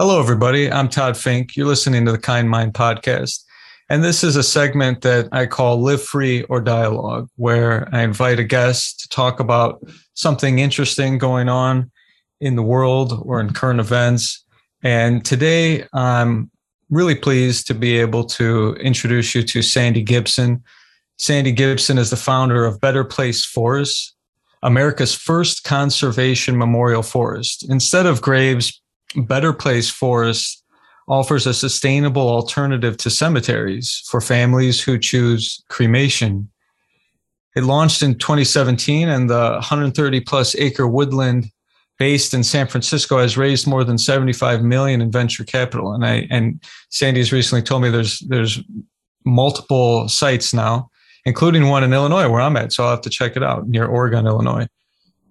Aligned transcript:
Hello, 0.00 0.20
everybody. 0.20 0.70
I'm 0.70 0.88
Todd 0.88 1.16
Fink. 1.16 1.56
You're 1.56 1.66
listening 1.66 2.06
to 2.06 2.12
the 2.12 2.18
Kind 2.18 2.48
Mind 2.48 2.72
podcast. 2.72 3.42
And 3.90 4.04
this 4.04 4.22
is 4.22 4.36
a 4.36 4.44
segment 4.44 5.00
that 5.00 5.28
I 5.32 5.46
call 5.46 5.82
Live 5.82 6.00
Free 6.00 6.44
or 6.44 6.60
Dialogue, 6.60 7.28
where 7.34 7.88
I 7.92 8.02
invite 8.02 8.38
a 8.38 8.44
guest 8.44 9.00
to 9.00 9.08
talk 9.08 9.40
about 9.40 9.82
something 10.14 10.60
interesting 10.60 11.18
going 11.18 11.48
on 11.48 11.90
in 12.40 12.54
the 12.54 12.62
world 12.62 13.20
or 13.24 13.40
in 13.40 13.52
current 13.52 13.80
events. 13.80 14.44
And 14.84 15.24
today 15.24 15.84
I'm 15.92 16.48
really 16.90 17.16
pleased 17.16 17.66
to 17.66 17.74
be 17.74 17.98
able 17.98 18.22
to 18.26 18.74
introduce 18.74 19.34
you 19.34 19.42
to 19.42 19.62
Sandy 19.62 20.04
Gibson. 20.04 20.62
Sandy 21.16 21.50
Gibson 21.50 21.98
is 21.98 22.10
the 22.10 22.16
founder 22.16 22.64
of 22.64 22.80
Better 22.80 23.02
Place 23.02 23.44
Forest, 23.44 24.14
America's 24.62 25.16
first 25.16 25.64
conservation 25.64 26.56
memorial 26.56 27.02
forest. 27.02 27.68
Instead 27.68 28.06
of 28.06 28.22
graves, 28.22 28.80
Better 29.16 29.52
Place 29.52 29.90
Forest 29.90 30.64
offers 31.08 31.46
a 31.46 31.54
sustainable 31.54 32.28
alternative 32.28 32.96
to 32.98 33.10
cemeteries 33.10 34.02
for 34.10 34.20
families 34.20 34.80
who 34.80 34.98
choose 34.98 35.64
cremation. 35.68 36.50
It 37.56 37.64
launched 37.64 38.02
in 38.02 38.18
2017, 38.18 39.08
and 39.08 39.30
the 39.30 39.52
130 39.52 40.20
plus 40.20 40.54
acre 40.56 40.86
woodland 40.86 41.50
based 41.98 42.32
in 42.32 42.44
San 42.44 42.68
Francisco 42.68 43.18
has 43.18 43.36
raised 43.36 43.66
more 43.66 43.84
than 43.84 43.98
75 43.98 44.62
million 44.62 45.00
in 45.00 45.10
venture 45.10 45.44
capital. 45.44 45.92
And 45.92 46.04
I 46.04 46.26
and 46.30 46.62
Sandy's 46.90 47.32
recently 47.32 47.62
told 47.62 47.82
me 47.82 47.90
there's 47.90 48.20
there's 48.20 48.60
multiple 49.24 50.08
sites 50.08 50.54
now, 50.54 50.90
including 51.24 51.68
one 51.68 51.82
in 51.82 51.92
Illinois 51.92 52.28
where 52.28 52.40
I'm 52.40 52.56
at. 52.56 52.72
So 52.72 52.84
I'll 52.84 52.90
have 52.90 53.00
to 53.02 53.10
check 53.10 53.36
it 53.36 53.42
out 53.42 53.68
near 53.68 53.86
Oregon, 53.86 54.26
Illinois. 54.26 54.68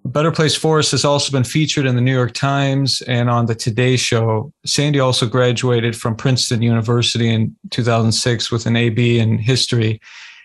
Better 0.08 0.32
Place 0.32 0.54
Forest 0.54 0.92
has 0.92 1.04
also 1.04 1.30
been 1.30 1.44
featured 1.44 1.84
in 1.84 1.94
the 1.94 2.00
New 2.00 2.14
York 2.14 2.32
Times 2.32 3.02
and 3.02 3.28
on 3.28 3.46
the 3.46 3.54
Today 3.54 3.96
Show. 3.96 4.52
Sandy 4.64 5.00
also 5.00 5.26
graduated 5.26 5.94
from 5.96 6.16
Princeton 6.16 6.62
University 6.62 7.28
in 7.28 7.54
2006 7.70 8.50
with 8.50 8.66
an 8.66 8.76
AB 8.76 9.18
in 9.18 9.38
history 9.38 10.00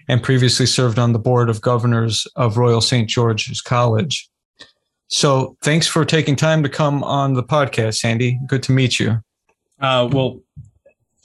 and 0.09 0.21
previously 0.21 0.65
served 0.65 0.99
on 0.99 1.13
the 1.13 1.19
board 1.19 1.49
of 1.49 1.61
governors 1.61 2.27
of 2.35 2.57
Royal 2.57 2.81
St. 2.81 3.07
George's 3.07 3.61
College. 3.61 4.29
So 5.07 5.55
thanks 5.61 5.87
for 5.87 6.03
taking 6.03 6.35
time 6.35 6.61
to 6.63 6.69
come 6.69 7.01
on 7.03 7.33
the 7.33 7.43
podcast, 7.43 7.95
Sandy. 7.95 8.39
Good 8.47 8.63
to 8.63 8.73
meet 8.73 8.99
you. 8.99 9.23
Uh, 9.79 10.09
well, 10.11 10.41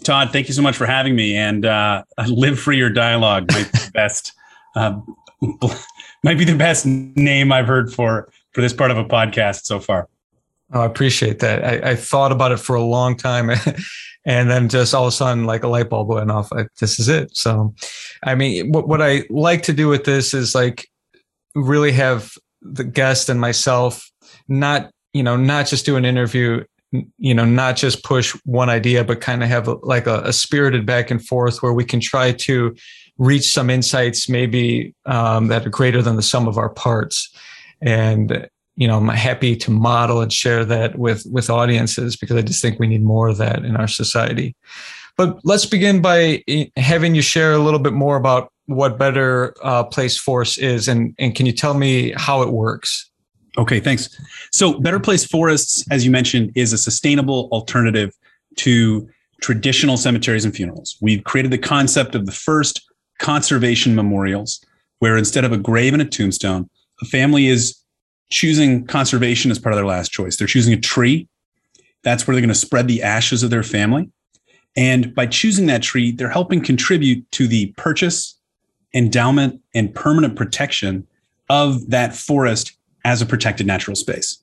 Todd, 0.04 0.30
thank 0.30 0.46
you 0.46 0.54
so 0.54 0.62
much 0.62 0.76
for 0.76 0.86
having 0.86 1.16
me. 1.16 1.36
And 1.36 1.66
uh, 1.66 2.04
live 2.28 2.60
for 2.60 2.72
your 2.72 2.90
dialogue, 2.90 3.50
my 3.50 3.66
best. 3.94 4.32
Uh, 4.76 5.00
might 6.22 6.38
be 6.38 6.44
the 6.44 6.56
best 6.56 6.86
name 6.86 7.52
I've 7.52 7.66
heard 7.66 7.92
for 7.92 8.30
for 8.52 8.60
this 8.60 8.72
part 8.72 8.90
of 8.90 8.96
a 8.96 9.04
podcast 9.04 9.64
so 9.64 9.80
far. 9.80 10.08
Oh, 10.72 10.82
I 10.82 10.86
appreciate 10.86 11.38
that. 11.38 11.64
I, 11.64 11.90
I 11.90 11.96
thought 11.96 12.32
about 12.32 12.52
it 12.52 12.58
for 12.58 12.76
a 12.76 12.82
long 12.82 13.16
time, 13.16 13.50
and 14.26 14.50
then 14.50 14.68
just 14.68 14.94
all 14.94 15.04
of 15.04 15.08
a 15.08 15.12
sudden, 15.12 15.44
like 15.44 15.62
a 15.62 15.68
light 15.68 15.88
bulb 15.88 16.08
went 16.08 16.30
off. 16.30 16.52
Like, 16.52 16.68
this 16.80 16.98
is 16.98 17.08
it. 17.08 17.36
So, 17.36 17.74
I 18.22 18.34
mean, 18.34 18.72
what 18.72 18.88
what 18.88 19.00
I 19.00 19.24
like 19.30 19.62
to 19.64 19.72
do 19.72 19.88
with 19.88 20.04
this 20.04 20.34
is 20.34 20.54
like 20.54 20.88
really 21.54 21.92
have 21.92 22.32
the 22.62 22.84
guest 22.84 23.28
and 23.28 23.40
myself 23.40 24.10
not 24.48 24.90
you 25.12 25.22
know 25.22 25.36
not 25.36 25.66
just 25.66 25.86
do 25.86 25.96
an 25.96 26.04
interview 26.04 26.64
you 27.18 27.34
know 27.34 27.44
not 27.44 27.76
just 27.76 28.02
push 28.02 28.32
one 28.44 28.70
idea 28.70 29.04
but 29.04 29.20
kind 29.20 29.42
of 29.42 29.48
have 29.48 29.68
a, 29.68 29.74
like 29.82 30.06
a, 30.06 30.22
a 30.22 30.32
spirited 30.32 30.86
back 30.86 31.10
and 31.10 31.24
forth 31.26 31.62
where 31.62 31.72
we 31.72 31.84
can 31.84 32.00
try 32.00 32.32
to 32.32 32.74
reach 33.18 33.52
some 33.52 33.68
insights 33.68 34.28
maybe 34.28 34.94
um, 35.06 35.48
that 35.48 35.66
are 35.66 35.70
greater 35.70 36.00
than 36.02 36.16
the 36.16 36.22
sum 36.22 36.48
of 36.48 36.56
our 36.56 36.70
parts. 36.70 37.28
And 37.80 38.48
you 38.78 38.86
know 38.86 38.96
i'm 38.96 39.08
happy 39.08 39.56
to 39.56 39.70
model 39.70 40.20
and 40.20 40.32
share 40.32 40.64
that 40.64 40.96
with 40.98 41.26
with 41.30 41.50
audiences 41.50 42.16
because 42.16 42.36
i 42.36 42.42
just 42.42 42.62
think 42.62 42.78
we 42.78 42.86
need 42.86 43.02
more 43.02 43.28
of 43.28 43.36
that 43.36 43.64
in 43.64 43.76
our 43.76 43.88
society. 43.88 44.56
But 45.16 45.40
let's 45.42 45.66
begin 45.66 46.00
by 46.00 46.44
eh, 46.46 46.66
having 46.76 47.16
you 47.16 47.22
share 47.22 47.52
a 47.52 47.58
little 47.58 47.80
bit 47.80 47.92
more 47.92 48.16
about 48.16 48.52
what 48.66 48.96
better 48.96 49.52
uh, 49.64 49.82
place 49.82 50.16
forest 50.16 50.58
is 50.58 50.88
and 50.88 51.14
and 51.18 51.34
can 51.34 51.44
you 51.44 51.52
tell 51.52 51.74
me 51.74 52.14
how 52.16 52.40
it 52.40 52.50
works? 52.50 53.10
Okay 53.58 53.80
thanks. 53.80 54.08
So 54.52 54.78
better 54.78 55.00
place 55.00 55.26
forests 55.26 55.84
as 55.90 56.04
you 56.04 56.12
mentioned 56.12 56.52
is 56.54 56.72
a 56.72 56.78
sustainable 56.78 57.48
alternative 57.50 58.14
to 58.58 59.08
traditional 59.42 59.96
cemeteries 59.96 60.44
and 60.44 60.54
funerals. 60.54 60.96
We've 61.00 61.24
created 61.24 61.50
the 61.50 61.58
concept 61.58 62.14
of 62.14 62.26
the 62.26 62.32
first 62.32 62.87
conservation 63.18 63.94
memorials, 63.94 64.64
where 64.98 65.16
instead 65.16 65.44
of 65.44 65.52
a 65.52 65.58
grave 65.58 65.92
and 65.92 66.02
a 66.02 66.04
tombstone, 66.04 66.68
a 67.02 67.04
family 67.04 67.46
is 67.46 67.76
choosing 68.30 68.86
conservation 68.86 69.50
as 69.50 69.58
part 69.58 69.72
of 69.72 69.76
their 69.76 69.86
last 69.86 70.10
choice. 70.10 70.36
They're 70.36 70.46
choosing 70.46 70.74
a 70.74 70.80
tree. 70.80 71.28
That's 72.02 72.26
where 72.26 72.34
they're 72.34 72.42
going 72.42 72.48
to 72.48 72.54
spread 72.54 72.88
the 72.88 73.02
ashes 73.02 73.42
of 73.42 73.50
their 73.50 73.62
family. 73.62 74.10
And 74.76 75.14
by 75.14 75.26
choosing 75.26 75.66
that 75.66 75.82
tree, 75.82 76.12
they're 76.12 76.28
helping 76.28 76.62
contribute 76.62 77.28
to 77.32 77.48
the 77.48 77.72
purchase, 77.76 78.38
endowment, 78.94 79.60
and 79.74 79.94
permanent 79.94 80.36
protection 80.36 81.06
of 81.48 81.90
that 81.90 82.14
forest 82.14 82.76
as 83.04 83.22
a 83.22 83.26
protected 83.26 83.66
natural 83.66 83.96
space. 83.96 84.42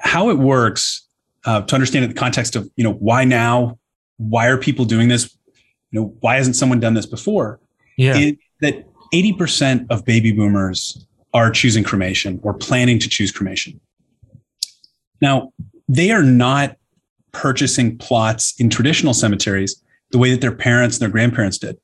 How 0.00 0.30
it 0.30 0.38
works 0.38 1.06
uh, 1.44 1.62
to 1.62 1.74
understand 1.74 2.04
in 2.04 2.10
the 2.10 2.18
context 2.18 2.56
of, 2.56 2.68
you 2.76 2.84
know, 2.84 2.94
why 2.94 3.24
now? 3.24 3.78
Why 4.16 4.46
are 4.46 4.56
people 4.56 4.84
doing 4.84 5.08
this? 5.08 5.36
You 5.94 6.00
know, 6.00 6.14
why 6.20 6.34
hasn't 6.34 6.56
someone 6.56 6.80
done 6.80 6.94
this 6.94 7.06
before? 7.06 7.60
Yeah. 7.96 8.16
It, 8.16 8.38
that 8.62 8.84
80% 9.12 9.86
of 9.90 10.04
baby 10.04 10.32
boomers 10.32 11.06
are 11.32 11.52
choosing 11.52 11.84
cremation 11.84 12.40
or 12.42 12.52
planning 12.52 12.98
to 12.98 13.08
choose 13.08 13.30
cremation. 13.30 13.80
Now, 15.20 15.52
they 15.88 16.10
are 16.10 16.24
not 16.24 16.76
purchasing 17.30 17.96
plots 17.96 18.54
in 18.58 18.70
traditional 18.70 19.14
cemeteries 19.14 19.80
the 20.10 20.18
way 20.18 20.32
that 20.32 20.40
their 20.40 20.54
parents 20.54 20.96
and 20.96 21.02
their 21.02 21.10
grandparents 21.10 21.58
did. 21.58 21.78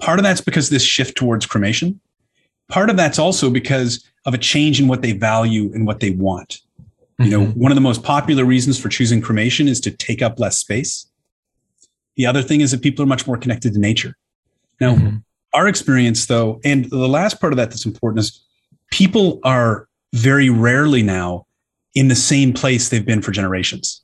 Part 0.00 0.18
of 0.18 0.22
that's 0.22 0.40
because 0.40 0.70
this 0.70 0.82
shift 0.82 1.14
towards 1.14 1.44
cremation. 1.44 2.00
Part 2.70 2.88
of 2.88 2.96
that's 2.96 3.18
also 3.18 3.50
because 3.50 4.10
of 4.24 4.32
a 4.32 4.38
change 4.38 4.80
in 4.80 4.88
what 4.88 5.02
they 5.02 5.12
value 5.12 5.70
and 5.74 5.86
what 5.86 6.00
they 6.00 6.10
want. 6.10 6.60
You 7.18 7.30
know, 7.30 7.40
mm-hmm. 7.40 7.60
one 7.60 7.72
of 7.72 7.76
the 7.76 7.82
most 7.82 8.02
popular 8.02 8.44
reasons 8.44 8.78
for 8.78 8.88
choosing 8.88 9.20
cremation 9.20 9.68
is 9.68 9.80
to 9.80 9.90
take 9.90 10.22
up 10.22 10.38
less 10.38 10.58
space. 10.58 11.05
The 12.16 12.26
other 12.26 12.42
thing 12.42 12.60
is 12.60 12.70
that 12.70 12.82
people 12.82 13.02
are 13.02 13.08
much 13.08 13.26
more 13.26 13.36
connected 13.36 13.72
to 13.74 13.78
nature. 13.78 14.14
Now, 14.80 14.94
mm-hmm. 14.94 15.16
our 15.52 15.68
experience, 15.68 16.26
though, 16.26 16.60
and 16.64 16.86
the 16.86 17.08
last 17.08 17.40
part 17.40 17.52
of 17.52 17.56
that 17.58 17.70
that's 17.70 17.86
important 17.86 18.20
is 18.20 18.42
people 18.90 19.40
are 19.44 19.88
very 20.14 20.50
rarely 20.50 21.02
now 21.02 21.46
in 21.94 22.08
the 22.08 22.14
same 22.14 22.52
place 22.52 22.88
they've 22.88 23.04
been 23.04 23.22
for 23.22 23.32
generations. 23.32 24.02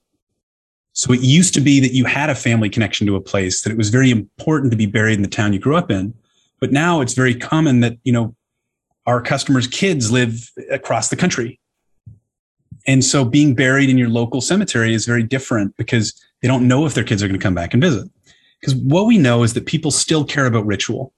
So 0.95 1.13
it 1.13 1.21
used 1.21 1.55
to 1.55 1.61
be 1.61 1.81
that 1.81 1.93
you 1.93 2.05
had 2.05 2.29
a 2.29 2.35
family 2.35 2.69
connection 2.69 3.07
to 3.07 3.17
a 3.17 3.21
place, 3.21 3.63
that 3.63 3.71
it 3.71 3.79
was 3.79 3.89
very 3.89 4.11
important 4.11 4.71
to 4.73 4.77
be 4.77 4.87
buried 4.87 5.15
in 5.15 5.23
the 5.23 5.29
town 5.29 5.53
you 5.53 5.59
grew 5.59 5.77
up 5.77 5.91
in. 5.91 6.15
But 6.61 6.73
now 6.73 7.01
it's 7.01 7.15
very 7.15 7.35
common 7.35 7.81
that, 7.81 7.97
you 8.05 8.13
know, 8.13 8.37
our 9.07 9.21
customers' 9.21 9.67
kids 9.67 10.13
live 10.13 10.51
across 10.71 11.09
the 11.09 11.17
country. 11.17 11.59
And 12.87 13.05
so 13.05 13.25
being 13.25 13.55
buried 13.55 13.91
in 13.91 13.99
your 13.99 14.09
local 14.09 14.41
cemetery 14.41 14.95
is 14.95 15.07
very 15.07 15.23
different 15.23 15.77
because 15.77 16.21
they 16.43 16.49
don't 16.49 16.69
know 16.69 16.85
if 16.85 16.95
their 16.95 17.05
kids 17.05 17.23
are 17.23 17.29
going 17.29 17.39
to 17.39 17.43
come 17.43 17.55
back 17.55 17.73
and 17.73 17.83
visit. 17.83 18.11
Because 18.61 18.75
what 18.75 19.07
we 19.07 19.17
know 19.17 19.43
is 19.43 19.55
that 19.55 19.67
people 19.67 19.91
still 19.91 20.25
care 20.25 20.47
about 20.47 20.67
ritual. 20.67 21.13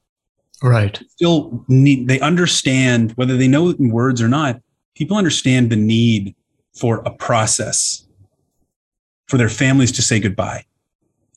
Right. 0.62 1.02
Still 1.10 1.64
need, 1.68 2.08
they 2.08 2.20
understand 2.20 3.12
whether 3.12 3.36
they 3.36 3.48
know 3.48 3.70
it 3.70 3.78
in 3.78 3.90
words 3.90 4.22
or 4.22 4.28
not, 4.28 4.60
people 4.94 5.16
understand 5.16 5.70
the 5.70 5.76
need 5.76 6.34
for 6.74 6.98
a 7.04 7.10
process 7.10 8.06
for 9.26 9.36
their 9.36 9.48
families 9.48 9.92
to 9.92 10.02
say 10.02 10.20
goodbye. 10.20 10.64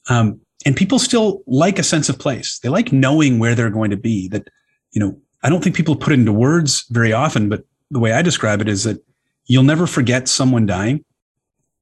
Um, 0.10 0.40
and 0.66 0.76
people 0.76 1.00
still 1.00 1.42
like 1.48 1.80
a 1.80 1.84
sense 1.84 2.10
of 2.10 2.20
place. 2.20 2.60
They 2.60 2.70
like 2.70 2.92
knowing 2.92 3.40
where 3.40 3.56
they're 3.56 3.70
going 3.70 3.92
to 3.92 3.98
be. 3.98 4.28
That, 4.30 4.48
you 4.92 5.00
know, 5.00 5.20
I 5.44 5.50
don't 5.50 5.64
think 5.64 5.76
people 5.76 5.96
put 5.96 6.14
it 6.14 6.20
into 6.20 6.34
words 6.34 6.86
very 6.90 7.14
often, 7.14 7.50
but 7.50 7.66
the 7.92 8.00
way 8.00 8.12
I 8.12 8.22
describe 8.22 8.62
it 8.62 8.68
is 8.68 8.84
that 8.84 9.04
you'll 9.46 9.64
never 9.64 9.88
forget 9.88 10.28
someone 10.28 10.66
dying. 10.66 11.04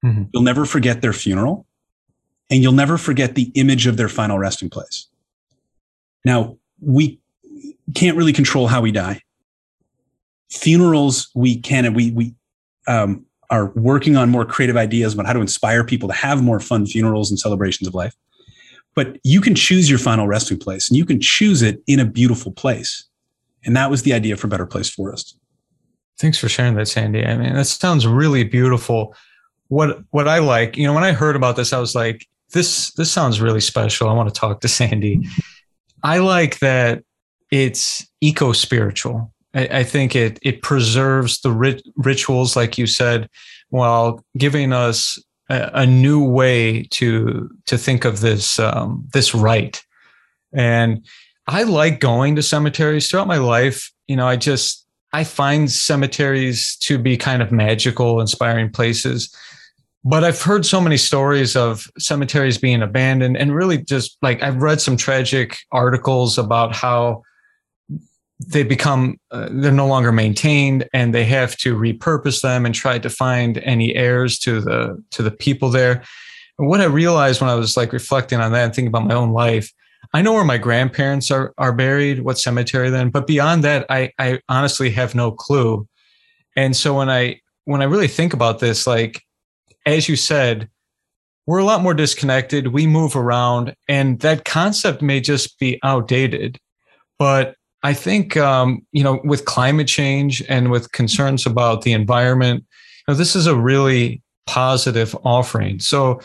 Mm-hmm. 0.04 0.24
You'll 0.34 0.44
never 0.44 0.66
forget 0.66 1.02
their 1.02 1.14
funeral 1.14 1.66
and 2.50 2.62
you'll 2.62 2.74
never 2.74 2.98
forget 2.98 3.36
the 3.36 3.52
image 3.56 3.88
of 3.88 3.98
their 3.98 4.10
final 4.10 4.38
resting 4.38 4.70
place. 4.70 5.08
Now, 6.24 6.58
we 6.80 7.20
can't 7.94 8.18
really 8.18 8.34
control 8.34 8.68
how 8.68 8.82
we 8.82 8.92
die. 8.92 9.22
Funerals, 10.50 11.30
we 11.34 11.58
can, 11.58 11.86
and 11.86 11.96
we, 11.96 12.12
we, 12.12 12.36
um, 12.88 13.26
are 13.50 13.68
working 13.76 14.18
on 14.18 14.30
more 14.30 14.46
creative 14.46 14.78
ideas 14.78 15.14
about 15.14 15.26
how 15.26 15.34
to 15.34 15.42
inspire 15.42 15.84
people 15.84 16.10
to 16.10 16.16
have 16.16 16.42
more 16.42 16.60
fun 16.60 16.86
funerals 16.86 17.30
and 17.30 17.40
celebrations 17.40 17.88
of 17.88 17.94
life. 17.94 18.16
But 18.96 19.20
you 19.24 19.42
can 19.42 19.56
choose 19.56 19.90
your 19.90 20.00
final 20.00 20.28
resting 20.28 20.58
place 20.58 20.90
and 20.90 20.98
you 20.98 21.06
can 21.06 21.20
choose 21.20 21.62
it 21.62 21.82
in 21.86 22.00
a 22.00 22.06
beautiful 22.06 22.52
place. 22.52 23.06
And 23.66 23.76
that 23.76 23.90
was 23.90 24.04
the 24.04 24.14
idea 24.14 24.38
for 24.38 24.48
Better 24.48 24.66
Place 24.66 24.90
Forest. 24.90 25.38
Thanks 26.18 26.38
for 26.38 26.48
sharing 26.48 26.76
that, 26.76 26.88
Sandy. 26.88 27.26
I 27.26 27.36
mean, 27.36 27.54
that 27.54 27.66
sounds 27.66 28.08
really 28.08 28.44
beautiful. 28.44 29.14
What 29.68 30.00
what 30.12 30.28
I 30.28 30.40
like, 30.40 30.78
you 30.78 30.86
know, 30.86 30.94
when 30.94 31.04
I 31.04 31.12
heard 31.12 31.36
about 31.36 31.56
this, 31.56 31.74
I 31.74 31.80
was 31.80 31.94
like, 31.94 32.26
this 32.54 32.92
this 32.94 33.12
sounds 33.12 33.42
really 33.42 33.62
special. 33.62 34.10
I 34.10 34.14
want 34.14 34.34
to 34.34 34.40
talk 34.40 34.62
to 34.62 34.68
Sandy. 34.68 35.28
I 36.04 36.20
like 36.20 36.60
that 36.60 37.04
it's 37.52 38.06
eco 38.22 38.52
spiritual. 38.52 39.34
I, 39.54 39.80
I, 39.80 39.84
think 39.84 40.16
it 40.16 40.40
it 40.42 40.62
preserves 40.62 41.42
the 41.42 41.52
rit- 41.52 41.88
rituals, 41.96 42.56
like 42.56 42.78
you 42.78 42.88
said, 42.88 43.30
while 43.70 44.24
giving 44.38 44.74
us 44.74 45.18
a, 45.50 45.72
a 45.74 45.86
new 45.86 46.24
way 46.24 46.84
to 46.92 47.50
to 47.66 47.78
think 47.78 48.06
of 48.06 48.22
this 48.22 48.60
um, 48.60 49.08
this 49.14 49.34
rite. 49.34 49.84
And 50.54 51.06
I 51.48 51.64
like 51.64 52.00
going 52.00 52.36
to 52.36 52.44
cemeteries 52.44 53.10
throughout 53.10 53.28
my 53.28 53.38
life. 53.38 53.92
You 54.08 54.16
know, 54.16 54.28
I 54.28 54.36
just 54.36 54.86
I 55.14 55.24
find 55.24 55.72
cemeteries 55.72 56.76
to 56.82 56.98
be 56.98 57.18
kind 57.18 57.42
of 57.42 57.52
magical, 57.52 58.20
inspiring 58.20 58.70
places. 58.72 59.34
But 60.08 60.24
I've 60.24 60.40
heard 60.40 60.68
so 60.68 60.80
many 60.80 60.98
stories 60.98 61.56
of 61.56 61.90
cemeteries 61.98 62.60
being 62.60 62.84
abandoned 62.84 63.38
and 63.38 63.56
really 63.56 63.80
just 63.80 64.18
like 64.22 64.44
I've 64.44 64.62
read 64.62 64.80
some 64.80 64.98
tragic 64.98 65.58
articles 65.72 66.38
about 66.38 66.76
how 66.76 67.24
they 68.40 68.62
become 68.62 69.18
uh, 69.32 69.50
they're 69.52 69.72
no 69.72 69.88
longer 69.88 70.12
maintained 70.12 70.88
and 70.94 71.14
they 71.14 71.24
have 71.24 71.58
to 71.58 71.76
repurpose 71.76 72.42
them 72.42 72.68
and 72.68 72.76
try 72.76 73.00
to 73.00 73.10
find 73.10 73.58
any 73.60 73.96
heirs 73.96 74.38
to 74.40 74.62
the 74.62 75.04
to 75.10 75.24
the 75.24 75.32
people 75.32 75.70
there. 75.70 76.04
And 76.60 76.68
what 76.70 76.82
i 76.82 76.86
realized 76.86 77.42
when 77.42 77.50
i 77.50 77.56
was 77.56 77.76
like 77.76 77.92
reflecting 77.92 78.40
on 78.40 78.52
that 78.52 78.64
and 78.64 78.76
thinking 78.76 78.88
about 78.88 79.08
my 79.08 79.16
own 79.16 79.32
life 79.32 79.74
i 80.14 80.22
know 80.22 80.32
where 80.34 80.46
my 80.46 80.58
grandparents 80.58 81.30
are 81.32 81.54
are 81.58 81.74
buried 81.74 82.22
what 82.22 82.38
cemetery 82.38 82.90
then 82.90 83.10
but 83.10 83.28
beyond 83.28 83.64
that 83.64 83.86
i 83.90 84.12
i 84.20 84.40
honestly 84.48 84.90
have 84.92 85.16
no 85.16 85.32
clue. 85.32 85.88
And 86.56 86.76
so 86.76 86.94
when 86.98 87.10
i 87.10 87.42
when 87.66 87.82
i 87.82 87.86
really 87.86 88.08
think 88.08 88.34
about 88.34 88.60
this 88.60 88.86
like 88.86 89.25
as 89.86 90.10
you 90.10 90.16
said 90.16 90.70
we're 91.48 91.60
a 91.60 91.66
lot 91.66 91.82
more 91.82 91.94
disconnected 91.94 92.68
we 92.68 92.88
move 92.88 93.16
around 93.16 93.76
and 93.88 94.20
that 94.20 94.46
concept 94.46 95.02
may 95.02 95.20
just 95.20 95.60
be 95.60 95.80
outdated 95.84 96.60
but 97.18 97.56
I 97.86 97.94
think 97.94 98.36
um, 98.36 98.86
you 98.94 99.04
know 99.04 99.22
with 99.24 99.46
climate 99.46 99.88
change 99.88 100.44
and 100.50 100.72
with 100.72 100.92
concerns 100.92 101.46
about 101.46 101.84
the 101.84 101.94
environment, 101.94 102.66
you 103.08 103.14
know, 103.14 103.14
this 103.14 103.36
is 103.36 103.46
a 103.46 103.56
really 103.56 104.24
positive 104.48 105.16
offering. 105.24 105.80
So, 105.80 106.20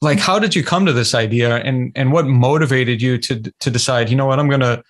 like, 0.00 0.18
how 0.18 0.38
did 0.38 0.54
you 0.54 0.64
come 0.64 0.86
to 0.86 0.92
this 0.94 1.14
idea, 1.14 1.56
and 1.56 1.92
and 1.94 2.10
what 2.10 2.26
motivated 2.26 3.02
you 3.02 3.18
to 3.18 3.42
to 3.60 3.70
decide? 3.70 4.08
You 4.08 4.16
know 4.16 4.24
what, 4.24 4.40
I'm 4.40 4.48
going 4.48 4.60
to 4.60 4.82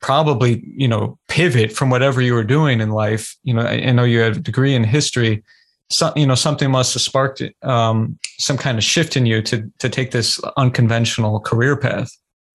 probably 0.00 0.60
you 0.66 0.88
know 0.88 1.16
pivot 1.28 1.70
from 1.70 1.88
whatever 1.90 2.20
you 2.20 2.34
were 2.34 2.42
doing 2.42 2.80
in 2.80 2.90
life. 2.90 3.36
You 3.44 3.54
know, 3.54 3.62
I, 3.62 3.74
I 3.74 3.92
know 3.92 4.02
you 4.02 4.18
had 4.18 4.38
a 4.38 4.40
degree 4.40 4.74
in 4.74 4.82
history. 4.82 5.44
So, 5.90 6.12
you 6.14 6.26
know, 6.26 6.36
something 6.36 6.70
must 6.70 6.94
have 6.94 7.02
sparked 7.02 7.42
um, 7.62 8.18
some 8.38 8.56
kind 8.56 8.78
of 8.78 8.84
shift 8.84 9.16
in 9.16 9.26
you 9.26 9.42
to 9.42 9.70
to 9.80 9.88
take 9.88 10.12
this 10.12 10.40
unconventional 10.56 11.40
career 11.40 11.76
path. 11.76 12.10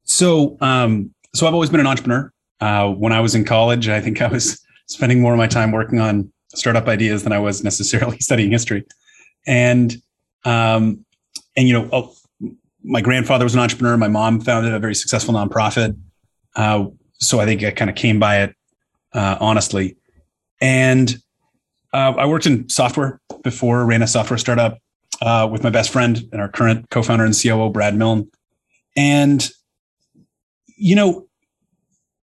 So, 0.06 0.58
um, 0.62 1.14
so 1.34 1.46
I've 1.46 1.54
always 1.54 1.70
been 1.70 1.82
an 1.82 1.88
entrepreneur. 1.88 2.32
Uh, 2.62 2.90
when 2.90 3.12
I 3.12 3.20
was 3.20 3.36
in 3.36 3.44
college, 3.44 3.90
I 3.90 4.00
think 4.00 4.22
I 4.22 4.28
was 4.28 4.64
spending 4.88 5.22
more 5.22 5.34
of 5.34 5.38
my 5.38 5.48
time 5.48 5.72
working 5.72 6.00
on 6.00 6.32
startup 6.54 6.88
ideas 6.88 7.24
than 7.24 7.34
I 7.34 7.40
was 7.40 7.64
necessarily 7.64 8.18
studying 8.22 8.52
history. 8.52 8.86
And, 9.46 9.96
um, 10.46 11.06
and, 11.58 11.68
you 11.68 11.74
know, 11.74 11.90
oh, 11.92 12.14
my 12.84 13.02
grandfather 13.02 13.44
was 13.44 13.54
an 13.54 13.60
entrepreneur. 13.60 13.98
My 13.98 14.08
mom 14.08 14.40
founded 14.42 14.74
a 14.74 14.80
very 14.80 14.96
successful 14.96 15.34
nonprofit. 15.34 15.98
Uh, 16.56 16.86
so 17.20 17.40
I 17.40 17.46
think 17.46 17.64
I 17.64 17.72
kind 17.72 17.90
of 17.90 17.96
came 17.96 18.20
by 18.20 18.44
it, 18.44 18.56
uh, 19.14 19.38
honestly. 19.40 19.98
And, 20.62 21.18
uh, 21.96 22.14
I 22.18 22.26
worked 22.26 22.46
in 22.46 22.68
software 22.68 23.22
before, 23.42 23.86
ran 23.86 24.02
a 24.02 24.08
software 24.08 24.38
startup, 24.38 24.80
uh, 25.22 25.48
with 25.50 25.64
my 25.64 25.70
best 25.70 25.92
friend 25.92 26.28
and 26.34 26.42
our 26.42 26.50
current 26.50 26.90
co-founder 26.90 27.24
and 27.24 27.34
COO, 27.34 27.70
Brad 27.70 27.96
Milne. 27.96 28.30
And, 28.98 29.50
you 30.76 30.94
know, 30.94 31.28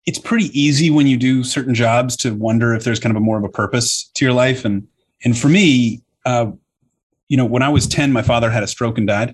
it's 0.04 0.18
pretty 0.18 0.46
easy 0.58 0.90
when 0.90 1.06
you 1.06 1.16
do 1.16 1.42
certain 1.42 1.74
jobs 1.74 2.16
to 2.18 2.34
wonder 2.34 2.74
if 2.74 2.84
there's 2.84 3.00
kind 3.00 3.16
of 3.16 3.20
a 3.20 3.24
more 3.24 3.38
of 3.38 3.44
a 3.44 3.48
purpose 3.48 4.10
to 4.14 4.24
your 4.26 4.34
life. 4.34 4.64
And 4.66 4.86
and 5.24 5.36
for 5.36 5.48
me, 5.48 6.02
uh, 6.26 6.52
you 7.28 7.38
know, 7.38 7.46
when 7.46 7.62
I 7.62 7.70
was 7.70 7.88
10, 7.88 8.12
my 8.12 8.22
father 8.22 8.50
had 8.50 8.62
a 8.62 8.66
stroke 8.66 8.98
and 8.98 9.06
died. 9.06 9.32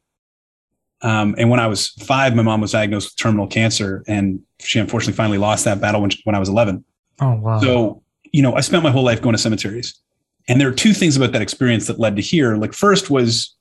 Um, 1.03 1.35
and 1.37 1.51
when 1.51 1.59
I 1.59 1.67
was 1.67 1.89
five, 1.89 2.37
my 2.37 2.43
mom 2.43 2.61
was 2.61 2.71
diagnosed 2.71 3.09
with 3.09 3.17
terminal 3.17 3.49
cancer, 3.49 4.05
and 4.07 4.41
she 4.61 4.79
unfortunately 4.79 5.15
finally 5.15 5.37
lost 5.37 5.65
that 5.65 5.81
battle 5.81 6.01
when, 6.01 6.11
she, 6.11 6.21
when 6.23 6.37
I 6.37 6.39
was 6.39 6.49
11. 6.49 6.85
Oh 7.21 7.35
wow! 7.35 7.61
So 7.61 8.03
you 8.33 8.41
know, 8.41 8.55
I 8.55 8.61
spent 8.61 8.83
my 8.83 8.91
whole 8.91 9.03
life 9.03 9.21
going 9.21 9.35
to 9.35 9.43
cemeteries, 9.43 10.01
and 10.49 10.61
there 10.61 10.69
are 10.69 10.75
two 10.75 10.93
things 10.93 11.17
about 11.17 11.33
that 11.33 11.43
experience 11.43 11.87
that 11.87 12.01
led 12.01 12.17
to 12.17 12.23
here. 12.23 12.57
Like 12.57 12.73
first 12.73 13.11
was 13.11 13.55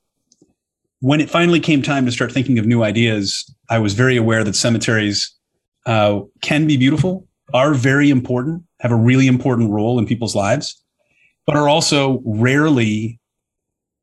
when 1.00 1.20
it 1.20 1.30
finally 1.30 1.60
came 1.60 1.82
time 1.82 2.06
to 2.06 2.12
start 2.12 2.32
thinking 2.32 2.60
of 2.60 2.66
new 2.66 2.84
ideas, 2.84 3.52
I 3.70 3.80
was 3.80 3.94
very 3.94 4.18
aware 4.18 4.44
that 4.44 4.56
cemeteries 4.56 5.34
uh, 5.86 6.22
can 6.42 6.68
be 6.68 6.78
beautiful, 6.78 7.28
are 7.54 7.74
very 7.74 8.10
important, 8.10 8.64
have 8.80 8.92
a 8.92 8.96
really 8.96 9.28
important 9.28 9.72
role 9.72 10.00
in 10.00 10.06
people's 10.06 10.36
lives, 10.36 10.82
but 11.46 11.56
are 11.56 11.68
also 11.68 12.22
rarely 12.24 13.20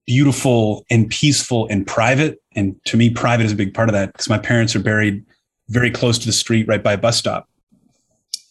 beautiful 0.06 0.84
and 0.90 1.08
peaceful 1.08 1.68
and 1.70 1.86
private. 1.86 2.40
And 2.56 2.74
to 2.86 2.96
me, 2.96 3.10
private 3.10 3.46
is 3.46 3.52
a 3.52 3.56
big 3.56 3.74
part 3.74 3.88
of 3.88 3.92
that 3.92 4.12
because 4.12 4.28
my 4.28 4.38
parents 4.38 4.74
are 4.74 4.80
buried 4.80 5.24
very 5.68 5.90
close 5.90 6.18
to 6.18 6.26
the 6.26 6.32
street, 6.32 6.66
right 6.66 6.82
by 6.82 6.94
a 6.94 6.98
bus 6.98 7.16
stop. 7.16 7.48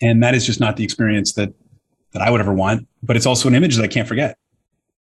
And 0.01 0.21
that 0.23 0.35
is 0.35 0.45
just 0.45 0.59
not 0.59 0.77
the 0.77 0.83
experience 0.83 1.33
that 1.33 1.53
that 2.13 2.21
I 2.21 2.29
would 2.29 2.41
ever 2.41 2.53
want. 2.53 2.87
But 3.03 3.15
it's 3.15 3.25
also 3.25 3.47
an 3.47 3.55
image 3.55 3.75
that 3.75 3.83
I 3.83 3.87
can't 3.87 4.07
forget. 4.07 4.37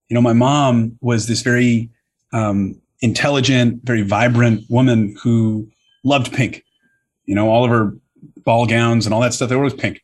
You 0.08 0.14
know, 0.14 0.20
my 0.20 0.32
mom 0.32 0.98
was 1.00 1.26
this 1.26 1.42
very 1.42 1.90
um, 2.32 2.80
intelligent, 3.00 3.82
very 3.84 4.02
vibrant 4.02 4.64
woman 4.68 5.16
who 5.22 5.68
loved 6.04 6.32
pink. 6.32 6.64
You 7.24 7.34
know, 7.34 7.48
all 7.48 7.64
of 7.64 7.70
her 7.70 7.92
ball 8.44 8.66
gowns 8.66 9.06
and 9.06 9.14
all 9.14 9.20
that 9.20 9.34
stuff. 9.34 9.48
They 9.48 9.56
were 9.56 9.64
always 9.64 9.74
pink. 9.74 10.02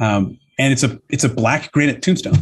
Um, 0.00 0.38
and 0.58 0.72
it's 0.72 0.82
a 0.82 1.00
it's 1.08 1.24
a 1.24 1.28
black 1.28 1.72
granite 1.72 2.02
tombstone. 2.02 2.36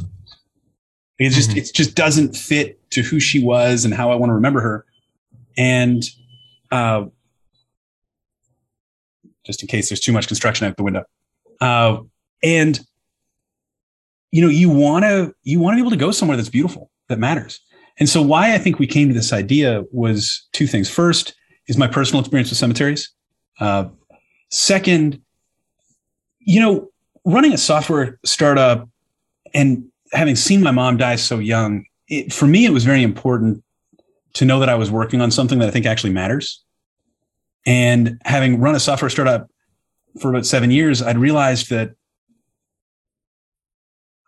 It 1.19 1.31
just 1.31 1.51
mm-hmm. 1.51 1.59
it 1.59 1.71
just 1.75 1.95
doesn't 1.95 2.37
fit 2.37 2.79
to 2.91 3.03
who 3.03 3.21
she 3.21 3.43
was 3.43 3.85
and 3.85 3.93
how 3.93 4.11
I 4.11 4.15
want 4.15 4.31
to 4.31 4.35
remember 4.35 4.61
her. 4.61 4.85
And 5.57 6.03
uh, 6.71 7.07
just 9.45 9.63
in 9.63 9.69
case 9.69 9.89
there's 9.89 10.01
too 10.01 10.13
much 10.13 10.29
construction 10.29 10.67
out 10.67 10.77
the 10.77 10.83
window. 10.83 11.05
Uh, 11.61 11.99
and 12.43 12.81
you 14.31 14.43
know, 14.43 14.49
you 14.49 14.69
want 14.69 15.05
to 15.05 15.35
you 15.43 15.61
want 15.61 15.75
to 15.75 15.77
be 15.77 15.81
able 15.83 15.91
to 15.91 15.97
go 15.97 16.11
somewhere 16.11 16.37
that's 16.37 16.49
beautiful, 16.49 16.91
that 17.09 17.19
matters. 17.19 17.61
And 17.99 18.09
so 18.09 18.23
why 18.23 18.55
I 18.55 18.59
think 18.59 18.79
we 18.79 18.87
came 18.87 19.09
to 19.09 19.15
this 19.15 19.33
idea 19.33 19.85
was 19.93 20.49
two 20.53 20.67
things. 20.67 20.89
First 20.89 21.35
is 21.67 21.77
my 21.77 21.87
personal 21.87 22.21
experience 22.21 22.51
with 22.51 22.59
cemeteries. 22.59 23.13
Uh, 23.59 23.89
second 24.51 25.21
you 26.41 26.61
know, 26.61 26.91
running 27.25 27.53
a 27.53 27.59
software 27.59 28.19
startup 28.25 28.89
and 29.55 29.85
having 30.13 30.37
seen 30.37 30.63
my 30.63 30.71
mom 30.71 30.97
die 30.97 31.17
so 31.17 31.39
young, 31.39 31.85
it, 32.09 32.33
for 32.33 32.47
me, 32.47 32.65
it 32.65 32.71
was 32.71 32.85
very 32.85 33.03
important 33.03 33.63
to 34.35 34.45
know 34.45 34.61
that 34.61 34.69
I 34.69 34.75
was 34.75 34.91
working 34.91 35.21
on 35.21 35.31
something 35.31 35.59
that 35.59 35.69
I 35.69 35.71
think 35.71 35.87
actually 35.87 36.13
matters. 36.13 36.65
And 37.67 38.19
having 38.25 38.59
run 38.59 38.75
a 38.75 38.81
software 38.81 39.11
startup 39.11 39.49
for 40.21 40.31
about 40.31 40.47
seven 40.47 40.71
years, 40.71 41.03
I'd 41.03 41.19
realized 41.19 41.71
that 41.71 41.91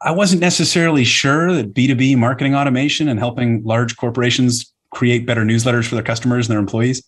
I 0.04 0.10
wasn't 0.10 0.40
necessarily 0.40 1.04
sure 1.04 1.52
that 1.52 1.74
B2B 1.74 2.16
marketing 2.16 2.54
automation 2.54 3.08
and 3.08 3.18
helping 3.18 3.62
large 3.62 3.96
corporations 3.96 4.72
create 4.90 5.26
better 5.26 5.44
newsletters 5.44 5.86
for 5.86 5.94
their 5.94 6.04
customers 6.04 6.46
and 6.46 6.52
their 6.52 6.58
employees 6.58 7.02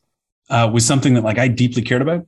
uh, 0.48 0.70
was 0.72 0.86
something 0.86 1.14
that 1.14 1.24
like 1.24 1.38
I 1.38 1.48
deeply 1.48 1.82
cared 1.82 2.02
about 2.02 2.26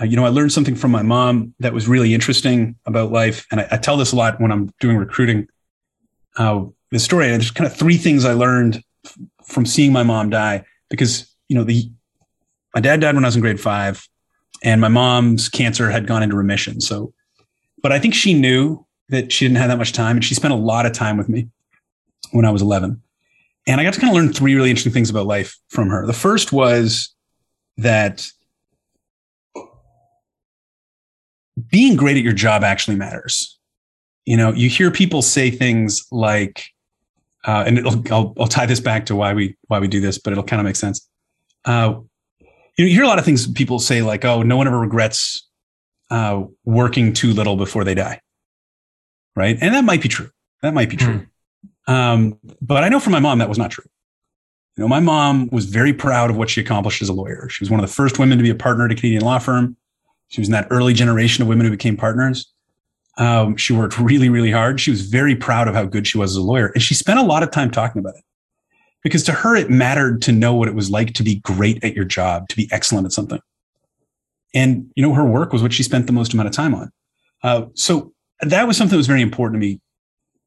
uh, 0.00 0.04
you 0.04 0.16
know, 0.16 0.24
I 0.24 0.28
learned 0.28 0.52
something 0.52 0.74
from 0.74 0.90
my 0.90 1.02
mom 1.02 1.54
that 1.60 1.72
was 1.72 1.86
really 1.86 2.14
interesting 2.14 2.76
about 2.86 3.12
life. 3.12 3.46
And 3.50 3.60
I, 3.60 3.68
I 3.72 3.76
tell 3.76 3.96
this 3.96 4.12
a 4.12 4.16
lot 4.16 4.40
when 4.40 4.50
I'm 4.50 4.72
doing 4.80 4.96
recruiting. 4.96 5.48
Uh, 6.36 6.64
the 6.90 6.98
story, 6.98 7.26
and 7.26 7.34
there's 7.34 7.50
kind 7.50 7.66
of 7.66 7.76
three 7.76 7.96
things 7.96 8.24
I 8.24 8.32
learned 8.32 8.82
f- 9.04 9.18
from 9.44 9.66
seeing 9.66 9.92
my 9.92 10.02
mom 10.02 10.30
die 10.30 10.64
because, 10.90 11.32
you 11.48 11.56
know, 11.56 11.64
the, 11.64 11.90
my 12.74 12.80
dad 12.80 13.00
died 13.00 13.14
when 13.14 13.24
I 13.24 13.28
was 13.28 13.36
in 13.36 13.42
grade 13.42 13.60
five 13.60 14.06
and 14.62 14.80
my 14.80 14.88
mom's 14.88 15.48
cancer 15.48 15.90
had 15.90 16.06
gone 16.06 16.22
into 16.22 16.36
remission. 16.36 16.80
So, 16.80 17.12
but 17.82 17.92
I 17.92 17.98
think 17.98 18.14
she 18.14 18.34
knew 18.34 18.83
that 19.08 19.32
she 19.32 19.44
didn't 19.44 19.58
have 19.58 19.68
that 19.68 19.78
much 19.78 19.92
time 19.92 20.16
and 20.16 20.24
she 20.24 20.34
spent 20.34 20.54
a 20.54 20.56
lot 20.56 20.86
of 20.86 20.92
time 20.92 21.16
with 21.16 21.28
me 21.28 21.48
when 22.32 22.44
I 22.44 22.50
was 22.50 22.62
11. 22.62 23.00
And 23.66 23.80
I 23.80 23.84
got 23.84 23.94
to 23.94 24.00
kind 24.00 24.10
of 24.10 24.16
learn 24.16 24.32
three 24.32 24.54
really 24.54 24.70
interesting 24.70 24.92
things 24.92 25.10
about 25.10 25.26
life 25.26 25.56
from 25.68 25.88
her. 25.88 26.06
The 26.06 26.12
first 26.12 26.52
was 26.52 27.14
that 27.76 28.26
being 31.70 31.96
great 31.96 32.16
at 32.16 32.22
your 32.22 32.32
job 32.32 32.62
actually 32.62 32.96
matters. 32.96 33.58
You 34.26 34.36
know, 34.36 34.52
you 34.52 34.68
hear 34.68 34.90
people 34.90 35.22
say 35.22 35.50
things 35.50 36.06
like, 36.10 36.66
uh, 37.44 37.64
and 37.66 37.86
I'll, 38.10 38.34
I'll 38.38 38.46
tie 38.46 38.66
this 38.66 38.80
back 38.80 39.06
to 39.06 39.16
why 39.16 39.34
we 39.34 39.56
why 39.68 39.78
we 39.78 39.88
do 39.88 40.00
this, 40.00 40.18
but 40.18 40.32
it'll 40.32 40.44
kind 40.44 40.60
of 40.60 40.64
make 40.64 40.76
sense. 40.76 41.06
Uh, 41.64 42.00
you, 42.78 42.86
hear 42.86 43.04
a 43.04 43.06
lot 43.06 43.18
of 43.18 43.24
things 43.24 43.46
people 43.52 43.78
say 43.78 44.00
like, 44.00 44.24
"Oh, 44.24 44.42
no 44.42 44.56
one 44.56 44.66
ever 44.66 44.78
regrets 44.78 45.46
uh, 46.10 46.42
working 46.64 47.12
too 47.12 47.34
little 47.34 47.56
before 47.56 47.84
they 47.84 47.94
die," 47.94 48.20
right? 49.36 49.56
And 49.60 49.74
that 49.74 49.84
might 49.84 50.02
be 50.02 50.08
true. 50.08 50.30
That 50.62 50.74
might 50.74 50.90
be 50.90 50.96
true. 50.96 51.26
Mm. 51.88 51.92
Um, 51.92 52.38
but 52.62 52.84
I 52.84 52.88
know 52.88 53.00
from 53.00 53.12
my 53.12 53.20
mom 53.20 53.38
that 53.38 53.48
was 53.48 53.58
not 53.58 53.70
true. 53.70 53.84
You 54.76 54.82
know, 54.82 54.88
my 54.88 55.00
mom 55.00 55.48
was 55.52 55.66
very 55.66 55.92
proud 55.92 56.30
of 56.30 56.36
what 56.36 56.50
she 56.50 56.60
accomplished 56.60 57.02
as 57.02 57.08
a 57.08 57.12
lawyer. 57.12 57.48
She 57.48 57.62
was 57.62 57.70
one 57.70 57.78
of 57.78 57.86
the 57.86 57.92
first 57.92 58.18
women 58.18 58.38
to 58.38 58.44
be 58.44 58.50
a 58.50 58.54
partner 58.54 58.86
at 58.86 58.92
a 58.92 58.94
Canadian 58.94 59.22
law 59.22 59.38
firm. 59.38 59.76
She 60.28 60.40
was 60.40 60.48
in 60.48 60.52
that 60.52 60.66
early 60.70 60.94
generation 60.94 61.42
of 61.42 61.48
women 61.48 61.66
who 61.66 61.70
became 61.70 61.96
partners. 61.96 62.52
Um, 63.16 63.56
she 63.56 63.72
worked 63.72 63.98
really, 63.98 64.28
really 64.28 64.50
hard. 64.50 64.80
She 64.80 64.90
was 64.90 65.02
very 65.02 65.36
proud 65.36 65.68
of 65.68 65.74
how 65.74 65.84
good 65.84 66.06
she 66.06 66.18
was 66.18 66.32
as 66.32 66.36
a 66.36 66.42
lawyer. 66.42 66.68
And 66.68 66.82
she 66.82 66.94
spent 66.94 67.20
a 67.20 67.22
lot 67.22 67.44
of 67.44 67.52
time 67.52 67.70
talking 67.70 68.00
about 68.00 68.16
it 68.16 68.24
because 69.04 69.22
to 69.24 69.32
her, 69.32 69.54
it 69.54 69.70
mattered 69.70 70.22
to 70.22 70.32
know 70.32 70.54
what 70.54 70.66
it 70.66 70.74
was 70.74 70.90
like 70.90 71.12
to 71.14 71.22
be 71.22 71.36
great 71.36 71.84
at 71.84 71.94
your 71.94 72.04
job, 72.04 72.48
to 72.48 72.56
be 72.56 72.68
excellent 72.72 73.04
at 73.04 73.12
something. 73.12 73.40
And, 74.54 74.90
you 74.96 75.02
know, 75.02 75.12
her 75.14 75.24
work 75.24 75.52
was 75.52 75.62
what 75.62 75.72
she 75.72 75.82
spent 75.82 76.06
the 76.06 76.12
most 76.12 76.32
amount 76.32 76.48
of 76.48 76.54
time 76.54 76.74
on. 76.74 76.90
Uh, 77.42 77.66
so 77.74 78.13
that 78.40 78.66
was 78.66 78.76
something 78.76 78.92
that 78.92 78.98
was 78.98 79.06
very 79.06 79.22
important 79.22 79.60
to 79.60 79.66
me 79.66 79.80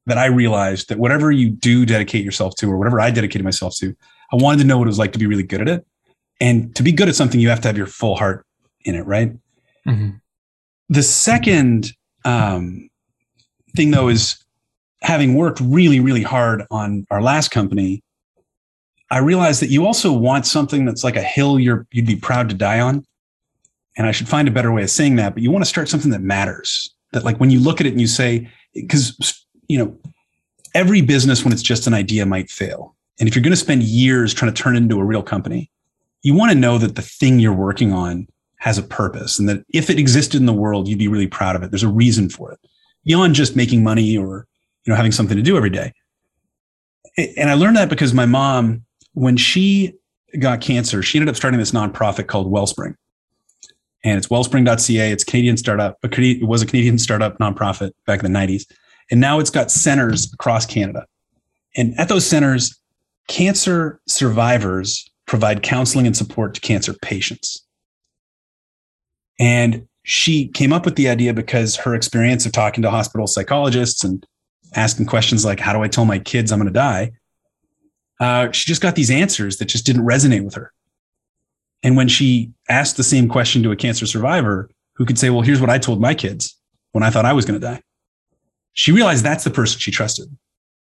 that 0.05 0.17
I 0.17 0.25
realized 0.25 0.89
that 0.89 0.99
whatever 0.99 1.31
you 1.31 1.49
do 1.49 1.85
dedicate 1.85 2.23
yourself 2.23 2.55
to, 2.55 2.71
or 2.71 2.77
whatever 2.77 2.99
I 2.99 3.11
dedicated 3.11 3.43
myself 3.43 3.75
to, 3.77 3.95
I 4.31 4.37
wanted 4.37 4.59
to 4.59 4.67
know 4.67 4.77
what 4.77 4.85
it 4.85 4.87
was 4.87 4.99
like 4.99 5.13
to 5.13 5.19
be 5.19 5.25
really 5.25 5.43
good 5.43 5.61
at 5.61 5.67
it. 5.67 5.85
And 6.39 6.75
to 6.75 6.83
be 6.83 6.91
good 6.91 7.09
at 7.09 7.15
something, 7.15 7.39
you 7.39 7.49
have 7.49 7.61
to 7.61 7.67
have 7.67 7.77
your 7.77 7.87
full 7.87 8.15
heart 8.15 8.45
in 8.85 8.95
it, 8.95 9.05
right? 9.05 9.33
Mm-hmm. 9.87 10.11
The 10.89 11.03
second 11.03 11.91
um, 12.23 12.89
thing, 13.75 13.91
though, 13.91 14.07
is 14.07 14.43
having 15.01 15.35
worked 15.35 15.59
really, 15.59 15.99
really 15.99 16.23
hard 16.23 16.63
on 16.71 17.05
our 17.11 17.21
last 17.21 17.51
company, 17.51 18.03
I 19.09 19.19
realized 19.19 19.61
that 19.61 19.69
you 19.69 19.85
also 19.85 20.11
want 20.11 20.45
something 20.45 20.85
that's 20.85 21.03
like 21.03 21.15
a 21.15 21.21
hill 21.21 21.59
you're 21.59 21.87
you'd 21.91 22.05
be 22.05 22.15
proud 22.15 22.49
to 22.49 22.55
die 22.55 22.79
on. 22.79 23.05
And 23.97 24.05
I 24.05 24.11
should 24.11 24.27
find 24.27 24.47
a 24.47 24.51
better 24.51 24.71
way 24.71 24.83
of 24.83 24.89
saying 24.89 25.15
that, 25.15 25.33
but 25.33 25.41
you 25.41 25.49
want 25.49 25.63
to 25.63 25.69
start 25.69 25.89
something 25.89 26.11
that 26.11 26.21
matters. 26.21 26.93
That 27.17 27.25
like 27.25 27.39
when 27.39 27.49
you 27.49 27.59
look 27.59 27.81
at 27.81 27.87
it 27.87 27.91
and 27.93 27.99
you 27.99 28.05
say, 28.05 28.47
because 28.75 29.45
you 29.67 29.77
know, 29.79 29.97
every 30.75 31.01
business 31.01 31.43
when 31.43 31.51
it's 31.51 31.63
just 31.63 31.87
an 31.87 31.95
idea 31.95 32.25
might 32.27 32.51
fail. 32.51 32.95
And 33.19 33.27
if 33.27 33.35
you're 33.35 33.41
going 33.41 33.51
to 33.51 33.57
spend 33.57 33.81
years 33.81 34.35
trying 34.35 34.53
to 34.53 34.61
turn 34.61 34.75
it 34.75 34.79
into 34.79 34.99
a 34.99 35.03
real 35.03 35.23
company, 35.23 35.71
you 36.21 36.35
want 36.35 36.51
to 36.51 36.57
know 36.57 36.77
that 36.77 36.95
the 36.95 37.01
thing 37.01 37.39
you're 37.39 37.53
working 37.53 37.91
on 37.91 38.27
has 38.57 38.77
a 38.77 38.83
purpose 38.83 39.39
and 39.39 39.49
that 39.49 39.65
if 39.73 39.89
it 39.89 39.97
existed 39.97 40.39
in 40.39 40.45
the 40.45 40.53
world, 40.53 40.87
you'd 40.87 40.99
be 40.99 41.07
really 41.07 41.27
proud 41.27 41.55
of 41.55 41.63
it. 41.63 41.71
There's 41.71 41.83
a 41.83 41.89
reason 41.89 42.29
for 42.29 42.51
it 42.51 42.59
beyond 43.03 43.33
just 43.33 43.55
making 43.55 43.83
money 43.83 44.15
or, 44.15 44.45
you 44.85 44.91
know, 44.91 44.95
having 44.95 45.11
something 45.11 45.37
to 45.37 45.43
do 45.43 45.57
every 45.57 45.71
day. 45.71 45.93
And 47.35 47.49
I 47.49 47.55
learned 47.55 47.77
that 47.77 47.89
because 47.89 48.13
my 48.13 48.27
mom, 48.27 48.83
when 49.13 49.37
she 49.37 49.93
got 50.37 50.61
cancer, 50.61 51.01
she 51.01 51.17
ended 51.17 51.29
up 51.29 51.35
starting 51.35 51.59
this 51.59 51.71
nonprofit 51.71 52.27
called 52.27 52.51
Wellspring. 52.51 52.95
And 54.03 54.17
it's 54.17 54.27
wellspring.ca. 54.27 55.11
It's 55.11 55.23
Canadian 55.23 55.57
startup, 55.57 55.97
it 56.03 56.47
was 56.47 56.61
a 56.61 56.65
Canadian 56.65 56.97
startup 56.97 57.37
nonprofit 57.39 57.91
back 58.05 58.23
in 58.23 58.31
the 58.31 58.37
90s. 58.37 58.63
And 59.09 59.19
now 59.19 59.39
it's 59.39 59.49
got 59.49 59.71
centers 59.71 60.31
across 60.33 60.65
Canada. 60.65 61.05
And 61.75 61.97
at 61.99 62.09
those 62.09 62.25
centers, 62.25 62.79
cancer 63.27 63.99
survivors 64.07 65.09
provide 65.25 65.63
counseling 65.63 66.05
and 66.07 66.15
support 66.15 66.53
to 66.55 66.61
cancer 66.61 66.93
patients. 67.01 67.65
And 69.39 69.87
she 70.03 70.47
came 70.47 70.73
up 70.73 70.85
with 70.85 70.95
the 70.95 71.09
idea 71.09 71.33
because 71.33 71.75
her 71.75 71.93
experience 71.93 72.45
of 72.45 72.53
talking 72.53 72.81
to 72.81 72.89
hospital 72.89 73.27
psychologists 73.27 74.03
and 74.03 74.25
asking 74.75 75.05
questions 75.05 75.45
like, 75.45 75.59
How 75.59 75.73
do 75.73 75.83
I 75.83 75.87
tell 75.87 76.05
my 76.05 76.19
kids 76.19 76.51
I'm 76.51 76.59
going 76.59 76.67
to 76.67 76.73
die? 76.73 77.11
Uh, 78.19 78.51
she 78.51 78.65
just 78.65 78.81
got 78.81 78.95
these 78.95 79.11
answers 79.11 79.57
that 79.57 79.65
just 79.65 79.85
didn't 79.85 80.05
resonate 80.05 80.43
with 80.43 80.55
her. 80.55 80.71
And 81.83 81.95
when 81.95 82.07
she 82.07 82.51
asked 82.69 82.97
the 82.97 83.03
same 83.03 83.27
question 83.27 83.63
to 83.63 83.71
a 83.71 83.75
cancer 83.75 84.05
survivor 84.05 84.69
who 84.95 85.05
could 85.05 85.19
say, 85.19 85.29
Well, 85.29 85.41
here's 85.41 85.61
what 85.61 85.69
I 85.69 85.77
told 85.77 86.01
my 86.01 86.13
kids 86.13 86.55
when 86.91 87.03
I 87.03 87.09
thought 87.09 87.25
I 87.25 87.33
was 87.33 87.45
going 87.45 87.59
to 87.59 87.65
die, 87.65 87.81
she 88.73 88.91
realized 88.91 89.23
that's 89.23 89.43
the 89.43 89.49
person 89.49 89.79
she 89.79 89.91
trusted. 89.91 90.27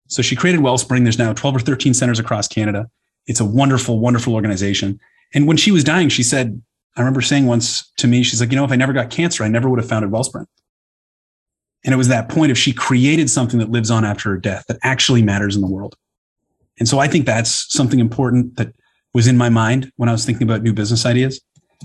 So 0.07 0.21
she 0.21 0.35
created 0.35 0.61
Wellspring. 0.61 1.03
There's 1.03 1.17
now 1.17 1.33
12 1.33 1.55
or 1.55 1.59
13 1.59 1.93
centers 1.93 2.19
across 2.19 2.47
Canada. 2.47 2.89
It's 3.25 3.39
a 3.39 3.45
wonderful, 3.45 3.99
wonderful 3.99 4.35
organization. 4.35 4.99
And 5.33 5.47
when 5.47 5.57
she 5.57 5.71
was 5.71 5.83
dying, 5.83 6.09
she 6.09 6.23
said, 6.23 6.61
I 6.95 7.01
remember 7.01 7.21
saying 7.21 7.45
once 7.45 7.91
to 7.97 8.07
me, 8.07 8.21
she's 8.21 8.39
like, 8.39 8.51
you 8.51 8.57
know, 8.57 8.65
if 8.65 8.71
I 8.71 8.75
never 8.75 8.93
got 8.93 9.09
cancer, 9.09 9.43
I 9.43 9.47
never 9.47 9.69
would 9.69 9.79
have 9.79 9.89
founded 9.89 10.11
Wellspring. 10.11 10.45
And 11.83 11.93
it 11.93 11.97
was 11.97 12.07
that 12.07 12.29
point 12.29 12.51
of 12.51 12.57
she 12.57 12.73
created 12.73 13.29
something 13.29 13.59
that 13.59 13.69
lives 13.69 13.91
on 13.91 14.05
after 14.05 14.29
her 14.29 14.37
death 14.37 14.65
that 14.67 14.77
actually 14.83 15.21
matters 15.21 15.55
in 15.55 15.61
the 15.61 15.67
world. 15.67 15.95
And 16.79 16.87
so 16.87 16.99
I 16.99 17.07
think 17.07 17.25
that's 17.25 17.71
something 17.71 17.99
important 17.99 18.55
that 18.57 18.73
was 19.13 19.27
in 19.27 19.37
my 19.37 19.49
mind 19.49 19.91
when 19.97 20.09
I 20.09 20.11
was 20.11 20.25
thinking 20.25 20.43
about 20.43 20.63
new 20.63 20.73
business 20.73 21.05
ideas. 21.05 21.41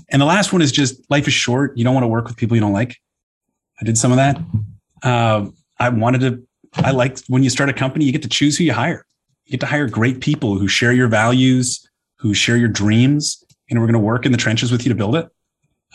And 0.09 0.21
the 0.21 0.25
last 0.25 0.53
one 0.53 0.61
is 0.61 0.71
just 0.71 1.09
life 1.09 1.27
is 1.27 1.33
short. 1.33 1.77
You 1.77 1.83
don't 1.83 1.93
want 1.93 2.03
to 2.03 2.07
work 2.07 2.27
with 2.27 2.37
people 2.37 2.55
you 2.55 2.61
don't 2.61 2.73
like. 2.73 2.97
I 3.81 3.85
did 3.85 3.97
some 3.97 4.11
of 4.11 4.17
that. 4.17 4.39
Uh, 5.03 5.47
I 5.79 5.89
wanted 5.89 6.21
to, 6.21 6.43
I 6.75 6.91
like 6.91 7.19
when 7.27 7.43
you 7.43 7.49
start 7.49 7.69
a 7.69 7.73
company, 7.73 8.05
you 8.05 8.11
get 8.11 8.21
to 8.23 8.29
choose 8.29 8.57
who 8.57 8.63
you 8.63 8.73
hire. 8.73 9.05
You 9.45 9.51
get 9.51 9.61
to 9.61 9.65
hire 9.65 9.87
great 9.87 10.21
people 10.21 10.57
who 10.57 10.67
share 10.67 10.91
your 10.91 11.07
values, 11.07 11.87
who 12.17 12.33
share 12.33 12.57
your 12.57 12.67
dreams, 12.67 13.43
and 13.69 13.79
we're 13.79 13.85
going 13.85 13.93
to 13.93 13.99
work 13.99 14.25
in 14.25 14.31
the 14.31 14.37
trenches 14.37 14.71
with 14.71 14.85
you 14.85 14.89
to 14.89 14.95
build 14.95 15.15
it. 15.15 15.27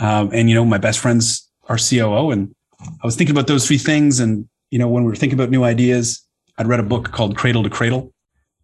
Um, 0.00 0.30
and, 0.32 0.48
you 0.48 0.54
know, 0.54 0.64
my 0.64 0.78
best 0.78 0.98
friend's 0.98 1.48
our 1.68 1.76
COO. 1.78 2.30
And 2.30 2.54
I 2.80 3.06
was 3.06 3.16
thinking 3.16 3.34
about 3.34 3.46
those 3.46 3.66
three 3.66 3.78
things. 3.78 4.20
And, 4.20 4.48
you 4.70 4.78
know, 4.78 4.88
when 4.88 5.04
we 5.04 5.10
were 5.10 5.16
thinking 5.16 5.38
about 5.38 5.50
new 5.50 5.64
ideas, 5.64 6.26
I'd 6.58 6.66
read 6.66 6.80
a 6.80 6.84
book 6.84 7.12
called 7.12 7.36
Cradle 7.36 7.62
to 7.62 7.70
Cradle, 7.70 8.12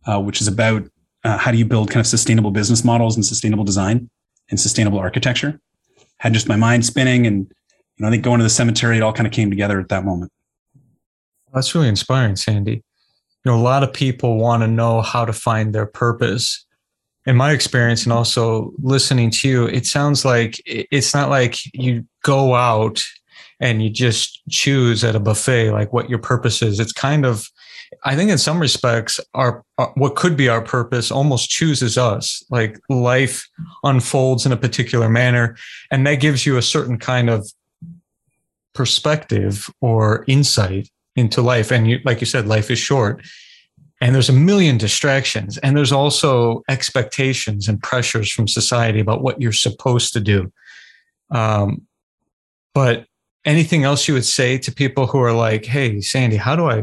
uh, 0.06 0.20
which 0.20 0.40
is 0.40 0.48
about 0.48 0.84
uh, 1.24 1.36
how 1.36 1.50
do 1.50 1.58
you 1.58 1.64
build 1.64 1.90
kind 1.90 2.00
of 2.00 2.06
sustainable 2.06 2.50
business 2.50 2.84
models 2.84 3.14
and 3.16 3.24
sustainable 3.24 3.64
design 3.64 4.08
and 4.50 4.60
sustainable 4.60 4.98
architecture. 4.98 5.60
Had 6.18 6.34
just 6.34 6.48
my 6.48 6.56
mind 6.56 6.84
spinning. 6.84 7.26
And, 7.26 7.46
you 7.48 8.02
know, 8.02 8.08
I 8.08 8.10
think 8.10 8.24
going 8.24 8.38
to 8.38 8.44
the 8.44 8.50
cemetery, 8.50 8.98
it 8.98 9.02
all 9.02 9.12
kind 9.12 9.26
of 9.26 9.32
came 9.32 9.50
together 9.50 9.80
at 9.80 9.88
that 9.88 10.04
moment. 10.04 10.32
That's 11.54 11.74
really 11.74 11.88
inspiring, 11.88 12.36
Sandy. 12.36 12.82
You 13.44 13.52
know, 13.52 13.56
a 13.56 13.62
lot 13.62 13.82
of 13.82 13.92
people 13.92 14.36
want 14.36 14.62
to 14.62 14.68
know 14.68 15.00
how 15.00 15.24
to 15.24 15.32
find 15.32 15.74
their 15.74 15.86
purpose 15.86 16.66
in 17.26 17.36
my 17.36 17.52
experience 17.52 18.04
and 18.04 18.12
also 18.12 18.72
listening 18.82 19.30
to 19.30 19.48
you, 19.48 19.66
it 19.66 19.86
sounds 19.86 20.24
like 20.24 20.60
it's 20.64 21.14
not 21.14 21.28
like 21.28 21.58
you 21.74 22.04
go 22.22 22.54
out 22.54 23.02
and 23.60 23.82
you 23.82 23.90
just 23.90 24.40
choose 24.48 25.04
at 25.04 25.14
a 25.14 25.20
buffet 25.20 25.70
like 25.70 25.92
what 25.92 26.08
your 26.08 26.18
purpose 26.18 26.62
is. 26.62 26.80
It's 26.80 26.92
kind 26.92 27.26
of, 27.26 27.46
I 28.04 28.16
think 28.16 28.30
in 28.30 28.38
some 28.38 28.60
respects, 28.60 29.20
our, 29.34 29.64
our 29.78 29.92
what 29.94 30.16
could 30.16 30.36
be 30.36 30.48
our 30.48 30.62
purpose 30.62 31.10
almost 31.10 31.50
chooses 31.50 31.98
us. 31.98 32.44
Like 32.50 32.78
life 32.88 33.48
unfolds 33.82 34.46
in 34.46 34.52
a 34.52 34.56
particular 34.56 35.08
manner, 35.08 35.56
and 35.90 36.06
that 36.06 36.16
gives 36.16 36.46
you 36.46 36.56
a 36.56 36.62
certain 36.62 36.98
kind 36.98 37.28
of 37.28 37.50
perspective 38.74 39.68
or 39.80 40.24
insight 40.28 40.88
into 41.16 41.42
life. 41.42 41.70
And 41.70 41.88
you, 41.88 42.00
like 42.04 42.20
you 42.20 42.26
said, 42.26 42.46
life 42.46 42.70
is 42.70 42.78
short 42.78 43.22
and 44.00 44.14
there's 44.14 44.28
a 44.28 44.34
million 44.34 44.78
distractions 44.78 45.58
and 45.58 45.76
there's 45.76 45.92
also 45.92 46.62
expectations 46.68 47.68
and 47.68 47.82
pressures 47.82 48.30
from 48.30 48.48
society 48.48 49.00
about 49.00 49.22
what 49.22 49.40
you're 49.40 49.52
supposed 49.52 50.12
to 50.12 50.20
do 50.20 50.50
um, 51.30 51.82
but 52.74 53.06
anything 53.44 53.84
else 53.84 54.08
you 54.08 54.14
would 54.14 54.24
say 54.24 54.58
to 54.58 54.72
people 54.72 55.06
who 55.06 55.20
are 55.20 55.32
like 55.32 55.64
hey 55.64 56.00
sandy 56.00 56.36
how 56.36 56.56
do 56.56 56.68
i 56.68 56.82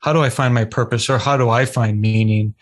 how 0.00 0.12
do 0.12 0.22
i 0.22 0.28
find 0.28 0.54
my 0.54 0.64
purpose 0.64 1.08
or 1.08 1.18
how 1.18 1.36
do 1.36 1.48
i 1.48 1.64
find 1.64 2.00
meaning 2.00 2.54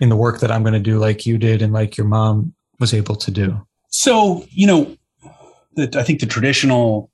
in 0.00 0.08
the 0.08 0.16
work 0.16 0.40
that 0.40 0.50
i'm 0.50 0.62
going 0.62 0.74
to 0.74 0.80
do 0.80 0.98
like 0.98 1.26
you 1.26 1.38
did 1.38 1.62
and 1.62 1.72
like 1.72 1.96
your 1.96 2.06
mom 2.06 2.54
was 2.78 2.94
able 2.94 3.16
to 3.16 3.30
do 3.30 3.60
so 3.88 4.44
you 4.50 4.66
know 4.66 4.96
the, 5.74 5.90
i 5.98 6.02
think 6.02 6.20
the 6.20 6.26
traditional 6.26 7.10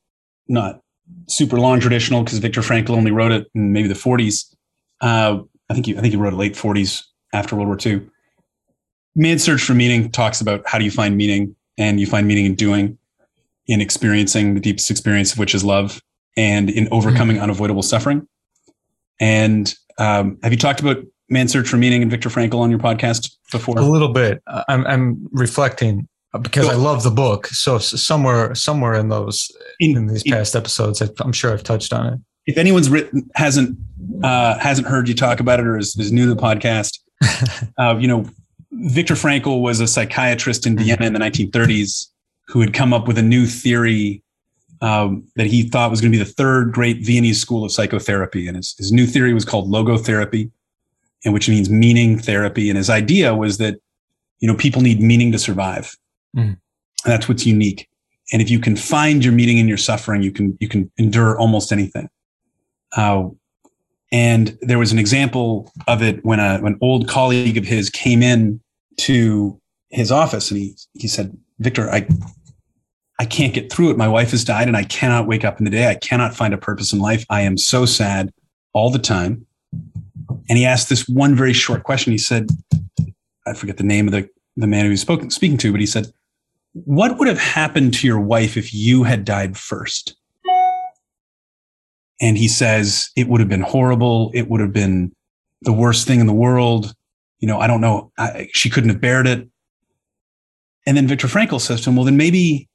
not 0.49 0.80
super 1.28 1.59
long 1.59 1.80
traditional 1.80 2.23
because 2.23 2.38
viktor 2.38 2.61
frankl 2.61 2.90
only 2.90 3.11
wrote 3.11 3.33
it 3.33 3.49
in 3.54 3.73
maybe 3.73 3.88
the 3.88 3.95
40s 3.95 4.56
uh, 5.00 5.38
I 5.68 5.75
think 5.75 5.87
he, 5.87 5.97
I 5.97 6.00
think 6.00 6.12
he 6.12 6.16
wrote 6.16 6.33
it 6.33 6.37
late 6.37 6.54
40s 6.54 7.04
after 7.33 7.56
World 7.56 7.68
War 7.68 7.78
II. 7.85 8.06
Man's 9.14 9.42
Search 9.42 9.62
for 9.62 9.75
Meaning 9.75 10.11
talks 10.11 10.40
about 10.40 10.62
how 10.66 10.78
do 10.78 10.85
you 10.85 10.90
find 10.90 11.16
meaning, 11.16 11.56
and 11.78 11.99
you 11.99 12.06
find 12.06 12.26
meaning 12.26 12.47
in 12.47 12.54
doing, 12.54 12.99
in 13.66 13.80
experiencing 13.80 14.54
the 14.54 14.61
deepest 14.61 14.90
experience 14.90 15.33
of 15.33 15.38
which 15.38 15.54
is 15.54 15.64
love, 15.64 16.00
and 16.37 16.71
in 16.71 16.88
overcoming 16.90 17.37
mm-hmm. 17.37 17.45
unavoidable 17.45 17.83
suffering. 17.83 18.26
And 19.20 19.73
um, 19.99 20.38
have 20.42 20.52
you 20.52 20.58
talked 20.58 20.80
about 20.80 20.99
Man's 21.28 21.52
Search 21.52 21.68
for 21.68 21.76
Meaning 21.76 22.02
and 22.02 22.11
Viktor 22.11 22.28
Frankl 22.28 22.61
on 22.61 22.70
your 22.70 22.78
podcast 22.78 23.35
before? 23.50 23.78
A 23.78 23.82
little 23.82 24.12
bit. 24.12 24.42
I'm, 24.68 24.87
I'm 24.87 25.28
reflecting 25.32 26.08
because 26.42 26.68
I 26.68 26.75
love 26.75 27.02
the 27.02 27.11
book. 27.11 27.46
So 27.46 27.78
somewhere, 27.78 28.54
somewhere 28.54 28.94
in 28.94 29.08
those, 29.08 29.50
in, 29.80 29.96
in 29.96 30.06
these 30.06 30.23
past 30.23 30.54
in, 30.54 30.61
episodes, 30.61 31.00
I'm 31.20 31.32
sure 31.32 31.52
I've 31.52 31.62
touched 31.62 31.92
on 31.92 32.12
it 32.12 32.20
if 32.46 32.56
anyone's 32.56 32.88
written 32.88 33.28
hasn't 33.35 33.76
uh, 34.23 34.58
hasn't 34.58 34.87
heard 34.87 35.08
you 35.08 35.14
talk 35.14 35.40
about 35.40 35.61
it 35.61 35.66
or 35.66 35.76
is, 35.76 35.96
is 35.99 36.12
new 36.12 36.28
to 36.28 36.35
the 36.35 36.40
podcast, 36.40 36.99
uh, 37.78 37.96
you 37.99 38.08
know, 38.08 38.25
Viktor 38.73 39.14
Frankl 39.14 39.61
was 39.61 39.80
a 39.80 39.87
psychiatrist 39.87 40.66
in 40.66 40.78
Vienna 40.78 41.06
in 41.06 41.12
the 41.12 41.18
1930s 41.18 42.06
who 42.49 42.61
had 42.61 42.73
come 42.73 42.92
up 42.92 43.08
with 43.08 43.18
a 43.18 43.23
new 43.23 43.46
theory 43.46 44.23
um, 44.80 45.26
that 45.37 45.47
he 45.47 45.68
thought 45.68 45.90
was 45.90 46.00
going 46.00 46.12
to 46.12 46.18
be 46.18 46.23
the 46.23 46.30
third 46.30 46.73
great 46.73 47.04
Viennese 47.04 47.40
school 47.40 47.64
of 47.64 47.73
psychotherapy, 47.73 48.47
and 48.47 48.56
his, 48.56 48.75
his 48.76 48.92
new 48.92 49.06
theory 49.06 49.33
was 49.35 49.45
called 49.45 49.71
logotherapy, 49.71 50.50
and 51.25 51.35
which 51.35 51.49
means 51.49 51.71
meaning 51.71 52.18
therapy. 52.18 52.68
And 52.68 52.76
his 52.76 52.90
idea 52.90 53.35
was 53.35 53.59
that 53.59 53.80
you 54.40 54.49
know 54.49 54.56
people 54.56 54.83
need 54.83 55.00
meaning 55.00 55.33
to 55.33 55.38
survive. 55.38 55.97
Mm. 56.37 56.59
that's 57.04 57.28
what's 57.28 57.47
unique. 57.47 57.88
And 58.33 58.42
if 58.42 58.50
you 58.50 58.59
can 58.59 58.76
find 58.76 59.25
your 59.25 59.33
meaning 59.33 59.56
in 59.56 59.68
your 59.68 59.78
suffering, 59.78 60.23
you 60.23 60.33
can 60.33 60.56
you 60.61 60.68
can 60.68 60.90
endure 60.99 61.38
almost 61.38 61.73
anything. 61.73 62.09
Uh, 62.97 63.28
and 64.12 64.56
there 64.62 64.78
was 64.78 64.92
an 64.92 64.99
example 64.99 65.73
of 65.88 66.02
it 66.02 66.25
when 66.25 66.38
a, 66.40 66.61
an 66.64 66.78
old 66.80 67.09
colleague 67.09 67.56
of 67.56 67.64
his 67.64 67.90
came 67.90 68.23
in 68.23 68.61
to 68.99 69.61
his 69.90 70.12
office 70.12 70.50
and 70.50 70.61
he, 70.61 70.76
he 70.95 71.09
said, 71.09 71.37
Viktor, 71.59 71.90
I, 71.90 72.06
I 73.18 73.25
can't 73.25 73.54
get 73.54 73.73
through 73.73 73.90
it. 73.90 73.96
My 73.96 74.08
wife 74.08 74.32
has 74.32 74.44
died 74.44 74.68
and 74.68 74.76
I 74.76 74.85
cannot 74.85 75.26
wake 75.26 75.44
up 75.44 75.58
in 75.58 75.64
the 75.64 75.70
day. 75.70 75.88
I 75.88 75.94
cannot 75.94 76.35
find 76.35 76.52
a 76.52 76.58
purpose 76.58 76.92
in 76.92 76.99
life. 76.99 77.25
I 77.30 77.42
am 77.42 77.56
so 77.56 77.87
sad 77.87 78.32
all 78.73 78.90
the 78.90 78.99
time. 78.99 79.46
And 80.49 80.58
he 80.58 80.66
asked 80.66 80.88
this 80.88 81.08
one 81.08 81.35
very 81.35 81.52
short 81.52 81.82
question. 81.82 82.12
He 82.12 82.18
said, 82.18 82.50
I 83.46 83.54
forget 83.54 83.78
the 83.78 83.85
name 83.85 84.06
of 84.06 84.12
the, 84.12 84.28
the 84.56 84.66
man 84.66 84.85
who 84.85 84.90
was 84.90 85.00
spoken, 85.00 85.30
speaking 85.30 85.58
to, 85.58 85.73
but 85.73 85.80
he 85.80 85.87
said, 85.87 86.06
What 86.73 87.18
would 87.18 87.28
have 87.28 87.38
happened 87.38 87.94
to 87.94 88.06
your 88.06 88.20
wife 88.20 88.56
if 88.56 88.75
you 88.75 89.04
had 89.04 89.25
died 89.25 89.56
first? 89.56 90.14
And 92.20 92.37
he 92.37 92.49
says, 92.49 93.11
It 93.16 93.28
would 93.28 93.40
have 93.40 93.49
been 93.49 93.62
horrible. 93.62 94.30
It 94.35 94.49
would 94.49 94.61
have 94.61 94.73
been 94.73 95.12
the 95.62 95.73
worst 95.73 96.06
thing 96.06 96.20
in 96.20 96.26
the 96.26 96.32
world. 96.32 96.94
You 97.38 97.49
know, 97.49 97.58
I 97.58 97.66
don't 97.66 97.80
know. 97.80 98.12
I, 98.18 98.49
she 98.52 98.70
couldn't 98.70 98.90
have 98.90 99.00
bared 99.00 99.26
it. 99.26 99.49
And 100.87 100.96
then 100.96 101.08
Viktor 101.08 101.26
Frankl 101.26 101.61
says 101.61 101.80
to 101.82 101.90
him, 101.90 101.96
Well, 101.96 102.04
then 102.04 102.16
maybe, 102.16 102.68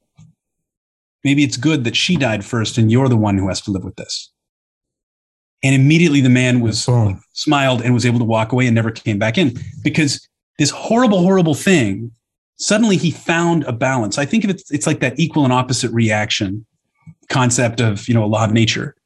maybe 1.24 1.44
it's 1.44 1.56
good 1.56 1.84
that 1.84 1.96
she 1.96 2.16
died 2.16 2.44
first 2.44 2.78
and 2.78 2.90
you're 2.90 3.08
the 3.08 3.16
one 3.16 3.38
who 3.38 3.48
has 3.48 3.60
to 3.62 3.70
live 3.70 3.84
with 3.84 3.96
this. 3.96 4.30
And 5.62 5.74
immediately 5.74 6.20
the 6.20 6.28
man 6.28 6.60
was 6.60 6.88
smiled 7.32 7.82
and 7.82 7.94
was 7.94 8.04
able 8.04 8.18
to 8.18 8.24
walk 8.24 8.52
away 8.52 8.66
and 8.66 8.74
never 8.74 8.90
came 8.90 9.18
back 9.18 9.38
in 9.38 9.54
because 9.84 10.26
this 10.58 10.70
horrible, 10.70 11.20
horrible 11.20 11.54
thing, 11.54 12.10
suddenly 12.56 12.96
he 12.96 13.10
found 13.10 13.64
a 13.64 13.72
balance. 13.72 14.18
I 14.18 14.24
think 14.24 14.44
of 14.44 14.50
it, 14.50 14.62
it's 14.70 14.86
like 14.86 15.00
that 15.00 15.18
equal 15.18 15.44
and 15.44 15.52
opposite 15.52 15.90
reaction 15.92 16.66
concept 17.28 17.80
of, 17.80 18.08
you 18.08 18.14
know, 18.14 18.24
a 18.24 18.26
law 18.26 18.44
of 18.44 18.52
nature. 18.52 18.96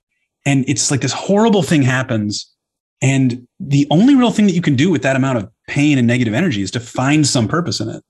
And 0.47 0.65
it's 0.69 0.91
like 0.91 1.03
this 1.03 1.13
horrible 1.13 1.63
thing 1.63 1.83
happens. 1.83 2.51
And 3.03 3.47
the 3.61 3.87
only 3.91 4.15
real 4.15 4.31
thing 4.31 4.47
that 4.47 4.55
you 4.55 4.63
can 4.63 4.77
do 4.77 4.91
with 4.91 5.03
that 5.03 5.17
amount 5.17 5.39
of 5.39 5.51
pain 5.69 5.99
and 5.99 6.07
negative 6.07 6.33
energy 6.33 6.63
is 6.63 6.71
to 6.71 6.81
find 6.81 7.27
some 7.27 7.47
purpose 7.49 7.81
in 7.81 7.91
it. 7.91 8.03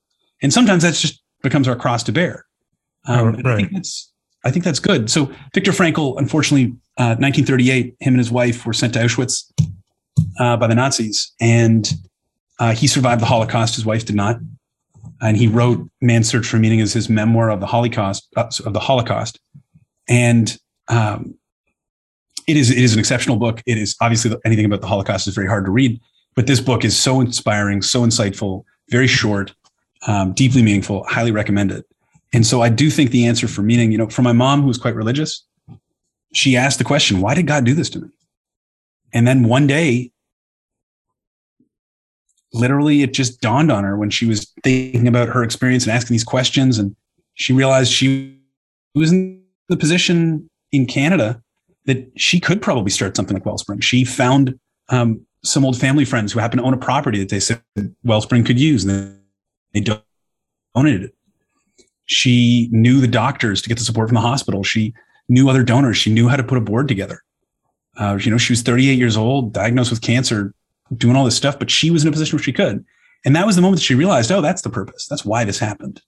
And 0.42 0.52
sometimes 0.52 0.82
that's 0.82 1.00
just 1.00 1.20
becomes 1.42 1.66
our 1.66 1.76
cross 1.76 2.02
to 2.04 2.12
bear. 2.12 2.44
Um, 3.06 3.36
right. 3.36 3.46
I 3.46 3.56
think 3.56 3.72
that's 3.72 4.12
I 4.44 4.50
think 4.50 4.64
that's 4.64 4.78
good. 4.78 5.10
So 5.10 5.30
Viktor 5.54 5.72
Frankl, 5.72 6.18
unfortunately, 6.18 6.76
uh, 6.98 7.18
1938, 7.18 7.96
him 7.98 8.14
and 8.14 8.18
his 8.18 8.30
wife 8.30 8.64
were 8.64 8.72
sent 8.72 8.94
to 8.94 9.00
Auschwitz 9.00 9.52
uh, 10.38 10.56
by 10.56 10.66
the 10.66 10.74
Nazis, 10.74 11.32
and 11.40 11.92
uh, 12.58 12.72
he 12.72 12.86
survived 12.86 13.20
the 13.20 13.26
Holocaust. 13.26 13.74
His 13.74 13.84
wife 13.84 14.04
did 14.04 14.14
not, 14.16 14.36
and 15.20 15.36
he 15.36 15.48
wrote 15.48 15.88
"Man's 16.00 16.28
Search 16.28 16.46
for 16.46 16.58
Meaning" 16.58 16.80
as 16.80 16.92
his 16.92 17.08
memoir 17.08 17.50
of 17.50 17.60
the 17.60 17.66
Holocaust. 17.66 18.28
Uh, 18.36 18.48
of 18.64 18.72
the 18.72 18.80
Holocaust, 18.80 19.40
and 20.08 20.56
um, 20.88 21.34
it 22.46 22.56
is 22.56 22.70
it 22.70 22.78
is 22.78 22.92
an 22.92 23.00
exceptional 23.00 23.36
book. 23.36 23.62
It 23.66 23.78
is 23.78 23.96
obviously 24.00 24.34
anything 24.44 24.64
about 24.64 24.80
the 24.80 24.86
Holocaust 24.86 25.26
is 25.26 25.34
very 25.34 25.48
hard 25.48 25.64
to 25.64 25.70
read, 25.70 26.00
but 26.34 26.46
this 26.46 26.60
book 26.60 26.84
is 26.84 26.96
so 26.96 27.20
inspiring, 27.20 27.82
so 27.82 28.02
insightful, 28.02 28.64
very 28.90 29.08
short, 29.08 29.54
um, 30.06 30.32
deeply 30.32 30.62
meaningful. 30.62 31.04
Highly 31.04 31.32
recommend 31.32 31.72
it. 31.72 31.84
And 32.36 32.46
so 32.46 32.60
I 32.60 32.68
do 32.68 32.90
think 32.90 33.12
the 33.12 33.26
answer 33.26 33.48
for 33.48 33.62
meaning, 33.62 33.90
you 33.90 33.96
know, 33.96 34.10
for 34.10 34.20
my 34.20 34.32
mom 34.32 34.60
who 34.60 34.66
was 34.66 34.76
quite 34.76 34.94
religious, 34.94 35.42
she 36.34 36.54
asked 36.54 36.76
the 36.76 36.84
question, 36.84 37.22
why 37.22 37.34
did 37.34 37.46
God 37.46 37.64
do 37.64 37.72
this 37.72 37.88
to 37.88 38.00
me? 38.00 38.08
And 39.14 39.26
then 39.26 39.44
one 39.44 39.66
day, 39.66 40.12
literally, 42.52 43.00
it 43.00 43.14
just 43.14 43.40
dawned 43.40 43.72
on 43.72 43.84
her 43.84 43.96
when 43.96 44.10
she 44.10 44.26
was 44.26 44.52
thinking 44.62 45.08
about 45.08 45.30
her 45.30 45.42
experience 45.42 45.84
and 45.84 45.94
asking 45.94 46.12
these 46.12 46.24
questions. 46.24 46.78
And 46.78 46.94
she 47.32 47.54
realized 47.54 47.90
she 47.90 48.38
was 48.94 49.12
in 49.12 49.42
the 49.70 49.76
position 49.78 50.50
in 50.72 50.84
Canada 50.84 51.42
that 51.86 52.06
she 52.18 52.38
could 52.38 52.60
probably 52.60 52.90
start 52.90 53.16
something 53.16 53.34
like 53.34 53.46
Wellspring. 53.46 53.80
She 53.80 54.04
found 54.04 54.60
um, 54.90 55.24
some 55.42 55.64
old 55.64 55.80
family 55.80 56.04
friends 56.04 56.34
who 56.34 56.40
happened 56.40 56.60
to 56.60 56.66
own 56.66 56.74
a 56.74 56.76
property 56.76 57.18
that 57.18 57.30
they 57.30 57.40
said 57.40 57.62
Wellspring 58.04 58.44
could 58.44 58.60
use, 58.60 58.84
and 58.84 59.18
they 59.72 59.80
donated 59.80 61.04
it. 61.04 61.15
She 62.06 62.68
knew 62.70 63.00
the 63.00 63.08
doctors 63.08 63.60
to 63.62 63.68
get 63.68 63.78
the 63.78 63.84
support 63.84 64.08
from 64.08 64.14
the 64.14 64.20
hospital. 64.20 64.62
She 64.62 64.94
knew 65.28 65.48
other 65.48 65.62
donors. 65.62 65.96
She 65.96 66.12
knew 66.12 66.28
how 66.28 66.36
to 66.36 66.44
put 66.44 66.58
a 66.58 66.60
board 66.60 66.88
together. 66.88 67.22
Uh, 67.96 68.18
you 68.20 68.30
know, 68.30 68.38
she 68.38 68.52
was 68.52 68.62
38 68.62 68.98
years 68.98 69.16
old, 69.16 69.52
diagnosed 69.52 69.90
with 69.90 70.02
cancer, 70.02 70.54
doing 70.96 71.16
all 71.16 71.24
this 71.24 71.36
stuff, 71.36 71.58
but 71.58 71.70
she 71.70 71.90
was 71.90 72.02
in 72.02 72.08
a 72.08 72.12
position 72.12 72.36
where 72.36 72.42
she 72.42 72.52
could. 72.52 72.84
And 73.24 73.34
that 73.34 73.46
was 73.46 73.56
the 73.56 73.62
moment 73.62 73.80
that 73.80 73.84
she 73.84 73.94
realized, 73.94 74.30
oh, 74.30 74.40
that's 74.40 74.62
the 74.62 74.70
purpose. 74.70 75.06
That's 75.08 75.24
why 75.24 75.44
this 75.44 75.58
happened. 75.58 76.00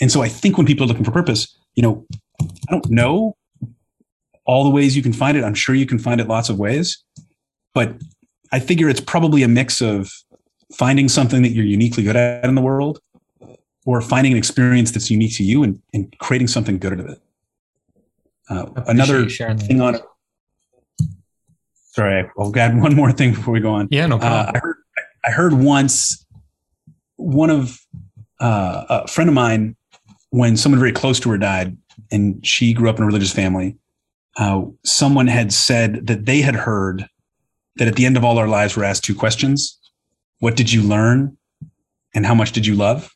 And 0.00 0.10
so 0.10 0.22
I 0.22 0.28
think 0.28 0.56
when 0.56 0.66
people 0.66 0.84
are 0.84 0.88
looking 0.88 1.04
for 1.04 1.12
purpose, 1.12 1.56
you 1.74 1.82
know, 1.82 2.06
I 2.40 2.70
don't 2.70 2.90
know 2.90 3.36
all 4.44 4.64
the 4.64 4.70
ways 4.70 4.96
you 4.96 5.02
can 5.02 5.12
find 5.12 5.36
it. 5.36 5.44
I'm 5.44 5.54
sure 5.54 5.74
you 5.74 5.86
can 5.86 5.98
find 5.98 6.20
it 6.20 6.26
lots 6.26 6.48
of 6.48 6.58
ways, 6.58 7.02
but 7.72 7.94
I 8.52 8.58
figure 8.60 8.88
it's 8.88 9.00
probably 9.00 9.42
a 9.42 9.48
mix 9.48 9.80
of 9.80 10.10
finding 10.76 11.08
something 11.08 11.42
that 11.42 11.50
you're 11.50 11.64
uniquely 11.64 12.02
good 12.02 12.16
at 12.16 12.44
in 12.44 12.54
the 12.54 12.60
world 12.60 13.00
or 13.84 14.00
finding 14.00 14.32
an 14.32 14.38
experience 14.38 14.90
that's 14.90 15.10
unique 15.10 15.36
to 15.36 15.44
you 15.44 15.62
and, 15.62 15.80
and 15.92 16.16
creating 16.18 16.48
something 16.48 16.78
good 16.78 16.94
out 16.94 17.00
of 17.00 17.06
it. 17.06 17.18
Uh, 18.48 18.66
another 18.86 19.28
thing 19.28 19.80
on 19.80 19.96
it. 19.96 20.02
Sorry, 21.92 22.28
I'll 22.38 22.52
add 22.58 22.78
one 22.80 22.94
more 22.96 23.12
thing 23.12 23.34
before 23.34 23.54
we 23.54 23.60
go 23.60 23.72
on. 23.72 23.88
Yeah, 23.90 24.06
no 24.06 24.18
problem. 24.18 24.48
Uh, 24.48 24.52
I, 24.54 24.58
heard, 24.58 24.76
I 25.26 25.30
heard 25.30 25.52
once 25.52 26.26
one 27.16 27.50
of 27.50 27.78
uh, 28.40 28.84
a 28.88 29.08
friend 29.08 29.28
of 29.28 29.34
mine, 29.34 29.76
when 30.30 30.56
someone 30.56 30.80
very 30.80 30.92
close 30.92 31.20
to 31.20 31.30
her 31.30 31.38
died, 31.38 31.76
and 32.10 32.44
she 32.44 32.72
grew 32.72 32.90
up 32.90 32.96
in 32.96 33.04
a 33.04 33.06
religious 33.06 33.32
family, 33.32 33.76
uh, 34.36 34.62
someone 34.84 35.28
had 35.28 35.52
said 35.52 36.08
that 36.08 36.26
they 36.26 36.40
had 36.40 36.56
heard 36.56 37.08
that 37.76 37.86
at 37.86 37.94
the 37.94 38.04
end 38.04 38.16
of 38.16 38.24
all 38.24 38.38
our 38.38 38.48
lives, 38.48 38.76
we're 38.76 38.84
asked 38.84 39.04
two 39.04 39.14
questions: 39.14 39.78
What 40.40 40.56
did 40.56 40.72
you 40.72 40.82
learn, 40.82 41.36
and 42.14 42.26
how 42.26 42.34
much 42.34 42.50
did 42.52 42.66
you 42.66 42.74
love? 42.74 43.14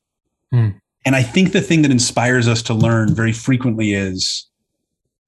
Mm. 0.52 0.80
And 1.04 1.16
I 1.16 1.22
think 1.22 1.52
the 1.52 1.60
thing 1.60 1.82
that 1.82 1.90
inspires 1.90 2.48
us 2.48 2.62
to 2.62 2.74
learn 2.74 3.14
very 3.14 3.32
frequently 3.32 3.94
is 3.94 4.46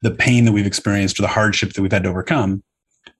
the 0.02 0.10
pain 0.10 0.44
that 0.44 0.52
we've 0.52 0.66
experienced 0.66 1.18
or 1.18 1.22
the 1.22 1.28
hardship 1.28 1.72
that 1.72 1.82
we've 1.82 1.92
had 1.92 2.04
to 2.04 2.08
overcome. 2.08 2.62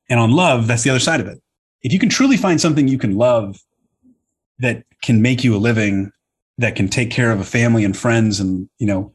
And 0.09 0.19
on 0.19 0.31
love, 0.31 0.67
that's 0.67 0.83
the 0.83 0.91
other 0.91 1.01
side 1.01 1.21
of 1.21 1.27
it. 1.27 1.41
If 1.83 1.93
you 1.93 1.99
can 1.99 2.09
truly 2.09 2.37
find 2.37 2.61
something 2.61 2.89
you 2.89 2.99
can 2.99 3.17
love 3.17 3.59
that 4.59 4.85
can 5.03 5.23
make 5.23 5.45
you 5.45 5.55
a 5.55 5.59
living, 5.59 6.13
that 6.59 6.77
can 6.77 6.89
take 6.89 7.11
care 7.11 7.33
of 7.33 7.41
a 7.41 7.45
family 7.45 7.85
and 7.85 7.97
friends 7.97 8.41
and, 8.41 8.69
you 8.79 8.87
know, 8.87 9.13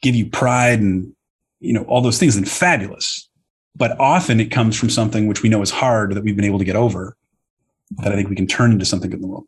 give 0.00 0.14
you 0.14 0.26
pride 0.26 0.80
and, 0.80 1.12
you 1.60 1.72
know, 1.72 1.82
all 1.84 2.00
those 2.00 2.18
things, 2.18 2.34
then 2.34 2.44
fabulous. 2.44 3.28
But 3.74 3.98
often 3.98 4.38
it 4.38 4.50
comes 4.50 4.78
from 4.78 4.90
something 4.90 5.26
which 5.26 5.42
we 5.42 5.48
know 5.48 5.62
is 5.62 5.70
hard 5.70 6.14
that 6.14 6.22
we've 6.22 6.36
been 6.36 6.44
able 6.44 6.58
to 6.58 6.64
get 6.64 6.76
over 6.76 7.16
that 7.98 8.12
I 8.12 8.16
think 8.16 8.28
we 8.28 8.36
can 8.36 8.46
turn 8.46 8.72
into 8.72 8.84
something 8.84 9.10
good 9.10 9.16
in 9.16 9.22
the 9.22 9.28
world. 9.28 9.46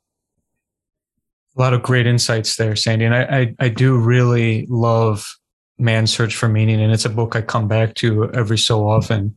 A 1.57 1.61
lot 1.61 1.75
of 1.75 1.83
great 1.83 2.07
insights 2.07 2.57
there, 2.57 2.75
Sandy. 2.77 3.05
And 3.05 3.14
I, 3.14 3.23
I, 3.23 3.55
I 3.61 3.69
do 3.69 3.97
really 3.97 4.67
love 4.69 5.37
Man's 5.79 6.12
Search 6.12 6.35
for 6.35 6.49
Meaning. 6.49 6.81
And 6.81 6.93
it's 6.93 7.05
a 7.05 7.11
book 7.11 7.37
I 7.37 7.43
come 7.43 7.69
back 7.69 7.95
to 7.97 8.31
every 8.33 8.59
so 8.59 8.88
often 8.88 9.35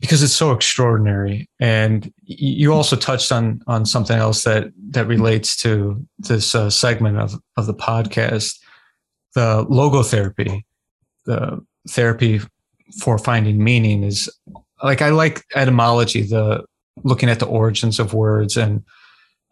because 0.00 0.22
it's 0.22 0.32
so 0.32 0.52
extraordinary. 0.52 1.48
And 1.58 2.12
you 2.24 2.72
also 2.72 2.96
touched 2.96 3.32
on, 3.32 3.60
on 3.66 3.84
something 3.84 4.16
else 4.16 4.44
that, 4.44 4.72
that 4.90 5.06
relates 5.06 5.56
to 5.58 6.04
this 6.18 6.54
uh, 6.54 6.70
segment 6.70 7.18
of, 7.18 7.34
of 7.56 7.66
the 7.66 7.74
podcast, 7.74 8.58
the 9.34 9.64
logotherapy, 9.66 10.62
the 11.26 11.64
therapy 11.88 12.40
for 13.00 13.18
finding 13.18 13.62
meaning 13.62 14.02
is 14.02 14.30
like, 14.82 15.02
I 15.02 15.10
like 15.10 15.44
etymology, 15.54 16.22
the 16.22 16.64
looking 17.04 17.28
at 17.28 17.38
the 17.38 17.46
origins 17.46 17.98
of 17.98 18.14
words 18.14 18.56
and 18.56 18.84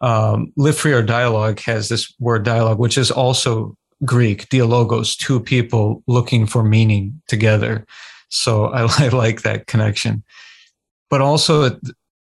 um, 0.00 0.52
live 0.56 0.76
free 0.76 0.92
or 0.92 1.02
dialogue 1.02 1.60
has 1.60 1.88
this 1.88 2.12
word 2.18 2.44
dialogue, 2.44 2.78
which 2.78 2.98
is 2.98 3.10
also 3.10 3.76
Greek, 4.04 4.48
dialogos, 4.48 5.16
two 5.16 5.40
people 5.40 6.02
looking 6.06 6.46
for 6.46 6.62
meaning 6.62 7.20
together. 7.28 7.86
So 8.28 8.66
I, 8.66 8.82
I 9.04 9.08
like 9.08 9.42
that 9.42 9.66
connection. 9.66 10.22
But 11.08 11.20
also, 11.20 11.64
it, 11.64 11.78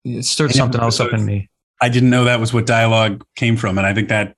it 0.04 0.26
stirred 0.26 0.52
something 0.52 0.82
else 0.82 1.00
up 1.00 1.14
in 1.14 1.24
me. 1.24 1.50
I 1.82 1.90
didn't 1.90 2.10
know 2.10 2.24
that 2.26 2.40
was 2.40 2.54
what 2.54 2.66
dialogue 2.66 3.24
came 3.36 3.58
from. 3.58 3.78
And 3.78 3.88
I 3.88 3.94
think 3.94 4.10
that 4.10 4.36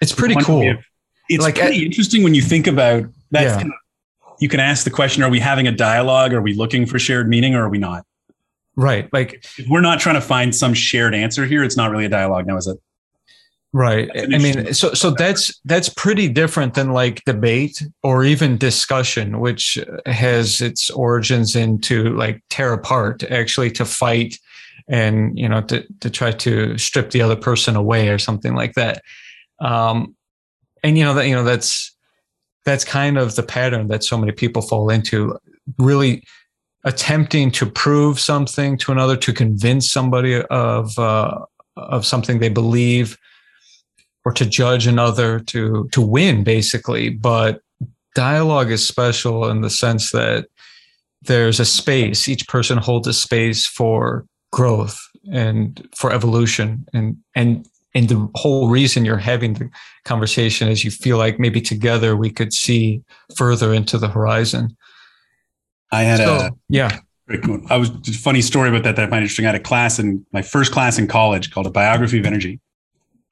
it's 0.00 0.12
pretty 0.12 0.34
cool. 0.36 0.70
Of, 0.70 0.84
it's 1.28 1.42
like, 1.42 1.56
pretty 1.56 1.82
I, 1.82 1.84
interesting 1.84 2.22
when 2.22 2.34
you 2.34 2.42
think 2.42 2.66
about 2.66 3.04
that. 3.30 3.42
Yeah. 3.42 3.56
Kind 3.56 3.72
of, 3.72 3.72
you 4.38 4.48
can 4.48 4.60
ask 4.60 4.84
the 4.84 4.90
question 4.90 5.22
Are 5.22 5.30
we 5.30 5.40
having 5.40 5.66
a 5.66 5.72
dialogue? 5.72 6.34
Are 6.34 6.42
we 6.42 6.54
looking 6.54 6.86
for 6.86 6.98
shared 6.98 7.28
meaning 7.28 7.54
or 7.54 7.64
are 7.64 7.68
we 7.70 7.78
not? 7.78 8.04
Right. 8.76 9.10
Like 9.12 9.44
if 9.58 9.66
we're 9.68 9.80
not 9.80 10.00
trying 10.00 10.16
to 10.16 10.20
find 10.20 10.54
some 10.54 10.74
shared 10.74 11.14
answer 11.14 11.46
here. 11.46 11.64
It's 11.64 11.76
not 11.76 11.90
really 11.90 12.04
a 12.04 12.10
dialogue 12.10 12.46
now, 12.46 12.56
is 12.56 12.66
it? 12.66 12.78
Right. 13.72 14.08
I 14.14 14.38
mean, 14.38 14.72
so 14.72 14.94
so 14.94 15.10
that's 15.10 15.60
that's 15.64 15.88
pretty 15.88 16.28
different 16.28 16.74
than 16.74 16.92
like 16.92 17.22
debate 17.24 17.82
or 18.02 18.24
even 18.24 18.56
discussion, 18.56 19.40
which 19.40 19.78
has 20.06 20.62
its 20.62 20.88
origins 20.90 21.56
into 21.56 22.16
like 22.16 22.42
tear 22.48 22.72
apart, 22.72 23.22
actually 23.24 23.70
to 23.72 23.84
fight 23.84 24.38
and 24.88 25.38
you 25.38 25.48
know 25.48 25.60
to 25.62 25.84
to 26.00 26.08
try 26.08 26.30
to 26.30 26.78
strip 26.78 27.10
the 27.10 27.20
other 27.20 27.36
person 27.36 27.76
away 27.76 28.08
or 28.08 28.18
something 28.18 28.54
like 28.54 28.74
that. 28.74 29.02
Um, 29.60 30.16
and 30.82 30.96
you 30.96 31.04
know 31.04 31.14
that 31.14 31.26
you 31.26 31.34
know 31.34 31.44
that's 31.44 31.94
that's 32.64 32.84
kind 32.84 33.18
of 33.18 33.36
the 33.36 33.42
pattern 33.42 33.88
that 33.88 34.04
so 34.04 34.16
many 34.16 34.32
people 34.32 34.62
fall 34.62 34.90
into. 34.90 35.38
Really 35.78 36.24
attempting 36.86 37.50
to 37.50 37.66
prove 37.66 38.18
something 38.18 38.78
to 38.78 38.92
another, 38.92 39.16
to 39.16 39.32
convince 39.32 39.90
somebody 39.90 40.40
of 40.44 40.98
uh, 40.98 41.38
of 41.76 42.06
something 42.06 42.38
they 42.38 42.48
believe, 42.48 43.18
or 44.24 44.32
to 44.32 44.46
judge 44.46 44.86
another, 44.86 45.40
to 45.40 45.88
to 45.92 46.00
win, 46.00 46.44
basically. 46.44 47.10
But 47.10 47.60
dialogue 48.14 48.70
is 48.70 48.86
special 48.86 49.50
in 49.50 49.60
the 49.60 49.70
sense 49.70 50.12
that 50.12 50.46
there's 51.22 51.60
a 51.60 51.64
space. 51.64 52.28
Each 52.28 52.46
person 52.48 52.78
holds 52.78 53.08
a 53.08 53.12
space 53.12 53.66
for 53.66 54.24
growth, 54.52 54.98
and 55.30 55.86
for 55.94 56.12
evolution 56.12 56.86
and 56.94 57.16
and 57.34 57.68
and 57.94 58.08
the 58.10 58.28
whole 58.34 58.68
reason 58.68 59.06
you're 59.06 59.16
having 59.16 59.54
the 59.54 59.70
conversation 60.04 60.68
is 60.68 60.84
you 60.84 60.90
feel 60.90 61.16
like 61.16 61.40
maybe 61.40 61.62
together 61.62 62.14
we 62.14 62.30
could 62.30 62.52
see 62.52 63.02
further 63.36 63.72
into 63.72 63.96
the 63.96 64.08
horizon. 64.08 64.76
I 65.96 66.02
had 66.02 66.18
so, 66.18 66.34
a 66.34 66.50
yeah. 66.68 67.00
I 67.70 67.76
was 67.76 67.90
funny 68.22 68.40
story 68.40 68.68
about 68.68 68.84
that 68.84 68.96
that 68.96 69.06
I 69.06 69.10
find 69.10 69.22
interesting. 69.22 69.46
I 69.46 69.48
had 69.48 69.60
a 69.60 69.64
class 69.64 69.98
in 69.98 70.24
my 70.32 70.42
first 70.42 70.70
class 70.72 70.98
in 70.98 71.08
college 71.08 71.50
called 71.50 71.66
a 71.66 71.70
biography 71.70 72.18
of 72.20 72.26
energy, 72.26 72.60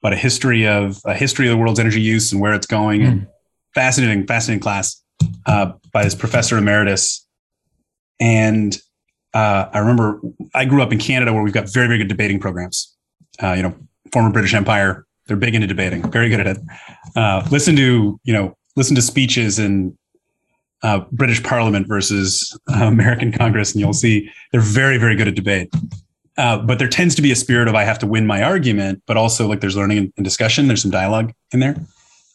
but 0.01 0.11
a 0.11 0.17
history 0.17 0.67
of 0.67 0.99
a 1.05 1.13
history 1.13 1.47
of 1.47 1.51
the 1.51 1.57
world's 1.57 1.79
energy 1.79 2.01
use 2.01 2.31
and 2.31 2.41
where 2.41 2.53
it's 2.53 2.67
going. 2.67 3.01
Mm. 3.01 3.07
And 3.07 3.27
fascinating, 3.73 4.25
fascinating 4.25 4.61
class 4.61 5.01
uh, 5.45 5.73
by 5.93 6.03
this 6.03 6.15
professor 6.15 6.57
emeritus. 6.57 7.25
And 8.19 8.75
uh, 9.33 9.69
I 9.71 9.79
remember 9.79 10.19
I 10.53 10.65
grew 10.65 10.81
up 10.81 10.91
in 10.91 10.99
Canada 10.99 11.31
where 11.33 11.43
we've 11.43 11.53
got 11.53 11.71
very, 11.71 11.87
very 11.87 11.99
good 11.99 12.07
debating 12.07 12.39
programs. 12.39 12.95
Uh, 13.41 13.53
you 13.53 13.63
know, 13.63 13.75
former 14.11 14.31
British 14.31 14.53
Empire, 14.53 15.05
they're 15.27 15.37
big 15.37 15.55
into 15.55 15.67
debating, 15.67 16.09
very 16.09 16.29
good 16.29 16.39
at 16.39 16.47
it. 16.47 16.57
Uh, 17.15 17.45
listen 17.51 17.75
to, 17.75 18.19
you 18.23 18.33
know, 18.33 18.55
listen 18.75 18.95
to 18.95 19.01
speeches 19.01 19.59
in 19.59 19.97
uh, 20.83 21.01
British 21.11 21.41
Parliament 21.43 21.87
versus 21.87 22.57
uh, 22.73 22.85
American 22.85 23.31
Congress, 23.31 23.71
and 23.71 23.81
you'll 23.81 23.93
see 23.93 24.29
they're 24.51 24.61
very, 24.61 24.97
very 24.97 25.15
good 25.15 25.27
at 25.27 25.35
debate. 25.35 25.73
Uh, 26.37 26.57
but 26.57 26.79
there 26.79 26.89
tends 26.89 27.15
to 27.15 27.21
be 27.21 27.31
a 27.31 27.35
spirit 27.35 27.67
of 27.67 27.75
I 27.75 27.83
have 27.83 27.99
to 27.99 28.07
win 28.07 28.27
my 28.27 28.43
argument, 28.43 29.01
but 29.07 29.15
also 29.15 29.47
like 29.47 29.61
there's 29.61 29.77
learning 29.77 30.11
and 30.17 30.23
discussion. 30.23 30.67
There's 30.67 30.81
some 30.81 30.91
dialogue 30.91 31.33
in 31.53 31.61
there. 31.61 31.75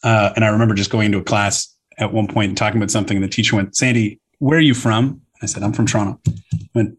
Uh, 0.03 0.33
and 0.35 0.43
I 0.43 0.47
remember 0.47 0.73
just 0.73 0.89
going 0.89 1.05
into 1.05 1.19
a 1.19 1.23
class 1.23 1.75
at 1.99 2.11
one 2.11 2.27
point 2.27 2.49
and 2.49 2.57
talking 2.57 2.77
about 2.77 2.89
something, 2.89 3.15
and 3.15 3.23
the 3.23 3.29
teacher 3.29 3.55
went, 3.55 3.75
"Sandy, 3.75 4.19
where 4.39 4.57
are 4.57 4.61
you 4.61 4.73
from?" 4.73 5.21
I 5.41 5.45
said, 5.45 5.61
"I'm 5.61 5.73
from 5.73 5.85
Toronto." 5.85 6.19
I 6.27 6.59
went, 6.73 6.97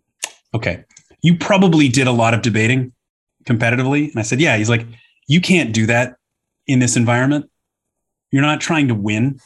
"Okay, 0.54 0.84
you 1.22 1.36
probably 1.36 1.88
did 1.88 2.06
a 2.06 2.12
lot 2.12 2.34
of 2.34 2.42
debating 2.42 2.92
competitively." 3.44 4.10
And 4.10 4.18
I 4.18 4.22
said, 4.22 4.40
"Yeah." 4.40 4.56
He's 4.56 4.70
like, 4.70 4.86
"You 5.26 5.40
can't 5.40 5.72
do 5.72 5.86
that 5.86 6.14
in 6.68 6.78
this 6.78 6.96
environment. 6.96 7.50
You're 8.30 8.42
not 8.42 8.60
trying 8.60 8.88
to 8.88 8.94
win. 8.94 9.40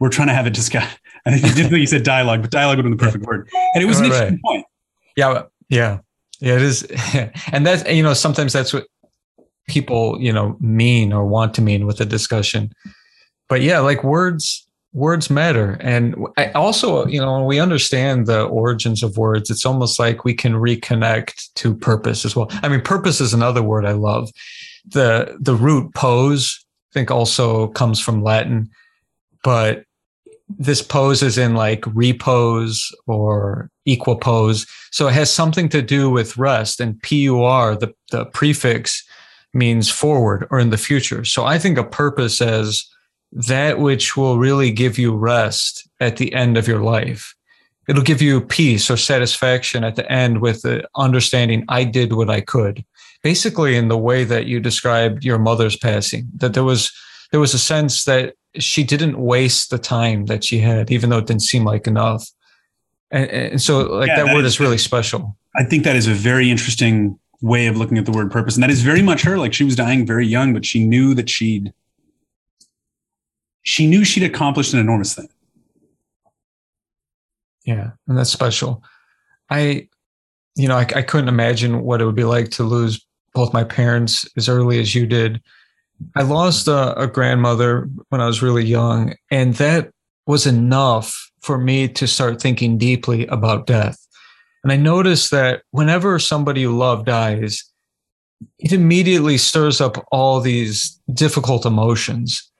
We're 0.00 0.10
trying 0.10 0.28
to 0.28 0.34
have 0.34 0.46
a 0.46 0.50
discussion." 0.50 0.98
I 1.26 1.30
think 1.30 1.46
you 1.46 1.54
did 1.54 1.70
think 1.70 1.80
you 1.80 1.86
said 1.86 2.02
dialogue, 2.02 2.42
but 2.42 2.50
dialogue 2.50 2.76
would 2.76 2.84
have 2.84 2.90
been 2.90 2.98
the 2.98 3.04
perfect 3.04 3.24
word. 3.24 3.48
And 3.74 3.82
it 3.82 3.86
was 3.86 3.98
an 3.98 4.06
interesting 4.06 4.40
point. 4.44 4.66
Yeah, 5.16 5.44
yeah, 5.68 5.98
yeah. 6.40 6.56
It 6.56 6.62
is, 6.62 6.82
and 7.52 7.66
that's 7.66 7.88
you 7.90 8.02
know 8.02 8.14
sometimes 8.14 8.52
that's 8.52 8.72
what 8.72 8.86
people 9.68 10.20
you 10.20 10.32
know 10.32 10.56
mean 10.60 11.12
or 11.12 11.24
want 11.26 11.54
to 11.54 11.62
mean 11.62 11.86
with 11.86 12.00
a 12.00 12.04
discussion 12.04 12.72
but 13.48 13.62
yeah 13.62 13.78
like 13.78 14.04
words 14.04 14.66
words 14.92 15.30
matter 15.30 15.76
and 15.80 16.14
I 16.36 16.50
also 16.52 17.06
you 17.06 17.20
know 17.20 17.38
when 17.38 17.46
we 17.46 17.58
understand 17.58 18.26
the 18.26 18.44
origins 18.44 19.02
of 19.02 19.16
words 19.16 19.50
it's 19.50 19.66
almost 19.66 19.98
like 19.98 20.24
we 20.24 20.34
can 20.34 20.54
reconnect 20.54 21.52
to 21.54 21.74
purpose 21.74 22.24
as 22.24 22.36
well 22.36 22.48
i 22.62 22.68
mean 22.68 22.80
purpose 22.80 23.20
is 23.20 23.34
another 23.34 23.62
word 23.62 23.84
i 23.86 23.92
love 23.92 24.30
the 24.86 25.36
the 25.40 25.54
root 25.54 25.92
pose 25.94 26.64
i 26.90 26.92
think 26.92 27.10
also 27.10 27.68
comes 27.68 27.98
from 27.98 28.22
latin 28.22 28.70
but 29.44 29.84
this 30.58 30.82
pose 30.82 31.22
is 31.22 31.38
in 31.38 31.54
like 31.54 31.84
repose 31.94 32.92
or 33.06 33.70
equipoise 33.86 34.66
so 34.90 35.08
it 35.08 35.14
has 35.14 35.30
something 35.30 35.68
to 35.68 35.80
do 35.80 36.10
with 36.10 36.36
rest 36.36 36.80
and 36.80 37.00
pur 37.02 37.76
the, 37.76 37.94
the 38.10 38.24
prefix 38.26 39.04
means 39.54 39.88
forward 39.88 40.46
or 40.50 40.58
in 40.58 40.70
the 40.70 40.76
future. 40.78 41.24
So 41.24 41.44
I 41.44 41.58
think 41.58 41.78
a 41.78 41.84
purpose 41.84 42.40
as 42.40 42.84
that 43.32 43.78
which 43.78 44.16
will 44.16 44.38
really 44.38 44.70
give 44.70 44.98
you 44.98 45.16
rest 45.16 45.88
at 46.00 46.16
the 46.16 46.32
end 46.34 46.56
of 46.58 46.68
your 46.68 46.82
life. 46.82 47.34
It'll 47.88 48.02
give 48.02 48.22
you 48.22 48.40
peace 48.40 48.90
or 48.90 48.96
satisfaction 48.96 49.84
at 49.84 49.96
the 49.96 50.10
end 50.10 50.40
with 50.40 50.62
the 50.62 50.88
understanding 50.96 51.64
I 51.68 51.84
did 51.84 52.14
what 52.14 52.30
I 52.30 52.40
could. 52.40 52.84
Basically, 53.22 53.76
in 53.76 53.88
the 53.88 53.98
way 53.98 54.24
that 54.24 54.46
you 54.46 54.60
described 54.60 55.24
your 55.24 55.38
mother's 55.38 55.76
passing, 55.76 56.28
that 56.36 56.54
there 56.54 56.64
was 56.64 56.92
there 57.30 57.40
was 57.40 57.54
a 57.54 57.58
sense 57.58 58.04
that 58.04 58.34
she 58.58 58.84
didn't 58.84 59.18
waste 59.18 59.70
the 59.70 59.78
time 59.78 60.26
that 60.26 60.44
she 60.44 60.58
had, 60.58 60.90
even 60.90 61.10
though 61.10 61.18
it 61.18 61.26
didn't 61.26 61.42
seem 61.42 61.64
like 61.64 61.86
enough. 61.86 62.28
And, 63.10 63.30
and 63.30 63.62
so, 63.62 63.80
like 63.80 64.08
yeah, 64.08 64.16
that, 64.16 64.26
that, 64.26 64.34
word 64.34 64.44
is, 64.44 64.54
is 64.54 64.60
really 64.60 64.78
special. 64.78 65.36
I 65.56 65.64
think 65.64 65.84
that 65.84 65.96
is 65.96 66.06
a 66.06 66.14
very 66.14 66.50
interesting 66.50 67.18
way 67.40 67.66
of 67.66 67.76
looking 67.76 67.98
at 67.98 68.06
the 68.06 68.12
word 68.12 68.30
purpose. 68.30 68.54
And 68.54 68.62
that 68.62 68.70
is 68.70 68.82
very 68.82 69.02
much 69.02 69.22
her. 69.22 69.38
Like 69.38 69.52
she 69.52 69.64
was 69.64 69.76
dying 69.76 70.06
very 70.06 70.26
young, 70.26 70.52
but 70.52 70.64
she 70.64 70.84
knew 70.84 71.14
that 71.14 71.28
she'd 71.28 71.72
she 73.64 73.86
knew 73.86 74.04
she'd 74.04 74.22
accomplished 74.22 74.74
an 74.74 74.78
enormous 74.78 75.14
thing. 75.14 75.28
Yeah, 77.64 77.92
and 78.06 78.16
that's 78.16 78.30
special. 78.30 78.84
I, 79.50 79.88
you 80.54 80.68
know, 80.68 80.76
I, 80.76 80.86
I 80.94 81.02
couldn't 81.02 81.28
imagine 81.28 81.82
what 81.82 82.00
it 82.00 82.04
would 82.04 82.14
be 82.14 82.24
like 82.24 82.50
to 82.52 82.62
lose 82.62 83.04
both 83.32 83.54
my 83.54 83.64
parents 83.64 84.28
as 84.36 84.48
early 84.48 84.80
as 84.80 84.94
you 84.94 85.06
did. 85.06 85.42
I 86.16 86.22
lost 86.22 86.68
a, 86.68 86.98
a 87.00 87.06
grandmother 87.06 87.88
when 88.08 88.20
I 88.20 88.26
was 88.26 88.42
really 88.42 88.64
young, 88.64 89.14
and 89.30 89.54
that 89.54 89.90
was 90.26 90.46
enough 90.46 91.30
for 91.42 91.58
me 91.58 91.88
to 91.88 92.06
start 92.06 92.40
thinking 92.40 92.78
deeply 92.78 93.26
about 93.26 93.66
death. 93.66 93.98
And 94.62 94.72
I 94.72 94.76
noticed 94.76 95.30
that 95.30 95.62
whenever 95.72 96.18
somebody 96.18 96.62
you 96.62 96.74
love 96.74 97.04
dies, 97.04 97.62
it 98.58 98.72
immediately 98.72 99.36
stirs 99.36 99.80
up 99.80 100.04
all 100.10 100.40
these 100.40 100.98
difficult 101.12 101.66
emotions. 101.66 102.50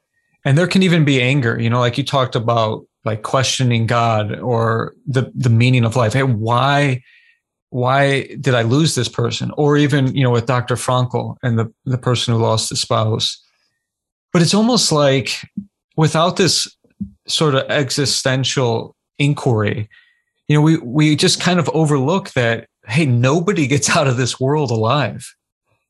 And 0.44 0.58
there 0.58 0.66
can 0.66 0.82
even 0.82 1.04
be 1.04 1.22
anger, 1.22 1.58
you 1.58 1.70
know, 1.70 1.80
like 1.80 1.96
you 1.96 2.04
talked 2.04 2.36
about 2.36 2.86
like 3.04 3.22
questioning 3.22 3.86
God 3.86 4.38
or 4.38 4.94
the 5.06 5.30
the 5.34 5.50
meaning 5.50 5.84
of 5.84 5.96
life. 5.96 6.12
Hey, 6.12 6.22
why 6.22 7.02
why 7.74 8.22
did 8.40 8.54
I 8.54 8.62
lose 8.62 8.94
this 8.94 9.08
person? 9.08 9.50
Or 9.56 9.76
even, 9.76 10.14
you 10.14 10.22
know, 10.22 10.30
with 10.30 10.46
Dr. 10.46 10.76
Frankl 10.76 11.34
and 11.42 11.58
the, 11.58 11.72
the 11.84 11.98
person 11.98 12.32
who 12.32 12.40
lost 12.40 12.68
the 12.68 12.76
spouse. 12.76 13.42
But 14.32 14.42
it's 14.42 14.54
almost 14.54 14.92
like 14.92 15.40
without 15.96 16.36
this 16.36 16.72
sort 17.26 17.56
of 17.56 17.68
existential 17.68 18.94
inquiry, 19.18 19.88
you 20.46 20.56
know, 20.56 20.62
we 20.62 20.78
we 20.78 21.16
just 21.16 21.40
kind 21.40 21.58
of 21.58 21.68
overlook 21.70 22.30
that. 22.34 22.68
Hey, 22.86 23.06
nobody 23.06 23.66
gets 23.66 23.90
out 23.96 24.06
of 24.06 24.18
this 24.18 24.38
world 24.38 24.70
alive. 24.70 25.34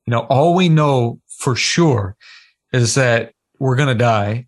You 0.06 0.12
know, 0.12 0.20
all 0.30 0.54
we 0.54 0.70
know 0.70 1.20
for 1.28 1.54
sure 1.54 2.16
is 2.72 2.94
that 2.94 3.34
we're 3.58 3.76
going 3.76 3.88
to 3.88 3.94
die, 3.94 4.46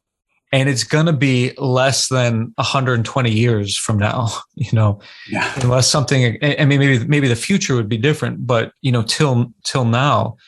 and 0.53 0.69
it's 0.69 0.85
going 0.85 1.07
to 1.07 1.13
be 1.13 1.53
less 1.59 2.09
than 2.09 2.53
120 2.57 3.31
years 3.31 3.77
from 3.77 3.99
now. 3.99 4.29
You 4.59 4.73
know, 4.73 5.01
yeah. 5.29 5.53
unless 5.57 5.87
something. 5.87 6.39
I 6.43 6.65
mean, 6.65 6.79
maybe 6.79 7.07
maybe 7.07 7.29
the 7.29 7.37
future 7.37 7.75
would 7.75 7.91
be 7.91 7.99
different, 7.99 8.47
but 8.47 8.73
you 8.81 8.91
know, 8.91 9.03
till 9.03 9.53
till 9.65 9.85
now, 9.85 10.39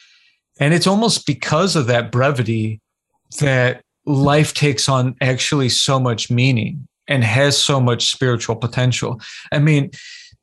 and 0.59 0.73
it's 0.73 0.87
almost 0.87 1.27
because 1.27 1.77
of 1.77 1.89
that 1.89 2.11
brevity 2.11 2.81
that 3.39 3.83
life 4.07 4.55
takes 4.55 4.89
on 4.89 5.15
actually 5.21 5.69
so 5.69 6.01
much 6.01 6.31
meaning 6.31 6.89
and 7.07 7.23
has 7.23 7.61
so 7.61 7.81
much 7.81 8.11
spiritual 8.11 8.57
potential. 8.57 9.21
I 9.53 9.59
mean, 9.59 9.91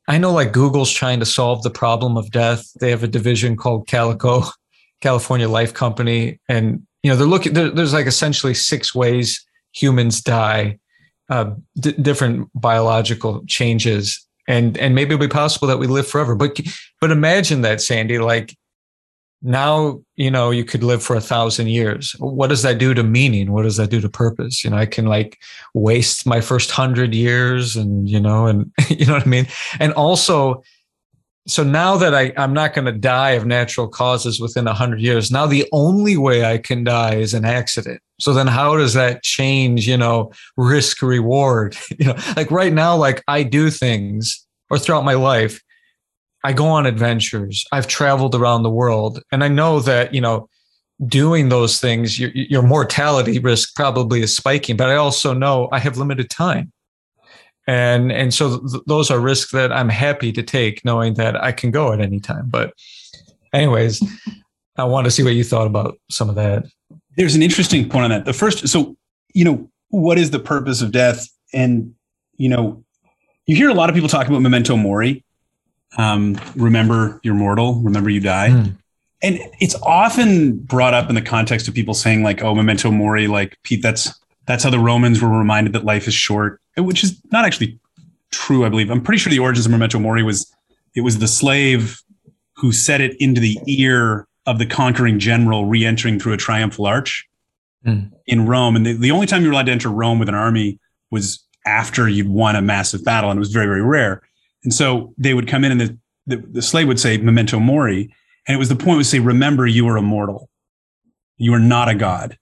I 0.08 0.18
know 0.18 0.32
like 0.32 0.52
Google's 0.52 0.92
trying 0.92 1.18
to 1.20 1.26
solve 1.26 1.62
the 1.62 1.70
problem 1.70 2.16
of 2.16 2.30
death. 2.30 2.70
They 2.80 2.90
have 2.90 3.02
a 3.02 3.08
division 3.08 3.56
called 3.56 3.88
Calico, 3.88 4.44
California 5.00 5.48
Life 5.48 5.74
Company, 5.74 6.40
and 6.48 6.86
you 7.06 7.12
know 7.12 7.16
they're 7.16 7.28
looking. 7.28 7.52
There, 7.52 7.70
there's 7.70 7.92
like 7.92 8.06
essentially 8.06 8.52
six 8.52 8.92
ways 8.92 9.46
humans 9.72 10.20
die, 10.20 10.80
uh, 11.30 11.52
d- 11.78 11.92
different 11.92 12.50
biological 12.52 13.44
changes, 13.46 14.26
and 14.48 14.76
and 14.76 14.92
maybe 14.92 15.14
it'll 15.14 15.24
be 15.24 15.28
possible 15.28 15.68
that 15.68 15.78
we 15.78 15.86
live 15.86 16.08
forever. 16.08 16.34
But 16.34 16.58
but 17.00 17.12
imagine 17.12 17.60
that, 17.60 17.80
Sandy. 17.80 18.18
Like 18.18 18.56
now 19.40 20.00
you 20.16 20.32
know 20.32 20.50
you 20.50 20.64
could 20.64 20.82
live 20.82 21.00
for 21.00 21.14
a 21.14 21.20
thousand 21.20 21.68
years 21.68 22.16
what 22.18 22.48
does 22.48 22.62
that 22.62 22.78
do 22.78 22.94
to 22.94 23.02
meaning 23.02 23.52
what 23.52 23.64
does 23.64 23.76
that 23.76 23.90
do 23.90 24.00
to 24.00 24.08
purpose 24.08 24.64
you 24.64 24.70
know 24.70 24.78
i 24.78 24.86
can 24.86 25.04
like 25.04 25.38
waste 25.74 26.26
my 26.26 26.40
first 26.40 26.70
hundred 26.70 27.14
years 27.14 27.76
and 27.76 28.08
you 28.08 28.18
know 28.18 28.46
and 28.46 28.72
you 28.88 29.04
know 29.04 29.12
what 29.12 29.22
i 29.22 29.28
mean 29.28 29.46
and 29.78 29.92
also 29.92 30.62
so 31.46 31.62
now 31.62 31.96
that 31.96 32.14
I, 32.14 32.32
i'm 32.36 32.52
not 32.52 32.74
going 32.74 32.86
to 32.86 32.92
die 32.92 33.32
of 33.32 33.46
natural 33.46 33.88
causes 33.88 34.40
within 34.40 34.66
a 34.66 34.74
hundred 34.74 35.00
years 35.00 35.30
now 35.30 35.46
the 35.46 35.66
only 35.72 36.16
way 36.16 36.44
i 36.44 36.58
can 36.58 36.84
die 36.84 37.14
is 37.14 37.34
an 37.34 37.44
accident 37.44 38.00
so 38.20 38.32
then 38.32 38.46
how 38.46 38.76
does 38.76 38.94
that 38.94 39.22
change 39.22 39.86
you 39.86 39.96
know 39.96 40.32
risk 40.56 41.02
reward 41.02 41.76
you 41.98 42.06
know 42.06 42.16
like 42.36 42.50
right 42.50 42.72
now 42.72 42.96
like 42.96 43.22
i 43.28 43.42
do 43.42 43.70
things 43.70 44.46
or 44.70 44.78
throughout 44.78 45.04
my 45.04 45.14
life 45.14 45.60
I 46.46 46.52
go 46.52 46.66
on 46.66 46.86
adventures. 46.86 47.64
I've 47.72 47.88
traveled 47.88 48.36
around 48.36 48.62
the 48.62 48.70
world, 48.70 49.20
and 49.32 49.42
I 49.42 49.48
know 49.48 49.80
that 49.80 50.14
you 50.14 50.20
know 50.20 50.48
doing 51.04 51.48
those 51.48 51.80
things, 51.80 52.20
your, 52.20 52.30
your 52.32 52.62
mortality 52.62 53.40
risk 53.40 53.74
probably 53.74 54.22
is 54.22 54.34
spiking. 54.34 54.76
But 54.76 54.88
I 54.88 54.94
also 54.94 55.34
know 55.34 55.68
I 55.72 55.80
have 55.80 55.98
limited 55.98 56.30
time, 56.30 56.72
and 57.66 58.12
and 58.12 58.32
so 58.32 58.60
th- 58.60 58.82
those 58.86 59.10
are 59.10 59.18
risks 59.18 59.52
that 59.52 59.72
I'm 59.72 59.88
happy 59.88 60.32
to 60.32 60.42
take, 60.42 60.84
knowing 60.84 61.14
that 61.14 61.42
I 61.42 61.52
can 61.52 61.70
go 61.70 61.92
at 61.92 62.00
any 62.00 62.20
time. 62.20 62.48
But, 62.48 62.72
anyways, 63.52 64.02
I 64.76 64.84
want 64.84 65.06
to 65.06 65.10
see 65.10 65.22
what 65.22 65.34
you 65.34 65.44
thought 65.44 65.66
about 65.66 65.98
some 66.10 66.28
of 66.28 66.34
that. 66.36 66.66
There's 67.16 67.34
an 67.34 67.42
interesting 67.42 67.88
point 67.88 68.04
on 68.04 68.10
that. 68.10 68.24
The 68.24 68.32
first, 68.32 68.68
so 68.68 68.96
you 69.34 69.44
know, 69.44 69.70
what 69.88 70.18
is 70.18 70.30
the 70.30 70.38
purpose 70.38 70.82
of 70.82 70.92
death? 70.92 71.28
And 71.52 71.94
you 72.36 72.48
know, 72.48 72.84
you 73.46 73.56
hear 73.56 73.70
a 73.70 73.74
lot 73.74 73.88
of 73.88 73.94
people 73.94 74.08
talk 74.08 74.26
about 74.28 74.42
memento 74.42 74.76
mori, 74.76 75.24
Um, 75.96 76.38
remember 76.54 77.20
you're 77.22 77.34
mortal. 77.34 77.80
Remember 77.82 78.10
you 78.10 78.20
die. 78.20 78.50
Mm. 78.50 78.76
And 79.22 79.40
it's 79.60 79.74
often 79.82 80.58
brought 80.58 80.94
up 80.94 81.08
in 81.08 81.14
the 81.14 81.22
context 81.22 81.68
of 81.68 81.74
people 81.74 81.94
saying 81.94 82.22
like, 82.22 82.42
"Oh, 82.42 82.54
memento 82.54 82.90
mori." 82.90 83.28
Like 83.28 83.56
Pete, 83.62 83.82
that's 83.82 84.12
that's 84.46 84.64
how 84.64 84.70
the 84.70 84.78
Romans 84.78 85.20
were 85.20 85.28
reminded 85.28 85.72
that 85.72 85.84
life 85.84 86.06
is 86.06 86.14
short, 86.14 86.60
which 86.76 87.02
is 87.04 87.20
not 87.32 87.44
actually 87.44 87.78
true. 88.30 88.64
I 88.64 88.68
believe 88.68 88.90
I'm 88.90 89.02
pretty 89.02 89.18
sure 89.18 89.30
the 89.30 89.38
origins 89.38 89.66
of 89.66 89.72
memento 89.72 89.98
mori 89.98 90.22
was 90.22 90.52
it 90.94 91.02
was 91.02 91.18
the 91.18 91.28
slave 91.28 92.00
who 92.56 92.72
said 92.72 93.00
it 93.00 93.16
into 93.20 93.40
the 93.40 93.58
ear 93.66 94.26
of 94.46 94.58
the 94.58 94.66
conquering 94.66 95.18
general 95.18 95.66
re-entering 95.66 96.18
through 96.18 96.32
a 96.32 96.36
triumphal 96.36 96.86
arch 96.86 97.26
mm. 97.84 98.10
in 98.26 98.46
Rome. 98.46 98.76
And 98.76 98.86
the, 98.86 98.92
the 98.94 99.10
only 99.10 99.26
time 99.26 99.42
you 99.42 99.48
were 99.48 99.52
allowed 99.52 99.66
to 99.66 99.72
enter 99.72 99.90
Rome 99.90 100.18
with 100.18 100.28
an 100.28 100.34
army 100.34 100.78
was 101.10 101.44
after 101.66 102.08
you'd 102.08 102.28
won 102.28 102.56
a 102.56 102.62
massive 102.62 103.04
battle, 103.04 103.30
and 103.30 103.38
it 103.38 103.40
was 103.40 103.50
very, 103.50 103.66
very 103.66 103.82
rare. 103.82 104.22
And 104.64 104.72
so 104.72 105.12
they 105.18 105.34
would 105.34 105.48
come 105.48 105.64
in, 105.64 105.72
and 105.72 105.80
the, 105.80 105.98
the, 106.26 106.36
the 106.36 106.62
slave 106.62 106.88
would 106.88 107.00
say 107.00 107.18
"memento 107.18 107.58
mori," 107.58 108.14
and 108.46 108.54
it 108.54 108.58
was 108.58 108.68
the 108.68 108.76
point 108.76 108.96
would 108.96 109.06
say, 109.06 109.18
"Remember, 109.18 109.66
you 109.66 109.86
are 109.88 109.96
immortal. 109.96 110.48
You 111.36 111.52
are 111.54 111.60
not 111.60 111.88
a 111.88 111.94
god," 111.94 112.38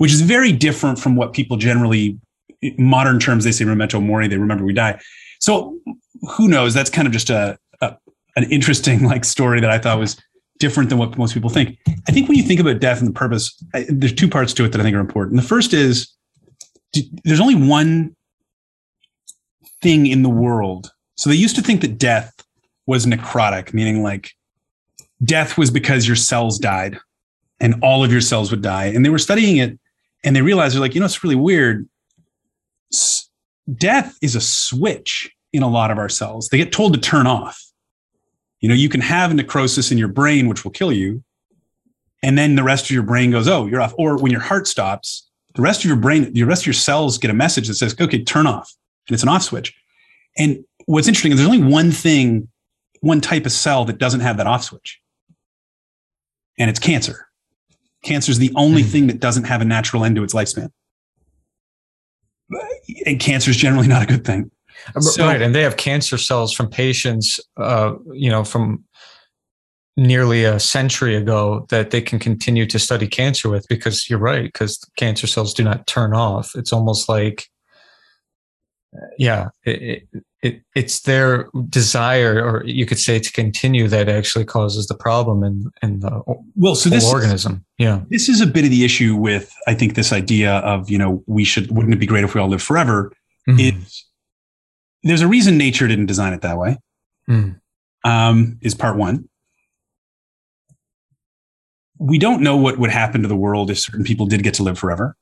which 0.00 0.14
is 0.14 0.22
very 0.22 0.50
different 0.50 0.98
from 0.98 1.14
what 1.14 1.34
people 1.34 1.58
generally, 1.58 2.18
modern 2.78 3.18
terms, 3.18 3.44
they 3.44 3.52
say 3.52 3.66
"memento 3.66 4.00
mori." 4.00 4.28
They 4.28 4.38
remember 4.38 4.64
we 4.64 4.72
die. 4.72 4.98
So 5.40 5.78
who 6.22 6.48
knows? 6.48 6.72
That's 6.72 6.88
kind 6.88 7.06
of 7.06 7.12
just 7.12 7.28
a, 7.28 7.58
a 7.82 7.98
an 8.34 8.44
interesting 8.44 9.04
like 9.04 9.26
story 9.26 9.60
that 9.60 9.68
I 9.68 9.78
thought 9.78 9.98
was 9.98 10.16
different 10.58 10.88
than 10.88 10.96
what 10.96 11.18
most 11.18 11.34
people 11.34 11.50
think. 11.50 11.76
I 12.08 12.12
think 12.12 12.30
when 12.30 12.38
you 12.38 12.44
think 12.44 12.60
about 12.60 12.80
death 12.80 12.98
and 13.00 13.08
the 13.08 13.12
purpose, 13.12 13.62
I, 13.74 13.84
there's 13.90 14.14
two 14.14 14.26
parts 14.26 14.54
to 14.54 14.64
it 14.64 14.72
that 14.72 14.80
I 14.80 14.84
think 14.84 14.96
are 14.96 15.00
important. 15.00 15.36
The 15.36 15.46
first 15.46 15.74
is 15.74 16.10
there's 17.24 17.40
only 17.40 17.54
one 17.54 18.16
thing 19.82 20.06
in 20.06 20.22
the 20.22 20.30
world. 20.30 20.90
So 21.16 21.28
they 21.28 21.36
used 21.36 21.56
to 21.56 21.62
think 21.62 21.82
that 21.82 21.98
death 21.98 22.32
was 22.86 23.04
necrotic, 23.04 23.74
meaning 23.74 24.02
like 24.02 24.30
death 25.22 25.58
was 25.58 25.70
because 25.70 26.06
your 26.06 26.16
cells 26.16 26.58
died 26.58 26.98
and 27.60 27.74
all 27.82 28.02
of 28.02 28.10
your 28.10 28.22
cells 28.22 28.50
would 28.50 28.62
die. 28.62 28.86
And 28.86 29.04
they 29.04 29.10
were 29.10 29.18
studying 29.18 29.58
it 29.58 29.78
and 30.24 30.36
they 30.36 30.42
realize 30.42 30.72
they're 30.72 30.80
like, 30.80 30.94
you 30.94 31.00
know, 31.00 31.06
it's 31.06 31.22
really 31.22 31.36
weird. 31.36 31.88
Death 33.72 34.16
is 34.20 34.34
a 34.34 34.40
switch 34.40 35.30
in 35.52 35.62
a 35.62 35.68
lot 35.68 35.90
of 35.90 35.98
our 35.98 36.08
cells. 36.08 36.48
They 36.48 36.58
get 36.58 36.72
told 36.72 36.94
to 36.94 37.00
turn 37.00 37.26
off. 37.26 37.62
You 38.60 38.68
know, 38.68 38.74
you 38.74 38.88
can 38.88 39.00
have 39.00 39.34
necrosis 39.34 39.90
in 39.90 39.98
your 39.98 40.08
brain, 40.08 40.48
which 40.48 40.64
will 40.64 40.70
kill 40.70 40.92
you. 40.92 41.22
And 42.22 42.36
then 42.36 42.54
the 42.54 42.62
rest 42.62 42.84
of 42.84 42.90
your 42.90 43.02
brain 43.02 43.30
goes, 43.30 43.48
oh, 43.48 43.66
you're 43.66 43.80
off. 43.80 43.94
Or 43.96 44.18
when 44.18 44.30
your 44.30 44.42
heart 44.42 44.68
stops, 44.68 45.28
the 45.54 45.62
rest 45.62 45.80
of 45.80 45.86
your 45.86 45.96
brain, 45.96 46.32
the 46.32 46.44
rest 46.44 46.62
of 46.62 46.66
your 46.66 46.74
cells 46.74 47.16
get 47.16 47.30
a 47.30 47.34
message 47.34 47.68
that 47.68 47.74
says, 47.74 47.96
okay, 47.98 48.22
turn 48.22 48.46
off. 48.46 48.70
And 49.08 49.14
it's 49.14 49.22
an 49.22 49.28
off 49.30 49.42
switch. 49.42 49.74
And 50.36 50.64
what's 50.84 51.08
interesting 51.08 51.32
is 51.32 51.38
there's 51.38 51.50
only 51.50 51.64
one 51.64 51.90
thing, 51.90 52.48
one 53.00 53.20
type 53.20 53.46
of 53.46 53.52
cell 53.52 53.86
that 53.86 53.98
doesn't 53.98 54.20
have 54.20 54.36
that 54.36 54.46
off 54.46 54.64
switch. 54.64 55.00
And 56.58 56.68
it's 56.68 56.78
cancer. 56.78 57.29
Cancer 58.02 58.30
is 58.30 58.38
the 58.38 58.52
only 58.56 58.82
mm-hmm. 58.82 58.90
thing 58.90 59.06
that 59.08 59.20
doesn't 59.20 59.44
have 59.44 59.60
a 59.60 59.64
natural 59.64 60.04
end 60.04 60.16
to 60.16 60.22
its 60.22 60.34
lifespan. 60.34 60.70
And 63.06 63.20
cancer 63.20 63.50
is 63.50 63.56
generally 63.56 63.86
not 63.86 64.02
a 64.02 64.06
good 64.06 64.24
thing. 64.24 64.50
So, 64.98 65.26
right, 65.26 65.42
and 65.42 65.54
they 65.54 65.62
have 65.62 65.76
cancer 65.76 66.16
cells 66.16 66.52
from 66.52 66.68
patients, 66.68 67.38
uh, 67.58 67.94
you 68.12 68.30
know, 68.30 68.44
from 68.44 68.84
nearly 69.96 70.44
a 70.44 70.58
century 70.58 71.14
ago 71.14 71.66
that 71.68 71.90
they 71.90 72.00
can 72.00 72.18
continue 72.18 72.64
to 72.64 72.78
study 72.78 73.06
cancer 73.06 73.50
with 73.50 73.66
because 73.68 74.08
you're 74.08 74.18
right 74.18 74.44
because 74.44 74.78
cancer 74.96 75.26
cells 75.26 75.52
do 75.52 75.62
not 75.62 75.86
turn 75.86 76.14
off 76.14 76.52
it's 76.54 76.72
almost 76.72 77.08
like 77.08 77.49
yeah 79.18 79.48
it, 79.64 80.02
it, 80.42 80.62
it's 80.74 81.02
their 81.02 81.48
desire 81.68 82.42
or 82.44 82.64
you 82.64 82.84
could 82.86 82.98
say 82.98 83.18
to 83.18 83.30
continue 83.32 83.86
that 83.86 84.08
actually 84.08 84.44
causes 84.44 84.86
the 84.88 84.96
problem 84.96 85.44
in, 85.44 85.70
in 85.82 86.00
the 86.00 86.22
well 86.56 86.74
so 86.74 86.88
this 86.88 87.08
organism 87.12 87.64
yeah 87.78 88.00
this 88.08 88.28
is 88.28 88.40
a 88.40 88.46
bit 88.46 88.64
of 88.64 88.70
the 88.70 88.84
issue 88.84 89.14
with 89.14 89.54
i 89.68 89.74
think 89.74 89.94
this 89.94 90.12
idea 90.12 90.54
of 90.58 90.90
you 90.90 90.98
know 90.98 91.22
we 91.26 91.44
should 91.44 91.70
wouldn't 91.70 91.94
it 91.94 91.98
be 91.98 92.06
great 92.06 92.24
if 92.24 92.34
we 92.34 92.40
all 92.40 92.48
live 92.48 92.62
forever 92.62 93.12
mm-hmm. 93.48 93.60
is 93.60 94.06
there's 95.02 95.22
a 95.22 95.28
reason 95.28 95.56
nature 95.56 95.88
didn't 95.88 96.06
design 96.06 96.32
it 96.32 96.42
that 96.42 96.58
way. 96.58 96.78
Mm. 97.28 97.60
Um, 98.04 98.58
is 98.62 98.74
part 98.74 98.96
one. 98.96 99.28
We 101.98 102.18
don't 102.18 102.42
know 102.42 102.56
what 102.56 102.78
would 102.78 102.90
happen 102.90 103.22
to 103.22 103.28
the 103.28 103.36
world 103.36 103.70
if 103.70 103.78
certain 103.78 104.04
people 104.04 104.26
did 104.26 104.42
get 104.42 104.54
to 104.54 104.62
live 104.62 104.78
forever. 104.78 105.16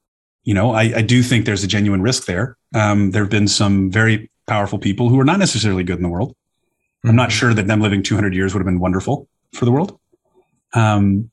You 0.44 0.54
know, 0.54 0.72
I, 0.72 0.82
I 0.96 1.02
do 1.02 1.22
think 1.22 1.44
there's 1.44 1.64
a 1.64 1.68
genuine 1.68 2.02
risk 2.02 2.26
there. 2.26 2.56
Um, 2.74 3.10
there 3.10 3.22
have 3.22 3.30
been 3.30 3.48
some 3.48 3.90
very 3.90 4.30
powerful 4.46 4.78
people 4.78 5.08
who 5.08 5.20
are 5.20 5.24
not 5.24 5.38
necessarily 5.38 5.84
good 5.84 5.96
in 5.96 6.02
the 6.02 6.08
world. 6.08 6.30
Mm-hmm. 6.30 7.10
I'm 7.10 7.16
not 7.16 7.30
hmm. 7.30 7.36
sure 7.36 7.54
that 7.54 7.66
them 7.66 7.80
living 7.80 8.02
200 8.02 8.34
years 8.34 8.54
would 8.54 8.60
have 8.60 8.66
been 8.66 8.80
wonderful 8.80 9.28
for 9.52 9.64
the 9.64 9.72
world. 9.72 9.98
Um, 10.74 11.30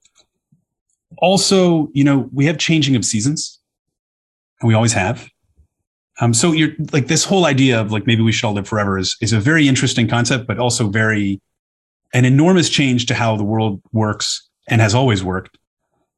also, 1.17 1.89
you 1.93 2.03
know, 2.03 2.29
we 2.33 2.45
have 2.45 2.57
changing 2.57 2.95
of 2.95 3.05
seasons, 3.05 3.59
and 4.59 4.67
we 4.67 4.73
always 4.73 4.93
have. 4.93 5.29
Um, 6.21 6.33
so 6.33 6.51
you're 6.51 6.71
like 6.93 7.07
this 7.07 7.25
whole 7.25 7.45
idea 7.45 7.79
of 7.79 7.91
like 7.91 8.07
maybe 8.07 8.21
we 8.21 8.31
shall 8.31 8.53
live 8.53 8.67
forever 8.67 8.97
is 8.97 9.17
is 9.21 9.33
a 9.33 9.39
very 9.39 9.67
interesting 9.67 10.07
concept, 10.07 10.47
but 10.47 10.59
also 10.59 10.89
very 10.89 11.41
an 12.13 12.23
enormous 12.23 12.69
change 12.69 13.05
to 13.07 13.13
how 13.13 13.35
the 13.35 13.43
world 13.43 13.81
works 13.91 14.47
and 14.69 14.81
has 14.81 14.95
always 14.95 15.23
worked. 15.23 15.57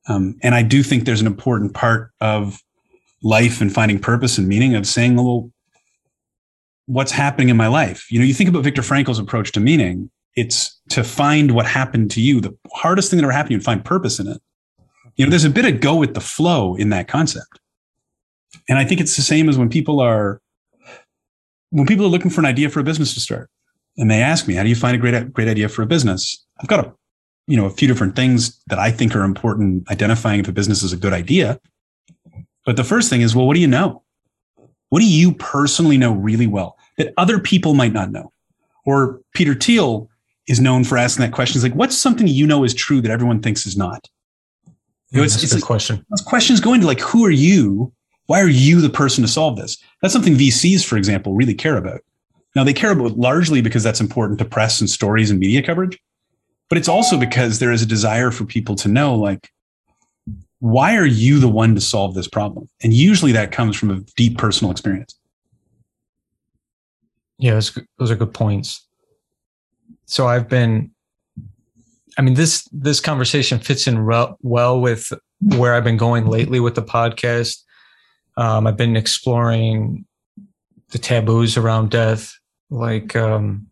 Um, 0.07 0.37
and 0.43 0.53
I 0.53 0.61
do 0.61 0.83
think 0.83 1.05
there's 1.05 1.21
an 1.21 1.27
important 1.27 1.73
part 1.73 2.11
of 2.21 2.61
life 3.27 3.59
and 3.59 3.73
finding 3.73 3.99
purpose 3.99 4.37
and 4.37 4.47
meaning 4.47 4.73
of 4.73 4.87
saying, 4.87 5.15
well, 5.15 5.51
what's 6.85 7.11
happening 7.11 7.49
in 7.49 7.57
my 7.57 7.67
life? 7.67 8.09
You 8.09 8.19
know, 8.19 8.25
you 8.25 8.33
think 8.33 8.49
about 8.49 8.63
Viktor 8.63 8.81
Frankl's 8.81 9.19
approach 9.19 9.51
to 9.51 9.59
meaning. 9.59 10.09
It's 10.35 10.79
to 10.89 11.03
find 11.03 11.51
what 11.51 11.65
happened 11.65 12.09
to 12.11 12.21
you. 12.21 12.39
The 12.39 12.55
hardest 12.73 13.09
thing 13.09 13.17
that 13.17 13.23
ever 13.23 13.31
happened 13.31 13.49
to 13.49 13.53
you 13.53 13.57
and 13.57 13.65
find 13.65 13.83
purpose 13.83 14.19
in 14.19 14.27
it. 14.27 14.41
You 15.17 15.25
know, 15.25 15.29
there's 15.29 15.43
a 15.43 15.49
bit 15.49 15.65
of 15.65 15.81
go 15.81 15.95
with 15.95 16.13
the 16.13 16.21
flow 16.21 16.75
in 16.75 16.89
that 16.89 17.07
concept. 17.07 17.59
And 18.69 18.77
I 18.77 18.85
think 18.85 19.01
it's 19.01 19.15
the 19.15 19.21
same 19.21 19.49
as 19.49 19.57
when 19.57 19.69
people 19.69 19.99
are 19.99 20.41
when 21.71 21.85
people 21.85 22.05
are 22.05 22.09
looking 22.09 22.31
for 22.31 22.39
an 22.39 22.45
idea 22.45 22.69
for 22.69 22.79
a 22.79 22.83
business 22.83 23.13
to 23.13 23.19
start 23.19 23.49
and 23.97 24.09
they 24.09 24.21
ask 24.21 24.47
me, 24.47 24.53
how 24.53 24.63
do 24.63 24.69
you 24.69 24.75
find 24.75 24.95
a 24.95 24.99
great 24.99 25.33
great 25.33 25.47
idea 25.47 25.67
for 25.67 25.81
a 25.81 25.85
business? 25.85 26.45
I've 26.61 26.67
got 26.67 26.85
a 26.85 26.93
you 27.47 27.57
know 27.57 27.65
a 27.65 27.69
few 27.69 27.87
different 27.87 28.15
things 28.15 28.61
that 28.67 28.79
I 28.79 28.91
think 28.91 29.15
are 29.15 29.23
important 29.23 29.89
identifying 29.91 30.39
if 30.39 30.47
a 30.47 30.53
business 30.53 30.83
is 30.83 30.93
a 30.93 30.97
good 30.97 31.13
idea. 31.13 31.59
But 32.67 32.75
the 32.75 32.83
first 32.83 33.09
thing 33.09 33.21
is, 33.21 33.35
well, 33.35 33.47
what 33.47 33.55
do 33.55 33.59
you 33.59 33.67
know? 33.67 34.03
What 34.89 34.99
do 34.99 35.07
you 35.07 35.33
personally 35.33 35.97
know 35.97 36.13
really 36.13 36.45
well 36.45 36.77
that 36.97 37.13
other 37.17 37.39
people 37.39 37.73
might 37.73 37.93
not 37.93 38.11
know? 38.11 38.31
Or 38.85 39.21
Peter 39.33 39.55
Thiel 39.55 40.09
is 40.47 40.59
known 40.59 40.83
for 40.83 40.97
asking 40.97 41.25
that 41.25 41.33
question. 41.33 41.53
He's 41.53 41.63
like, 41.63 41.73
what's 41.73 41.97
something 41.97 42.27
you 42.27 42.45
know 42.45 42.63
is 42.63 42.75
true 42.75 43.01
that 43.01 43.09
everyone 43.09 43.41
thinks 43.41 43.65
is 43.65 43.75
not? 43.75 44.07
Know, 45.11 45.23
it's, 45.23 45.41
it's 45.41 45.53
a 45.53 45.55
like, 45.55 45.63
question. 45.63 46.05
Those 46.09 46.21
questions 46.21 46.59
go 46.59 46.73
into 46.73 46.85
like, 46.85 46.99
who 46.99 47.25
are 47.25 47.31
you 47.31 47.91
why 48.27 48.41
are 48.41 48.49
you 48.49 48.81
the 48.81 48.89
person 48.89 49.23
to 49.23 49.27
solve 49.27 49.57
this? 49.57 49.77
That's 50.01 50.13
something 50.13 50.35
VCs, 50.35 50.85
for 50.85 50.97
example, 50.97 51.33
really 51.33 51.55
care 51.55 51.77
about. 51.77 52.01
Now, 52.55 52.63
they 52.63 52.73
care 52.73 52.91
about 52.91 53.17
largely 53.17 53.61
because 53.61 53.83
that's 53.83 54.01
important 54.01 54.39
to 54.39 54.45
press 54.45 54.79
and 54.79 54.89
stories 54.89 55.31
and 55.31 55.39
media 55.39 55.63
coverage, 55.63 55.97
but 56.69 56.77
it's 56.77 56.89
also 56.89 57.17
because 57.17 57.59
there 57.59 57.71
is 57.71 57.81
a 57.81 57.85
desire 57.85 58.31
for 58.31 58.45
people 58.45 58.75
to 58.75 58.89
know, 58.89 59.15
like, 59.15 59.49
why 60.59 60.95
are 60.95 61.05
you 61.05 61.39
the 61.39 61.47
one 61.47 61.75
to 61.75 61.81
solve 61.81 62.13
this 62.13 62.27
problem? 62.27 62.67
And 62.81 62.93
usually 62.93 63.31
that 63.33 63.51
comes 63.51 63.75
from 63.75 63.91
a 63.91 63.99
deep 64.15 64.37
personal 64.37 64.71
experience. 64.71 65.15
Yeah, 67.37 67.53
those, 67.53 67.77
those 67.99 68.11
are 68.11 68.15
good 68.15 68.33
points. 68.33 68.85
So 70.05 70.27
I've 70.27 70.49
been, 70.49 70.91
I 72.17 72.21
mean, 72.23 72.33
this 72.33 72.67
this 72.71 72.99
conversation 72.99 73.59
fits 73.59 73.85
in 73.87 73.99
re- 73.99 74.33
well 74.41 74.81
with 74.81 75.11
where 75.39 75.75
I've 75.75 75.83
been 75.83 75.97
going 75.97 76.25
lately 76.25 76.59
with 76.59 76.73
the 76.73 76.81
podcast 76.81 77.57
um, 78.37 78.67
I've 78.67 78.77
been 78.77 78.95
exploring 78.95 80.05
the 80.91 80.99
taboos 80.99 81.57
around 81.57 81.89
death, 81.89 82.33
like, 82.69 83.15
um, 83.15 83.67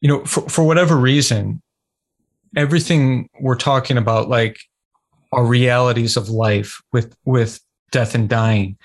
you 0.00 0.08
know, 0.08 0.24
for, 0.26 0.48
for 0.48 0.64
whatever 0.64 0.96
reason, 0.96 1.62
everything 2.54 3.28
we're 3.40 3.56
talking 3.56 3.96
about, 3.96 4.28
like, 4.28 4.60
are 5.32 5.44
realities 5.44 6.16
of 6.16 6.28
life 6.28 6.80
with, 6.92 7.14
with 7.24 7.60
death 7.92 8.14
and 8.14 8.28
dying, 8.28 8.76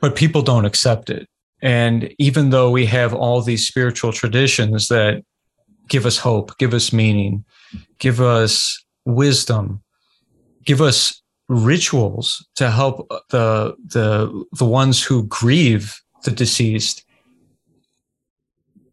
but 0.00 0.16
people 0.16 0.42
don't 0.42 0.64
accept 0.64 1.10
it. 1.10 1.28
And 1.62 2.12
even 2.18 2.50
though 2.50 2.70
we 2.70 2.86
have 2.86 3.14
all 3.14 3.40
these 3.40 3.66
spiritual 3.66 4.12
traditions 4.12 4.88
that 4.88 5.22
give 5.88 6.06
us 6.06 6.18
hope, 6.18 6.56
give 6.58 6.74
us 6.74 6.92
meaning, 6.92 7.44
give 7.98 8.20
us 8.20 8.84
wisdom, 9.04 9.82
give 10.64 10.80
us 10.80 11.22
rituals 11.48 12.44
to 12.56 12.70
help 12.70 13.08
the 13.30 13.74
the 13.86 14.44
the 14.52 14.64
ones 14.64 15.02
who 15.02 15.26
grieve 15.28 16.00
the 16.24 16.30
deceased 16.30 17.04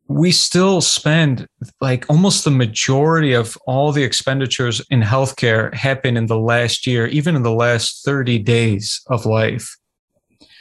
we 0.08 0.32
still 0.32 0.82
spend 0.82 1.48
like 1.80 2.06
almost 2.10 2.44
the 2.44 2.52
majority 2.52 3.34
of 3.34 3.58
all 3.66 3.92
the 3.92 4.04
expenditures 4.04 4.82
in 4.90 5.02
healthcare 5.02 5.74
happen 5.74 6.18
in 6.18 6.26
the 6.26 6.40
last 6.40 6.86
year 6.86 7.08
even 7.08 7.36
in 7.36 7.44
the 7.44 7.54
last 7.54 8.04
30 8.04 8.40
days 8.40 9.02
of 9.08 9.26
life 9.26 9.78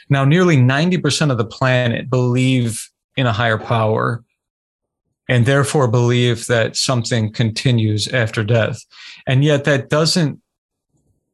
now 0.09 0.23
nearly 0.23 0.57
90% 0.57 1.31
of 1.31 1.37
the 1.37 1.45
planet 1.45 2.09
believe 2.09 2.89
in 3.17 3.25
a 3.25 3.33
higher 3.33 3.57
power 3.57 4.23
and 5.29 5.45
therefore 5.45 5.87
believe 5.87 6.47
that 6.47 6.75
something 6.75 7.31
continues 7.31 8.07
after 8.07 8.43
death. 8.43 8.83
And 9.25 9.43
yet 9.43 9.63
that 9.65 9.89
doesn't 9.89 10.39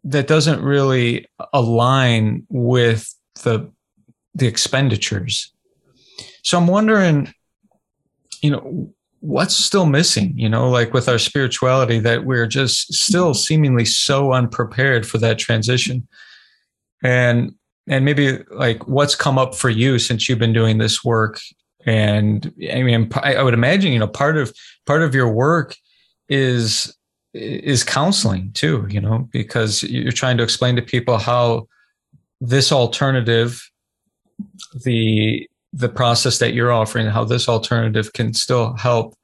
that 0.05 0.27
doesn't 0.27 0.61
really 0.61 1.27
align 1.53 2.45
with 2.49 3.13
the 3.43 3.69
the 4.33 4.47
expenditures. 4.47 5.51
So 6.43 6.57
I'm 6.57 6.67
wondering, 6.67 7.33
you 8.41 8.51
know, 8.51 8.93
what's 9.21 9.55
still 9.55 9.85
missing, 9.85 10.33
you 10.37 10.47
know, 10.47 10.69
like 10.69 10.93
with 10.93 11.09
our 11.09 11.19
spirituality 11.19 11.99
that 11.99 12.25
we're 12.25 12.47
just 12.47 12.93
still 12.93 13.31
mm-hmm. 13.31 13.39
seemingly 13.39 13.85
so 13.85 14.33
unprepared 14.33 15.05
for 15.05 15.17
that 15.17 15.37
transition. 15.37 16.07
And 17.03 17.53
and 17.89 18.05
maybe 18.05 18.37
like 18.51 18.87
what's 18.87 19.15
come 19.15 19.37
up 19.37 19.55
for 19.55 19.69
you 19.69 19.99
since 19.99 20.29
you've 20.29 20.39
been 20.39 20.53
doing 20.53 20.77
this 20.77 21.03
work 21.03 21.41
and 21.85 22.53
i 22.71 22.83
mean 22.83 23.09
i 23.23 23.41
would 23.41 23.53
imagine 23.53 23.91
you 23.91 23.99
know 23.99 24.07
part 24.07 24.37
of 24.37 24.53
part 24.85 25.01
of 25.01 25.15
your 25.15 25.29
work 25.29 25.75
is 26.29 26.95
is 27.33 27.83
counseling 27.83 28.51
too 28.53 28.85
you 28.89 29.01
know 29.01 29.27
because 29.31 29.83
you're 29.83 30.11
trying 30.11 30.37
to 30.37 30.43
explain 30.43 30.75
to 30.75 30.81
people 30.81 31.17
how 31.17 31.67
this 32.41 32.71
alternative 32.71 33.69
the 34.83 35.47
the 35.73 35.89
process 35.89 36.39
that 36.39 36.53
you're 36.53 36.71
offering 36.71 37.07
how 37.07 37.23
this 37.23 37.47
alternative 37.47 38.13
can 38.13 38.33
still 38.33 38.75
help 38.75 39.15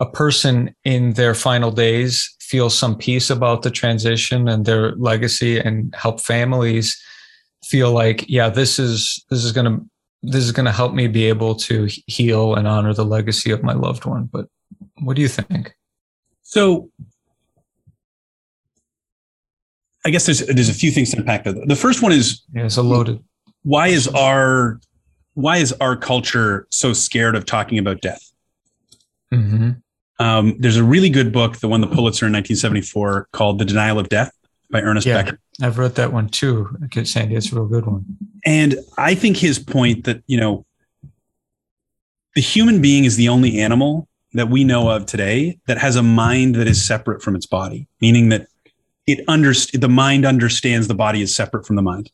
a 0.00 0.06
person 0.06 0.74
in 0.84 1.12
their 1.14 1.34
final 1.34 1.70
days 1.70 2.34
feel 2.40 2.70
some 2.70 2.96
peace 2.96 3.30
about 3.30 3.62
the 3.62 3.70
transition 3.70 4.48
and 4.48 4.64
their 4.64 4.92
legacy 4.92 5.58
and 5.58 5.94
help 5.94 6.20
families 6.20 7.00
feel 7.64 7.90
like 7.90 8.24
yeah 8.28 8.48
this 8.48 8.78
is 8.78 9.24
this 9.30 9.42
is 9.42 9.52
going 9.52 9.64
to 9.64 9.84
this 10.22 10.42
is 10.42 10.52
going 10.52 10.66
to 10.66 10.72
help 10.72 10.92
me 10.92 11.06
be 11.06 11.26
able 11.26 11.54
to 11.54 11.88
heal 12.06 12.54
and 12.54 12.66
honor 12.66 12.92
the 12.92 13.04
legacy 13.04 13.50
of 13.50 13.62
my 13.62 13.72
loved 13.72 14.04
one. 14.04 14.28
But 14.32 14.48
what 15.00 15.14
do 15.14 15.22
you 15.22 15.28
think? 15.28 15.74
So 16.42 16.90
i 20.04 20.10
guess 20.10 20.24
there's 20.26 20.46
there's 20.46 20.68
a 20.68 20.74
few 20.74 20.92
things 20.92 21.10
to 21.10 21.18
unpack 21.18 21.42
there. 21.44 21.54
The 21.66 21.76
first 21.76 22.02
one 22.02 22.12
is 22.12 22.42
yeah 22.52 22.64
it's 22.64 22.76
a 22.76 22.82
loaded. 22.82 23.22
why 23.64 23.88
is 23.88 24.06
our 24.08 24.80
why 25.36 25.58
is 25.58 25.72
our 25.80 25.96
culture 25.96 26.66
so 26.70 26.92
scared 26.92 27.36
of 27.36 27.46
talking 27.46 27.78
about 27.78 28.00
death 28.00 28.32
mm-hmm. 29.32 29.70
um, 30.18 30.56
there's 30.58 30.76
a 30.76 30.84
really 30.84 31.10
good 31.10 31.32
book 31.32 31.58
the 31.58 31.68
won 31.68 31.80
the 31.80 31.86
pulitzer 31.86 32.26
in 32.26 32.32
1974 32.32 33.28
called 33.32 33.58
the 33.58 33.64
denial 33.64 33.98
of 33.98 34.08
death 34.08 34.32
by 34.70 34.80
Ernest 34.80 35.06
yeah, 35.06 35.22
Becker. 35.22 35.38
I've 35.62 35.78
read 35.78 35.94
that 35.96 36.12
one 36.12 36.28
too. 36.28 36.68
i 36.82 37.02
Sandy, 37.04 37.34
it's 37.34 37.52
a 37.52 37.54
real 37.54 37.66
good 37.66 37.86
one. 37.86 38.04
And 38.44 38.76
I 38.98 39.14
think 39.14 39.36
his 39.36 39.58
point 39.58 40.04
that, 40.04 40.22
you 40.26 40.38
know, 40.38 40.66
the 42.34 42.40
human 42.40 42.82
being 42.82 43.04
is 43.04 43.16
the 43.16 43.28
only 43.28 43.58
animal 43.58 44.08
that 44.34 44.48
we 44.48 44.64
know 44.64 44.90
of 44.90 45.06
today 45.06 45.58
that 45.66 45.78
has 45.78 45.96
a 45.96 46.02
mind 46.02 46.56
that 46.56 46.66
is 46.66 46.84
separate 46.84 47.22
from 47.22 47.34
its 47.34 47.46
body, 47.46 47.88
meaning 48.00 48.28
that 48.28 48.46
it 49.06 49.26
underst- 49.26 49.80
the 49.80 49.88
mind 49.88 50.26
understands 50.26 50.88
the 50.88 50.94
body 50.94 51.22
is 51.22 51.34
separate 51.34 51.66
from 51.66 51.76
the 51.76 51.82
mind. 51.82 52.10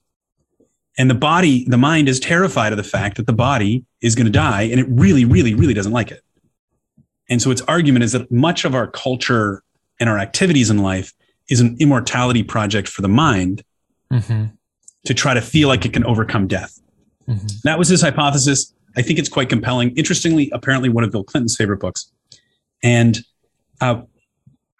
And 0.99 1.09
the 1.09 1.15
body, 1.15 1.65
the 1.69 1.79
mind 1.79 2.09
is 2.09 2.21
terrified 2.21 2.73
of 2.73 2.77
the 2.77 2.85
fact 2.85 3.17
that 3.17 3.27
the 3.27 3.33
body 3.33 3.85
is 4.03 4.15
going 4.15 4.27
to 4.27 4.33
die 4.33 4.63
and 4.63 4.79
it 4.79 4.87
really, 4.89 5.25
really, 5.25 5.55
really 5.55 5.75
doesn't 5.75 5.93
like 5.93 6.11
it. 6.11 6.23
And 7.31 7.41
so 7.41 7.51
its 7.51 7.63
argument 7.63 8.05
is 8.05 8.13
that 8.13 8.31
much 8.31 8.65
of 8.65 8.75
our 8.75 8.87
culture 8.87 9.63
and 9.99 10.11
our 10.11 10.19
activities 10.19 10.69
in 10.69 10.79
life 10.79 11.15
is 11.49 11.61
an 11.61 11.77
immortality 11.81 12.43
project 12.43 12.89
for 12.89 13.03
the 13.03 13.09
mind 13.09 13.63
mm-hmm. 14.13 14.47
to 15.07 15.15
try 15.15 15.33
to 15.33 15.41
feel 15.41 15.69
like 15.69 15.85
it 15.87 15.93
can 15.93 16.05
overcome 16.05 16.47
death. 16.47 16.79
Mm-hmm. 17.27 17.47
That 17.65 17.79
was 17.79 17.89
his 17.89 18.03
hypothesis. 18.03 18.75
I 18.97 19.03
think 19.03 19.19
it's 19.19 19.29
quite 19.29 19.49
compelling. 19.49 19.97
Interestingly, 19.97 20.51
apparently 20.53 20.89
one 20.89 21.05
of 21.05 21.11
Bill 21.11 21.25
Clinton's 21.25 21.57
favorite 21.57 21.81
books. 21.81 22.11
And 22.83 23.21
uh, 23.81 24.03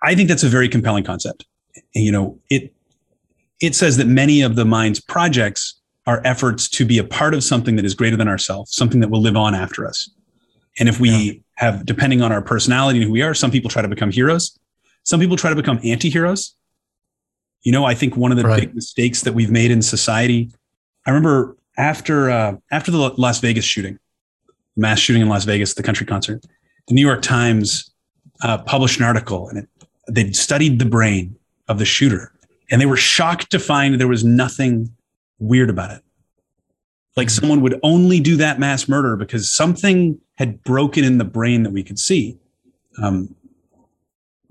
I 0.03 0.15
think 0.15 0.29
that's 0.29 0.43
a 0.43 0.49
very 0.49 0.69
compelling 0.69 1.05
concept. 1.05 1.47
You 1.95 2.13
know, 2.13 2.39
it 2.51 2.75
it 3.61 3.75
says 3.75 3.97
that 3.97 4.09
many 4.09 4.43
of 4.43 4.57
the 4.57 4.65
mind's 4.65 5.01
projects 5.01 5.81
are 6.07 6.21
efforts 6.25 6.69
to 6.69 6.85
be 6.85 6.99
a 6.99 7.05
part 7.05 7.35
of 7.35 7.45
something 7.45 7.77
that 7.77 7.85
is 7.85 7.95
greater 7.95 8.17
than 8.17 8.29
ourselves, 8.29 8.75
something 8.75 9.01
that 9.01 9.09
will 9.09 9.21
live 9.21 9.37
on 9.37 9.55
after 9.55 9.87
us. 9.87 10.11
And 10.79 10.89
if 10.89 10.99
we 10.99 11.11
yeah. 11.11 11.33
have, 11.55 11.87
depending 11.87 12.23
on 12.23 12.33
our 12.33 12.43
personality 12.43 12.99
and 12.99 13.07
who 13.07 13.13
we 13.13 13.23
are, 13.23 13.35
some 13.35 13.51
people 13.51 13.71
try 13.71 13.83
to 13.83 13.89
become 13.89 14.11
heroes, 14.11 14.59
some 15.05 15.21
people 15.21 15.37
try 15.37 15.51
to 15.51 15.57
become 15.57 15.79
anti-heroes. 15.85 16.55
You 17.63 17.73
know, 17.73 17.85
I 17.85 17.95
think 17.95 18.17
one 18.17 18.33
of 18.33 18.39
the 18.39 18.45
right. 18.45 18.61
big 18.61 18.75
mistakes 18.75 19.21
that 19.23 19.35
we've 19.35 19.51
made 19.51 19.71
in 19.71 19.83
society. 19.83 20.51
I 21.07 21.11
remember 21.11 21.57
after 21.77 22.31
uh, 22.31 22.57
after 22.71 22.91
the 22.91 22.99
Las 23.17 23.39
Vegas 23.41 23.65
shooting, 23.65 23.99
mass 24.77 24.99
shooting 24.99 25.23
in 25.23 25.29
Las 25.29 25.45
Vegas, 25.45 25.75
the 25.75 25.83
country 25.83 26.07
concert, 26.07 26.43
the 26.89 26.95
New 26.95 27.07
York 27.07 27.23
Times 27.23 27.91
uh, 28.43 28.59
published 28.59 28.99
an 28.99 29.05
article, 29.05 29.49
and 29.49 29.59
it, 29.59 29.69
they'd 30.09 30.35
studied 30.35 30.81
the 30.81 30.85
brain 30.85 31.37
of 31.69 31.79
the 31.79 31.85
shooter, 31.85 32.33
and 32.71 32.81
they 32.81 32.87
were 32.87 32.97
shocked 32.97 33.51
to 33.53 33.61
find 33.61 34.01
there 34.01 34.09
was 34.09 34.25
nothing 34.25 34.91
weird 35.43 35.71
about 35.71 35.91
it. 35.91 36.03
Like 37.17 37.29
mm-hmm. 37.29 37.41
someone 37.41 37.61
would 37.61 37.79
only 37.83 38.21
do 38.21 38.37
that 38.37 38.59
mass 38.59 38.89
murder 38.89 39.17
because 39.17 39.51
something 39.51 40.19
had 40.37 40.63
broken 40.63 41.05
in 41.05 41.19
the 41.19 41.25
brain 41.25 41.63
that 41.63 41.73
we 41.73 41.83
could 41.83 41.99
see. 41.99 42.39
Um, 43.03 43.35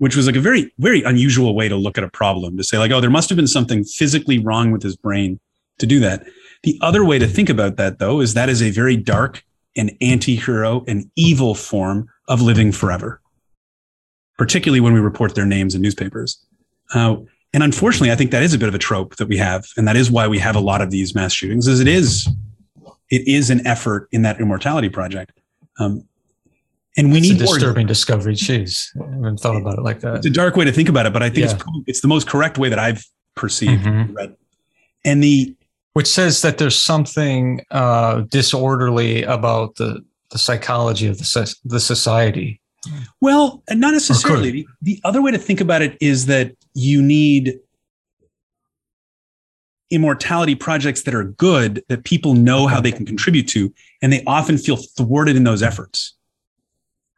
which 0.02 0.16
was 0.16 0.26
like 0.26 0.34
a 0.34 0.40
very, 0.40 0.72
very 0.78 1.00
unusual 1.04 1.54
way 1.54 1.68
to 1.68 1.76
look 1.76 1.96
at 1.96 2.02
a 2.02 2.10
problem 2.10 2.56
to 2.56 2.64
say, 2.64 2.76
like, 2.76 2.90
oh, 2.90 3.00
there 3.00 3.08
must 3.08 3.28
have 3.28 3.36
been 3.36 3.46
something 3.46 3.84
physically 3.84 4.36
wrong 4.36 4.72
with 4.72 4.82
his 4.82 4.96
brain 4.96 5.38
to 5.78 5.86
do 5.86 6.00
that. 6.00 6.26
The 6.64 6.76
other 6.82 7.04
way 7.04 7.20
to 7.20 7.26
think 7.28 7.48
about 7.48 7.76
that, 7.76 8.00
though, 8.00 8.20
is 8.20 8.34
that 8.34 8.48
is 8.48 8.60
a 8.60 8.70
very 8.70 8.96
dark 8.96 9.44
and 9.76 9.96
anti 10.00 10.34
hero 10.34 10.82
and 10.88 11.08
evil 11.14 11.54
form 11.54 12.08
of 12.26 12.40
living 12.40 12.72
forever, 12.72 13.20
particularly 14.38 14.80
when 14.80 14.92
we 14.92 14.98
report 14.98 15.36
their 15.36 15.46
names 15.46 15.72
in 15.72 15.82
newspapers. 15.82 16.44
Uh, 16.92 17.18
and 17.52 17.62
unfortunately, 17.62 18.10
I 18.10 18.16
think 18.16 18.30
that 18.30 18.42
is 18.42 18.54
a 18.54 18.58
bit 18.58 18.68
of 18.68 18.74
a 18.74 18.78
trope 18.78 19.16
that 19.16 19.28
we 19.28 19.36
have. 19.36 19.66
And 19.76 19.86
that 19.86 19.96
is 19.96 20.10
why 20.10 20.26
we 20.26 20.38
have 20.38 20.56
a 20.56 20.60
lot 20.60 20.80
of 20.80 20.90
these 20.90 21.14
mass 21.14 21.32
shootings, 21.32 21.68
as 21.68 21.80
it 21.80 21.88
is, 21.88 22.28
it 23.10 23.28
is 23.28 23.50
an 23.50 23.66
effort 23.66 24.08
in 24.10 24.22
that 24.22 24.40
immortality 24.40 24.88
project. 24.88 25.38
Um, 25.78 26.04
and 26.96 27.10
we 27.12 27.18
it's 27.18 27.28
need 27.28 27.36
a 27.36 27.46
disturbing 27.46 27.84
more. 27.84 27.88
discovery. 27.88 28.34
Jeez, 28.34 28.88
I 29.00 29.14
haven't 29.14 29.40
thought 29.40 29.56
about 29.56 29.78
it 29.78 29.82
like 29.82 30.00
that. 30.00 30.16
It's 30.16 30.26
a 30.26 30.30
dark 30.30 30.56
way 30.56 30.64
to 30.64 30.72
think 30.72 30.88
about 30.88 31.06
it, 31.06 31.12
but 31.12 31.22
I 31.22 31.28
think 31.28 31.46
yeah. 31.46 31.54
it's 31.54 31.64
it's 31.86 32.00
the 32.00 32.08
most 32.08 32.26
correct 32.26 32.58
way 32.58 32.68
that 32.68 32.78
I've 32.78 33.04
perceived 33.34 33.84
mm-hmm. 33.84 34.12
read. 34.12 34.36
And 35.04 35.22
the 35.22 35.56
which 35.94 36.06
says 36.06 36.42
that 36.42 36.58
there's 36.58 36.76
something 36.76 37.64
uh, 37.70 38.22
disorderly 38.28 39.22
about 39.22 39.76
the 39.76 40.04
the 40.30 40.38
psychology 40.38 41.06
of 41.06 41.18
the 41.18 41.54
the 41.64 41.80
society. 41.80 42.60
Well, 43.20 43.62
not 43.70 43.92
necessarily. 43.92 44.50
The, 44.50 44.66
the 44.82 45.00
other 45.04 45.22
way 45.22 45.30
to 45.30 45.38
think 45.38 45.60
about 45.60 45.82
it 45.82 45.96
is 46.00 46.26
that 46.26 46.56
you 46.74 47.00
need 47.00 47.58
immortality 49.90 50.54
projects 50.54 51.02
that 51.02 51.14
are 51.14 51.24
good 51.24 51.84
that 51.88 52.04
people 52.04 52.34
know 52.34 52.66
how 52.66 52.80
they 52.80 52.92
can 52.92 53.04
contribute 53.04 53.46
to, 53.48 53.72
and 54.00 54.12
they 54.12 54.24
often 54.26 54.58
feel 54.58 54.76
thwarted 54.76 55.36
in 55.36 55.44
those 55.44 55.62
efforts 55.62 56.14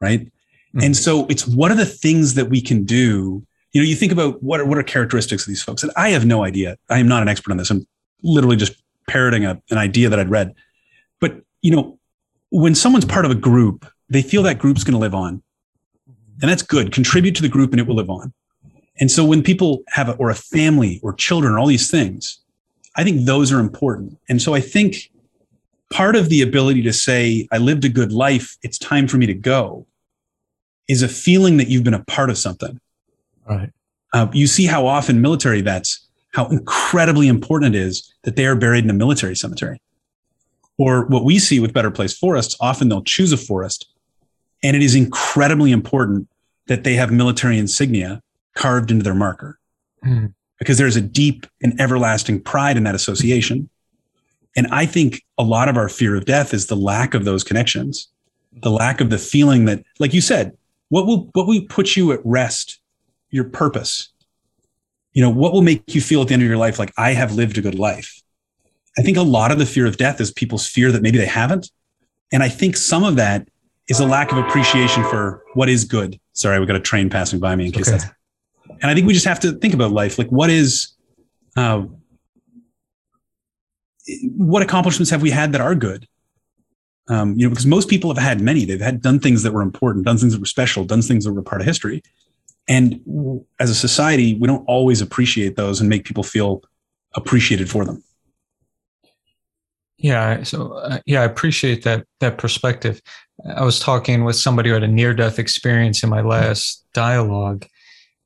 right? 0.04 0.20
Mm-hmm. 0.20 0.80
And 0.82 0.96
so 0.96 1.26
it's 1.26 1.46
what 1.46 1.70
are 1.70 1.76
the 1.76 1.86
things 1.86 2.34
that 2.34 2.50
we 2.50 2.60
can 2.60 2.84
do? 2.84 3.44
You 3.72 3.80
know, 3.80 3.86
you 3.86 3.96
think 3.96 4.12
about 4.12 4.42
what 4.42 4.60
are, 4.60 4.64
what 4.64 4.78
are 4.78 4.82
characteristics 4.82 5.42
of 5.42 5.48
these 5.48 5.62
folks, 5.62 5.82
and 5.82 5.90
I 5.96 6.10
have 6.10 6.24
no 6.24 6.44
idea. 6.44 6.76
I 6.90 6.98
am 6.98 7.08
not 7.08 7.22
an 7.22 7.28
expert 7.28 7.50
on 7.50 7.56
this. 7.56 7.70
I'm 7.70 7.86
literally 8.22 8.56
just 8.56 8.74
parroting 9.08 9.44
a, 9.44 9.60
an 9.70 9.78
idea 9.78 10.08
that 10.08 10.18
I'd 10.18 10.30
read. 10.30 10.54
But 11.20 11.40
you 11.62 11.70
know, 11.70 11.98
when 12.50 12.74
someone's 12.74 13.04
part 13.04 13.24
of 13.24 13.30
a 13.30 13.34
group, 13.34 13.86
they 14.08 14.22
feel 14.22 14.42
that 14.44 14.58
group's 14.58 14.84
going 14.84 14.92
to 14.92 14.98
live 14.98 15.14
on, 15.14 15.42
and 16.40 16.50
that's 16.50 16.62
good. 16.62 16.92
Contribute 16.92 17.34
to 17.36 17.42
the 17.42 17.48
group, 17.48 17.72
and 17.72 17.80
it 17.80 17.86
will 17.86 17.96
live 17.96 18.10
on. 18.10 18.32
And 19.00 19.10
so 19.10 19.24
when 19.24 19.42
people 19.42 19.82
have 19.88 20.08
a, 20.08 20.12
or 20.12 20.30
a 20.30 20.34
family 20.34 21.00
or 21.02 21.12
children 21.12 21.52
or 21.52 21.58
all 21.58 21.66
these 21.66 21.90
things, 21.90 22.40
I 22.96 23.02
think 23.02 23.24
those 23.26 23.52
are 23.52 23.58
important. 23.58 24.18
And 24.28 24.40
so 24.40 24.54
I 24.54 24.60
think 24.60 25.10
part 25.92 26.14
of 26.16 26.28
the 26.28 26.42
ability 26.42 26.82
to 26.82 26.92
say, 26.92 27.48
I 27.50 27.58
lived 27.58 27.84
a 27.84 27.88
good 27.88 28.12
life, 28.12 28.56
it's 28.62 28.78
time 28.78 29.08
for 29.08 29.16
me 29.16 29.26
to 29.26 29.34
go, 29.34 29.86
is 30.88 31.02
a 31.02 31.08
feeling 31.08 31.56
that 31.56 31.68
you've 31.68 31.84
been 31.84 31.94
a 31.94 32.04
part 32.04 32.30
of 32.30 32.38
something. 32.38 32.80
Right. 33.48 33.70
Uh, 34.12 34.28
you 34.32 34.46
see 34.46 34.66
how 34.66 34.86
often 34.86 35.20
military 35.20 35.60
vets, 35.60 36.06
how 36.32 36.46
incredibly 36.46 37.26
important 37.26 37.74
it 37.74 37.78
is 37.78 38.14
that 38.22 38.36
they 38.36 38.46
are 38.46 38.54
buried 38.54 38.84
in 38.84 38.90
a 38.90 38.94
military 38.94 39.34
cemetery. 39.34 39.80
Or 40.78 41.06
what 41.06 41.24
we 41.24 41.38
see 41.38 41.60
with 41.60 41.72
Better 41.72 41.90
Place 41.90 42.16
Forests, 42.16 42.56
often 42.60 42.88
they'll 42.88 43.02
choose 43.02 43.32
a 43.32 43.36
forest, 43.36 43.88
and 44.64 44.74
it 44.74 44.82
is 44.82 44.94
incredibly 44.94 45.70
important 45.70 46.26
that 46.66 46.82
they 46.82 46.94
have 46.94 47.12
military 47.12 47.58
insignia 47.58 48.22
carved 48.54 48.90
into 48.90 49.04
their 49.04 49.14
marker. 49.14 49.60
Mm. 50.04 50.32
Because 50.58 50.78
there's 50.78 50.96
a 50.96 51.00
deep 51.00 51.46
and 51.62 51.78
everlasting 51.78 52.40
pride 52.40 52.76
in 52.76 52.84
that 52.84 52.94
association. 52.94 53.68
And 54.56 54.66
I 54.68 54.86
think 54.86 55.22
a 55.36 55.42
lot 55.42 55.68
of 55.68 55.76
our 55.76 55.88
fear 55.88 56.16
of 56.16 56.24
death 56.24 56.54
is 56.54 56.66
the 56.66 56.76
lack 56.76 57.12
of 57.12 57.24
those 57.24 57.44
connections, 57.44 58.08
the 58.62 58.70
lack 58.70 59.00
of 59.00 59.10
the 59.10 59.18
feeling 59.18 59.66
that, 59.66 59.82
like 59.98 60.14
you 60.14 60.20
said, 60.20 60.56
what 60.88 61.06
will, 61.06 61.28
what 61.34 61.46
will 61.46 61.60
put 61.68 61.96
you 61.96 62.12
at 62.12 62.20
rest? 62.24 62.80
Your 63.30 63.44
purpose. 63.44 64.08
You 65.12 65.22
know, 65.22 65.30
what 65.30 65.52
will 65.52 65.62
make 65.62 65.94
you 65.94 66.00
feel 66.00 66.22
at 66.22 66.28
the 66.28 66.34
end 66.34 66.42
of 66.42 66.48
your 66.48 66.56
life 66.56 66.78
like 66.78 66.92
I 66.96 67.12
have 67.12 67.34
lived 67.34 67.58
a 67.58 67.62
good 67.62 67.78
life? 67.78 68.22
I 68.96 69.02
think 69.02 69.16
a 69.16 69.22
lot 69.22 69.50
of 69.50 69.58
the 69.58 69.66
fear 69.66 69.86
of 69.86 69.96
death 69.96 70.20
is 70.20 70.30
people's 70.30 70.66
fear 70.66 70.92
that 70.92 71.02
maybe 71.02 71.18
they 71.18 71.26
haven't. 71.26 71.70
And 72.32 72.42
I 72.42 72.48
think 72.48 72.76
some 72.76 73.04
of 73.04 73.16
that 73.16 73.48
is 73.88 74.00
a 74.00 74.06
lack 74.06 74.32
of 74.32 74.38
appreciation 74.38 75.04
for 75.04 75.42
what 75.54 75.68
is 75.68 75.84
good. 75.84 76.18
Sorry, 76.32 76.58
we 76.58 76.66
got 76.66 76.76
a 76.76 76.80
train 76.80 77.10
passing 77.10 77.38
by 77.38 77.54
me 77.54 77.66
in 77.66 77.72
case 77.72 77.88
okay. 77.88 77.98
that's. 77.98 78.10
And 78.80 78.90
I 78.90 78.94
think 78.94 79.06
we 79.06 79.12
just 79.12 79.26
have 79.26 79.40
to 79.40 79.52
think 79.52 79.74
about 79.74 79.92
life. 79.92 80.18
Like, 80.18 80.28
what 80.28 80.50
is, 80.50 80.92
uh, 81.56 81.84
what 84.36 84.62
accomplishments 84.62 85.10
have 85.10 85.22
we 85.22 85.30
had 85.30 85.52
that 85.52 85.60
are 85.60 85.74
good? 85.74 86.08
Um, 87.08 87.34
you 87.38 87.46
know, 87.46 87.50
because 87.50 87.66
most 87.66 87.88
people 87.88 88.12
have 88.12 88.22
had 88.22 88.40
many. 88.40 88.64
They've 88.64 88.80
had 88.80 89.02
done 89.02 89.20
things 89.20 89.42
that 89.42 89.52
were 89.52 89.62
important, 89.62 90.06
done 90.06 90.16
things 90.16 90.32
that 90.32 90.40
were 90.40 90.46
special, 90.46 90.84
done 90.84 91.02
things 91.02 91.24
that 91.24 91.32
were 91.32 91.42
part 91.42 91.60
of 91.60 91.66
history. 91.66 92.02
And 92.66 93.44
as 93.60 93.68
a 93.68 93.74
society, 93.74 94.34
we 94.34 94.48
don't 94.48 94.64
always 94.66 95.02
appreciate 95.02 95.56
those 95.56 95.80
and 95.80 95.88
make 95.88 96.04
people 96.04 96.22
feel 96.22 96.62
appreciated 97.14 97.70
for 97.70 97.84
them. 97.84 98.02
Yeah. 99.98 100.42
So 100.42 100.72
uh, 100.72 100.98
yeah, 101.06 101.20
I 101.20 101.24
appreciate 101.24 101.84
that 101.84 102.06
that 102.20 102.38
perspective. 102.38 103.00
I 103.44 103.64
was 103.64 103.78
talking 103.78 104.24
with 104.24 104.36
somebody 104.36 104.70
who 104.70 104.74
had 104.74 104.82
a 104.82 104.88
near 104.88 105.12
death 105.12 105.38
experience 105.38 106.02
in 106.02 106.08
my 106.08 106.22
last 106.22 106.84
dialogue, 106.94 107.66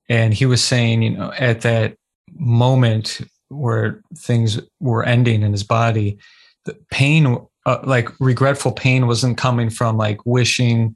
and 0.08 0.32
he 0.32 0.46
was 0.46 0.62
saying, 0.62 1.02
you 1.02 1.10
know, 1.10 1.32
at 1.38 1.62
that 1.62 1.96
moment 2.34 3.20
where 3.48 4.02
things 4.16 4.60
were 4.80 5.04
ending 5.04 5.42
in 5.42 5.52
his 5.52 5.64
body, 5.64 6.18
the 6.66 6.76
pain, 6.90 7.38
uh, 7.66 7.78
like 7.84 8.08
regretful 8.20 8.72
pain, 8.72 9.06
wasn't 9.06 9.38
coming 9.38 9.70
from 9.70 9.96
like 9.96 10.24
wishing 10.24 10.94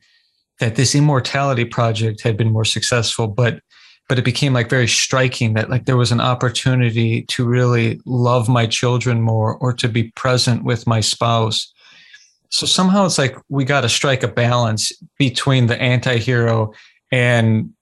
that 0.61 0.77
this 0.77 0.95
immortality 0.95 1.65
project 1.65 2.23
had 2.23 2.37
been 2.37 2.53
more 2.53 2.65
successful, 2.65 3.27
but 3.27 3.61
but 4.09 4.19
it 4.19 4.25
became 4.25 4.53
like 4.53 4.69
very 4.69 4.89
striking 4.89 5.55
that 5.55 5.71
like 5.71 5.87
there 5.87 5.97
was 5.97 6.13
an 6.13 6.21
opportunity 6.21 7.23
to 7.23 7.47
really 7.47 8.01
love 8.05 8.49
my 8.49 8.67
children 8.67 9.23
more 9.23 9.57
or 9.57 9.73
to 9.73 9.89
be 9.89 10.13
present 10.15 10.65
with 10.65 10.87
my 10.87 11.01
spouse 11.01 11.73
so 12.53 12.67
somehow 12.67 13.07
it's 13.07 13.17
like 13.17 13.37
we 13.49 13.65
got 13.65 13.81
to 13.81 13.89
strike 13.89 14.23
a 14.23 14.29
balance 14.29 14.93
between 15.19 15.67
the 15.67 15.81
anti-hero 15.81 16.73
and 17.11 17.73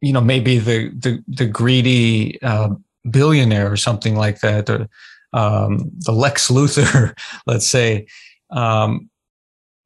you 0.00 0.12
know 0.12 0.20
maybe 0.20 0.58
the 0.58 0.90
the, 0.90 1.22
the 1.28 1.46
greedy 1.46 2.40
uh, 2.42 2.68
billionaire 3.10 3.70
or 3.70 3.76
something 3.76 4.16
like 4.16 4.40
that 4.40 4.68
or 4.68 4.88
um, 5.32 5.90
the 6.00 6.12
lex 6.12 6.50
luthor 6.50 7.16
let's 7.46 7.66
say 7.66 8.06
um, 8.50 9.08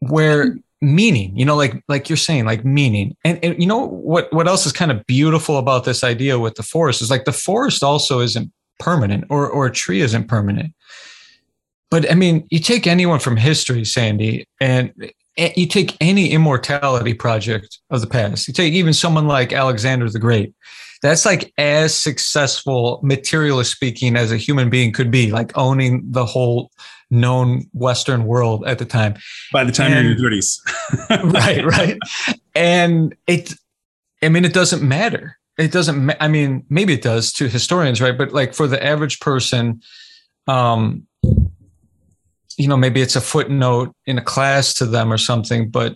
where 0.00 0.56
meaning 0.80 1.36
you 1.36 1.44
know 1.44 1.56
like 1.56 1.82
like 1.88 2.08
you're 2.08 2.16
saying 2.16 2.46
like 2.46 2.64
meaning. 2.64 3.14
And, 3.24 3.38
and 3.44 3.60
you 3.60 3.66
know 3.66 3.86
what 3.86 4.32
what 4.32 4.48
else 4.48 4.64
is 4.64 4.72
kind 4.72 4.90
of 4.90 5.06
beautiful 5.06 5.58
about 5.58 5.84
this 5.84 6.02
idea 6.02 6.38
with 6.38 6.54
the 6.54 6.62
forest 6.62 7.02
is 7.02 7.10
like 7.10 7.26
the 7.26 7.32
forest 7.32 7.82
also 7.82 8.20
isn't 8.20 8.50
permanent 8.78 9.24
or 9.28 9.46
or 9.46 9.66
a 9.66 9.72
tree 9.72 10.00
isn't 10.00 10.26
permanent 10.26 10.72
but 11.90 12.10
i 12.10 12.14
mean 12.14 12.46
you 12.50 12.58
take 12.58 12.86
anyone 12.86 13.18
from 13.18 13.36
history 13.36 13.84
sandy 13.84 14.46
and 14.60 14.92
you 15.56 15.66
take 15.66 15.96
any 16.00 16.30
immortality 16.30 17.14
project 17.14 17.78
of 17.90 18.00
the 18.00 18.06
past 18.06 18.48
you 18.48 18.54
take 18.54 18.72
even 18.72 18.92
someone 18.92 19.26
like 19.26 19.52
alexander 19.52 20.08
the 20.08 20.18
great 20.18 20.54
that's 21.02 21.24
like 21.24 21.52
as 21.56 21.94
successful 21.94 23.00
materialist 23.02 23.72
speaking 23.72 24.16
as 24.16 24.30
a 24.30 24.36
human 24.36 24.68
being 24.68 24.92
could 24.92 25.10
be 25.10 25.30
like 25.30 25.56
owning 25.56 26.02
the 26.10 26.26
whole 26.26 26.70
known 27.10 27.64
Western 27.72 28.24
world 28.24 28.64
at 28.66 28.78
the 28.78 28.84
time. 28.84 29.16
By 29.52 29.64
the 29.64 29.72
time 29.72 29.92
and, 29.92 30.04
you're 30.04 30.12
in 30.12 30.18
your 30.18 30.30
30s. 30.30 31.32
right, 31.34 31.64
right. 31.64 31.98
And 32.54 33.14
it, 33.26 33.54
I 34.22 34.28
mean, 34.28 34.44
it 34.44 34.52
doesn't 34.52 34.82
matter. 34.82 35.38
It 35.58 35.72
doesn't, 35.72 36.06
ma- 36.06 36.14
I 36.20 36.28
mean, 36.28 36.64
maybe 36.68 36.94
it 36.94 37.02
does 37.02 37.32
to 37.34 37.48
historians, 37.48 38.00
right? 38.00 38.16
But 38.16 38.32
like 38.32 38.54
for 38.54 38.66
the 38.66 38.82
average 38.82 39.20
person, 39.20 39.82
um, 40.46 41.06
you 42.60 42.68
know, 42.68 42.76
maybe 42.76 43.00
it's 43.00 43.16
a 43.16 43.20
footnote 43.20 43.94
in 44.06 44.18
a 44.18 44.22
class 44.22 44.74
to 44.74 44.86
them 44.86 45.12
or 45.12 45.18
something, 45.18 45.70
but, 45.70 45.94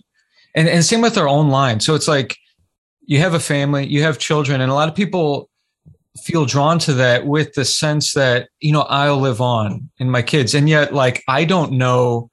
and, 0.55 0.67
and 0.67 0.83
same 0.83 1.01
with 1.01 1.15
their 1.15 1.27
own 1.27 1.49
line. 1.49 1.79
So 1.79 1.95
it's 1.95 2.07
like, 2.07 2.37
you 3.07 3.19
have 3.19 3.33
a 3.33 3.39
family, 3.39 3.85
you 3.85 4.01
have 4.01 4.17
children, 4.17 4.61
and 4.61 4.71
a 4.71 4.73
lot 4.73 4.89
of 4.89 4.95
people 4.95 5.49
feel 6.21 6.45
drawn 6.45 6.79
to 6.79 6.93
that 6.93 7.27
with 7.27 7.53
the 7.53 7.65
sense 7.65 8.13
that 8.13 8.49
you 8.59 8.71
know 8.71 8.81
I'll 8.83 9.19
live 9.19 9.41
on 9.41 9.89
in 9.99 10.09
my 10.09 10.21
kids, 10.21 10.53
and 10.53 10.67
yet 10.67 10.93
like 10.93 11.23
I 11.27 11.45
don't 11.45 11.73
know 11.73 12.29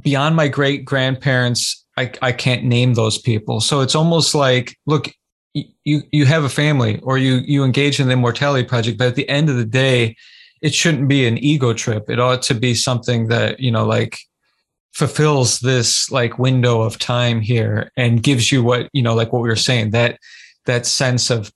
beyond 0.00 0.36
my 0.36 0.48
great 0.48 0.84
grandparents. 0.84 1.84
I 1.96 2.12
I 2.20 2.32
can't 2.32 2.64
name 2.64 2.94
those 2.94 3.18
people, 3.18 3.60
so 3.60 3.80
it's 3.80 3.94
almost 3.94 4.34
like 4.34 4.76
look. 4.86 5.12
You 5.84 6.02
you 6.10 6.24
have 6.24 6.44
a 6.44 6.48
family, 6.48 6.98
or 7.02 7.18
you 7.18 7.34
you 7.44 7.62
engage 7.62 8.00
in 8.00 8.06
the 8.06 8.14
immortality 8.14 8.66
project, 8.66 8.98
but 8.98 9.08
at 9.08 9.14
the 9.14 9.28
end 9.28 9.50
of 9.50 9.56
the 9.56 9.66
day, 9.66 10.16
it 10.62 10.72
shouldn't 10.74 11.08
be 11.08 11.26
an 11.26 11.38
ego 11.38 11.72
trip. 11.74 12.08
It 12.08 12.20
ought 12.20 12.40
to 12.42 12.54
be 12.54 12.74
something 12.74 13.28
that 13.28 13.60
you 13.60 13.70
know, 13.70 13.84
like 13.84 14.18
fulfills 14.94 15.60
this 15.60 16.10
like 16.10 16.38
window 16.38 16.82
of 16.82 16.98
time 16.98 17.40
here 17.40 17.90
and 17.96 18.22
gives 18.22 18.52
you 18.52 18.62
what 18.62 18.88
you 18.92 19.02
know, 19.02 19.14
like 19.14 19.32
what 19.32 19.42
we 19.42 19.48
were 19.48 19.56
saying 19.56 19.90
that 19.90 20.18
that 20.66 20.86
sense 20.86 21.28
of 21.30 21.52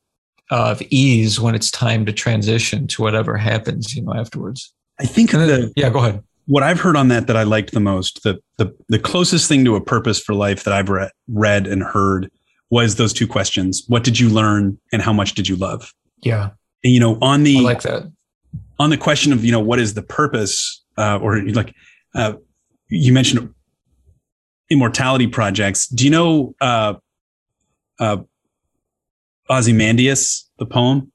of 0.51 0.83
ease 0.91 1.41
when 1.41 1.55
it's 1.55 1.71
time 1.71 2.07
to 2.07 2.13
transition 2.13 2.87
to 2.87 3.03
whatever 3.03 3.37
happens, 3.37 3.95
you 3.95 4.03
know, 4.03 4.15
afterwards. 4.15 4.73
I 5.01 5.07
think 5.07 5.33
then, 5.33 5.49
the, 5.49 5.73
yeah, 5.77 5.91
go 5.91 5.99
ahead. 5.99 6.23
What 6.47 6.63
I've 6.63 6.81
heard 6.81 6.97
on 6.97 7.09
that 7.09 7.27
that 7.27 7.37
I 7.37 7.43
liked 7.43 7.73
the 7.73 7.81
most, 7.81 8.23
the 8.23 8.41
the 8.59 8.75
the 8.89 8.99
closest 8.99 9.49
thing 9.49 9.65
to 9.65 9.77
a 9.77 9.81
purpose 9.81 10.21
for 10.21 10.35
life 10.35 10.65
that 10.65 10.75
I've 10.75 10.89
read, 10.89 11.11
read 11.29 11.67
and 11.67 11.83
heard 11.83 12.31
was 12.71 12.97
those 12.97 13.13
two 13.13 13.29
questions: 13.29 13.85
What 13.87 14.03
did 14.03 14.19
you 14.19 14.29
learn, 14.29 14.79
and 14.93 15.03
how 15.03 15.13
much 15.13 15.35
did 15.35 15.49
you 15.49 15.57
love? 15.57 15.93
Yeah, 16.23 16.51
and, 16.83 16.93
you 16.93 17.01
know, 17.01 17.19
on 17.21 17.43
the 17.43 17.59
I 17.59 17.63
like 17.63 17.83
that 17.83 18.05
on 18.79 18.91
the 18.91 18.97
question 18.97 19.33
of 19.33 19.45
you 19.45 19.53
know 19.53 19.61
what 19.61 19.79
is 19.79 19.95
the 19.95 20.03
purpose, 20.03 20.85
uh, 20.97 21.19
or 21.21 21.43
like 21.43 21.75
uh, 22.15 22.35
you 22.89 23.13
mentioned 23.13 23.53
immortality 24.71 25.27
projects. 25.27 25.87
Do 25.89 26.05
you 26.05 26.11
know 26.11 26.55
uh, 26.61 26.95
uh, 27.99 28.19
Ozymandias, 29.49 30.51
the 30.59 30.67
poem? 30.67 31.13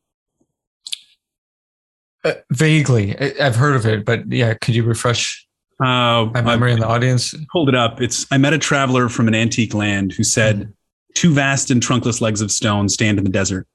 Uh, 2.24 2.34
vaguely, 2.52 3.18
I've 3.40 3.56
heard 3.56 3.76
of 3.76 3.86
it, 3.86 4.06
but 4.06 4.32
yeah, 4.32 4.54
could 4.54 4.76
you 4.76 4.84
refresh 4.84 5.48
uh, 5.80 6.30
my 6.34 6.42
memory 6.42 6.72
I, 6.72 6.74
in 6.76 6.80
the 6.80 6.88
audience? 6.88 7.34
Hold 7.52 7.70
it 7.70 7.76
up. 7.76 8.00
It's 8.00 8.28
I 8.32 8.38
met 8.38 8.54
a 8.54 8.60
traveler 8.60 9.10
from 9.10 9.28
an 9.28 9.34
antique 9.34 9.74
land 9.74 10.14
who 10.14 10.24
said, 10.24 10.58
mm-hmm. 10.58 10.72
Two 11.14 11.34
vast 11.34 11.72
and 11.72 11.82
trunkless 11.82 12.22
legs 12.22 12.42
of 12.42 12.52
stone 12.52 12.90
stand 12.90 13.18
in 13.18 13.24
the 13.24 13.30
desert. 13.30 13.68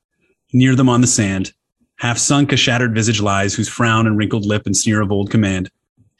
Near 0.52 0.74
them 0.74 0.88
on 0.88 1.00
the 1.00 1.06
sand, 1.06 1.52
half 1.96 2.18
sunk 2.18 2.52
a 2.52 2.56
shattered 2.56 2.94
visage 2.94 3.20
lies, 3.20 3.54
whose 3.54 3.68
frown 3.68 4.06
and 4.06 4.16
wrinkled 4.16 4.44
lip 4.44 4.62
and 4.66 4.76
sneer 4.76 5.00
of 5.00 5.12
old 5.12 5.30
command 5.30 5.70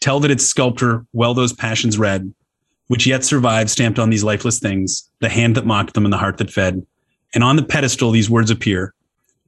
tell 0.00 0.20
that 0.20 0.30
its 0.30 0.46
sculptor 0.46 1.06
well 1.12 1.34
those 1.34 1.52
passions 1.52 1.98
read, 1.98 2.32
which 2.88 3.06
yet 3.06 3.24
survive 3.24 3.70
stamped 3.70 3.98
on 3.98 4.10
these 4.10 4.24
lifeless 4.24 4.58
things, 4.58 5.10
the 5.20 5.28
hand 5.28 5.56
that 5.56 5.66
mocked 5.66 5.94
them 5.94 6.04
and 6.04 6.12
the 6.12 6.18
heart 6.18 6.38
that 6.38 6.52
fed 6.52 6.86
and 7.34 7.44
on 7.44 7.56
the 7.56 7.62
pedestal 7.62 8.10
these 8.10 8.30
words 8.30 8.50
appear 8.50 8.94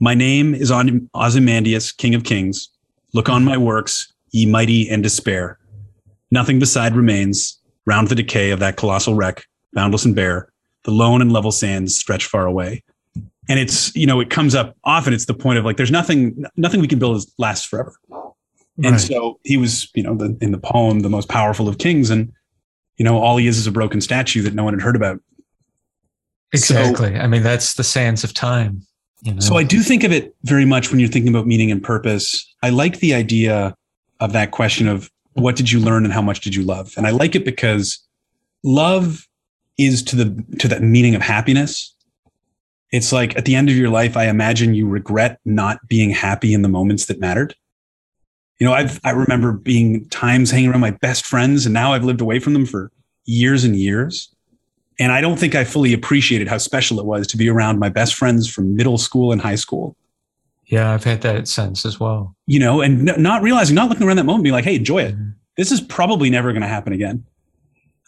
My 0.01 0.15
name 0.15 0.55
is 0.55 0.71
Ozymandias, 0.71 1.93
King 1.93 2.15
of 2.15 2.25
Kings. 2.25 2.69
Look 3.15 3.29
on 3.29 3.45
my 3.45 3.57
works, 3.57 4.13
ye 4.31 4.45
mighty 4.45 4.89
and 4.89 5.03
despair. 5.03 5.59
Nothing 6.31 6.59
beside 6.59 6.95
remains, 6.95 7.59
round 7.87 8.09
the 8.09 8.15
decay 8.15 8.51
of 8.51 8.61
that 8.61 8.77
colossal 8.77 9.15
wreck, 9.15 9.47
boundless 9.73 10.05
and 10.05 10.15
bare, 10.15 10.53
the 10.85 10.91
lone 10.91 11.23
and 11.23 11.33
level 11.33 11.51
sands 11.51 11.97
stretch 11.97 12.27
far 12.27 12.45
away. 12.45 12.83
And 13.49 13.59
it's, 13.59 13.95
you 13.97 14.07
know, 14.07 14.21
it 14.21 14.31
comes 14.31 14.55
up 14.55 14.77
often. 14.85 15.13
It's 15.15 15.25
the 15.25 15.35
point 15.35 15.59
of 15.59 15.65
like, 15.65 15.77
there's 15.77 15.91
nothing, 15.91 16.45
nothing 16.57 16.81
we 16.81 16.89
can 16.89 16.99
build 16.99 17.25
lasts 17.39 17.67
forever. 17.67 17.95
And 18.77 18.93
right. 18.93 19.01
so 19.01 19.41
he 19.43 19.57
was, 19.57 19.91
you 19.95 20.03
know, 20.03 20.15
the, 20.15 20.37
in 20.41 20.53
the 20.53 20.59
poem, 20.59 21.01
the 21.01 21.09
most 21.09 21.29
powerful 21.29 21.69
of 21.69 21.79
kings. 21.79 22.11
And, 22.11 22.33
you 22.97 23.05
know, 23.05 23.19
all 23.19 23.37
he 23.39 23.47
is 23.47 23.59
is 23.59 23.67
a 23.67 23.73
broken 23.73 24.01
statue 24.01 24.43
that 24.43 24.55
no 24.55 24.65
one 24.65 24.75
had 24.75 24.83
heard 24.83 24.97
about 24.97 25.21
Exactly. 26.53 27.15
So, 27.15 27.21
I 27.21 27.27
mean, 27.27 27.43
that's 27.43 27.75
the 27.75 27.85
sands 27.85 28.25
of 28.25 28.33
time. 28.33 28.83
You 29.23 29.35
know? 29.35 29.41
So 29.41 29.57
I 29.57 29.65
do 29.65 29.83
think 29.83 30.05
of 30.05 30.13
it 30.13 30.35
very 30.45 30.65
much 30.65 30.91
when 30.91 31.01
you're 31.01 31.09
thinking 31.09 31.33
about 31.35 31.47
meaning 31.47 31.71
and 31.71 31.83
purpose. 31.83 32.47
I 32.63 32.71
like 32.71 33.01
the 33.01 33.15
idea 33.15 33.75
of 34.21 34.33
that 34.33 34.51
question 34.51 34.89
of 34.89 35.11
what 35.35 35.57
did 35.57 35.71
you 35.71 35.81
learn 35.81 36.05
and 36.05 36.13
how 36.13 36.23
much 36.23 36.41
did 36.41 36.55
you 36.55 36.63
love? 36.63 36.95
And 36.97 37.07
I 37.07 37.11
like 37.11 37.35
it 37.35 37.45
because 37.45 37.99
love 38.65 39.27
is 39.77 40.03
to 40.05 40.17
the 40.17 40.45
to 40.59 40.69
that 40.69 40.83
meaning 40.83 41.15
of 41.15 41.23
happiness. 41.23 41.95
It's 42.91 43.13
like 43.13 43.37
at 43.37 43.45
the 43.45 43.55
end 43.55 43.69
of 43.69 43.77
your 43.77 43.91
life, 43.91 44.17
I 44.17 44.29
imagine 44.29 44.75
you 44.75 44.89
regret 44.89 45.39
not 45.45 45.87
being 45.89 46.11
happy 46.11 46.55
in 46.55 46.63
the 46.63 46.69
moments 46.69 47.07
that 47.07 47.21
mattered. 47.21 47.55
You 48.59 48.67
know, 48.67 48.73
I've 48.73 49.01
I 49.05 49.11
remember 49.11 49.53
being 49.53 50.09
times 50.09 50.51
hanging 50.51 50.71
around 50.71 50.81
my 50.81 50.91
best 50.91 51.27
friends, 51.27 51.67
and 51.67 51.73
now 51.73 51.93
I've 51.93 52.05
lived 52.05 52.21
away 52.21 52.39
from 52.39 52.55
them 52.55 52.67
for 52.67 52.91
years 53.25 53.63
and 53.63 53.77
years. 53.77 54.35
And 54.99 55.13
I 55.13 55.21
don't 55.21 55.39
think 55.39 55.55
I 55.55 55.63
fully 55.63 55.93
appreciated 55.93 56.49
how 56.49 56.59
special 56.59 56.99
it 56.99 57.07
was 57.07 57.27
to 57.29 57.37
be 57.37 57.49
around 57.49 57.79
my 57.79 57.89
best 57.89 58.15
friends 58.15 58.49
from 58.51 58.75
middle 58.75 58.99
school 58.99 59.31
and 59.31 59.41
high 59.41 59.55
school. 59.55 59.97
Yeah, 60.67 60.93
I've 60.93 61.05
had 61.05 61.21
that 61.23 61.47
sense 61.47 61.87
as 61.87 62.01
well. 62.01 62.35
You 62.47 62.59
know, 62.59 62.81
and 62.81 63.05
not 63.17 63.43
realizing, 63.43 63.75
not 63.77 63.89
looking 63.89 64.07
around 64.07 64.17
that 64.17 64.25
moment, 64.25 64.43
being 64.43 64.55
like, 64.55 64.65
hey, 64.65 64.75
enjoy 64.77 65.03
it. 65.03 65.15
Mm-hmm. 65.15 65.31
This 65.57 65.73
is 65.73 65.81
probably 65.81 66.31
never 66.31 66.53
going 66.53 66.63
to 66.63 66.69
happen 66.69 66.93
again. 66.93 67.25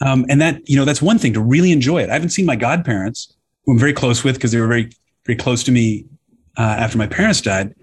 Um, 0.01 0.27
and 0.29 0.41
that, 0.41 0.69
you 0.69 0.77
know, 0.77 0.85
that's 0.85 1.03
one 1.03 1.19
thing 1.19 1.33
to 1.35 1.41
really 1.41 1.73
enjoy 1.73 2.03
it. 2.03 2.11
I 2.11 2.15
haven't 2.15 2.31
seen 2.31 2.47
my 2.47 2.57
godparents, 2.57 3.35
who 3.65 3.73
I'm 3.73 3.79
very 3.79 3.93
close 3.93 4.25
with 4.25 4.35
because 4.37 4.53
they 4.53 4.61
were 4.61 4.67
very, 4.67 4.91
very 5.27 5.37
close 5.37 5.63
to 5.65 5.73
me 5.73 6.07
uh, 6.59 6.63
after 6.79 6.99
my 6.99 7.07
parents 7.07 7.41
died. 7.41 7.75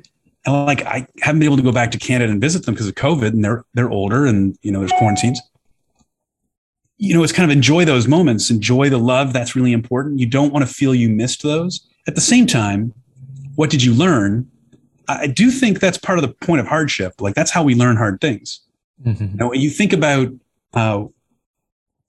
And 0.45 0.65
like, 0.65 0.85
I 0.85 1.07
haven't 1.21 1.39
been 1.39 1.47
able 1.47 1.57
to 1.57 1.63
go 1.63 1.71
back 1.71 1.91
to 1.91 1.97
Canada 1.97 2.31
and 2.31 2.41
visit 2.41 2.65
them 2.65 2.73
because 2.73 2.87
of 2.87 2.95
COVID 2.95 3.29
and 3.29 3.43
they're, 3.43 3.65
they're 3.73 3.89
older 3.89 4.25
and, 4.25 4.57
you 4.61 4.71
know, 4.71 4.79
there's 4.79 4.93
quarantines. 4.93 5.41
you 6.97 7.13
know, 7.13 7.23
it's 7.23 7.33
kind 7.33 7.49
of 7.49 7.55
enjoy 7.55 7.85
those 7.85 8.07
moments, 8.07 8.49
enjoy 8.49 8.89
the 8.89 8.97
love. 8.97 9.33
That's 9.33 9.55
really 9.55 9.71
important. 9.71 10.19
You 10.19 10.25
don't 10.25 10.51
want 10.51 10.67
to 10.67 10.73
feel 10.73 10.95
you 10.95 11.09
missed 11.09 11.43
those. 11.43 11.87
At 12.07 12.15
the 12.15 12.21
same 12.21 12.47
time, 12.47 12.93
what 13.55 13.69
did 13.69 13.83
you 13.83 13.93
learn? 13.93 14.49
I 15.07 15.27
do 15.27 15.51
think 15.51 15.79
that's 15.79 15.97
part 15.97 16.17
of 16.17 16.23
the 16.23 16.33
point 16.33 16.59
of 16.59 16.67
hardship. 16.67 17.13
Like 17.19 17.35
that's 17.35 17.51
how 17.51 17.63
we 17.63 17.75
learn 17.75 17.97
hard 17.97 18.19
things. 18.19 18.61
Mm-hmm. 19.05 19.37
Now, 19.37 19.51
you 19.51 19.69
think 19.69 19.93
about, 19.93 20.29
uh, 20.73 21.05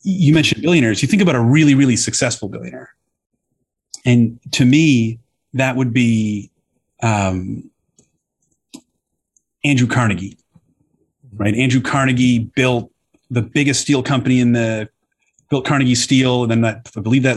you 0.02 0.32
mentioned 0.32 0.62
billionaires, 0.62 1.02
you 1.02 1.08
think 1.08 1.20
about 1.20 1.34
a 1.34 1.40
really, 1.40 1.74
really 1.74 1.96
successful 1.96 2.48
billionaire. 2.48 2.94
And 4.09 4.40
to 4.52 4.64
me, 4.64 5.18
that 5.52 5.76
would 5.76 5.92
be 5.92 6.50
um, 7.02 7.70
Andrew 9.62 9.86
Carnegie, 9.86 10.38
right? 11.36 11.54
Andrew 11.54 11.82
Carnegie 11.82 12.38
built 12.38 12.90
the 13.30 13.42
biggest 13.42 13.82
steel 13.82 14.02
company 14.02 14.40
in 14.40 14.52
the 14.52 14.88
built 15.50 15.66
Carnegie 15.66 15.94
Steel, 15.94 16.42
and 16.42 16.50
then 16.50 16.62
that 16.62 16.90
I 16.96 17.00
believe 17.00 17.22
that 17.24 17.36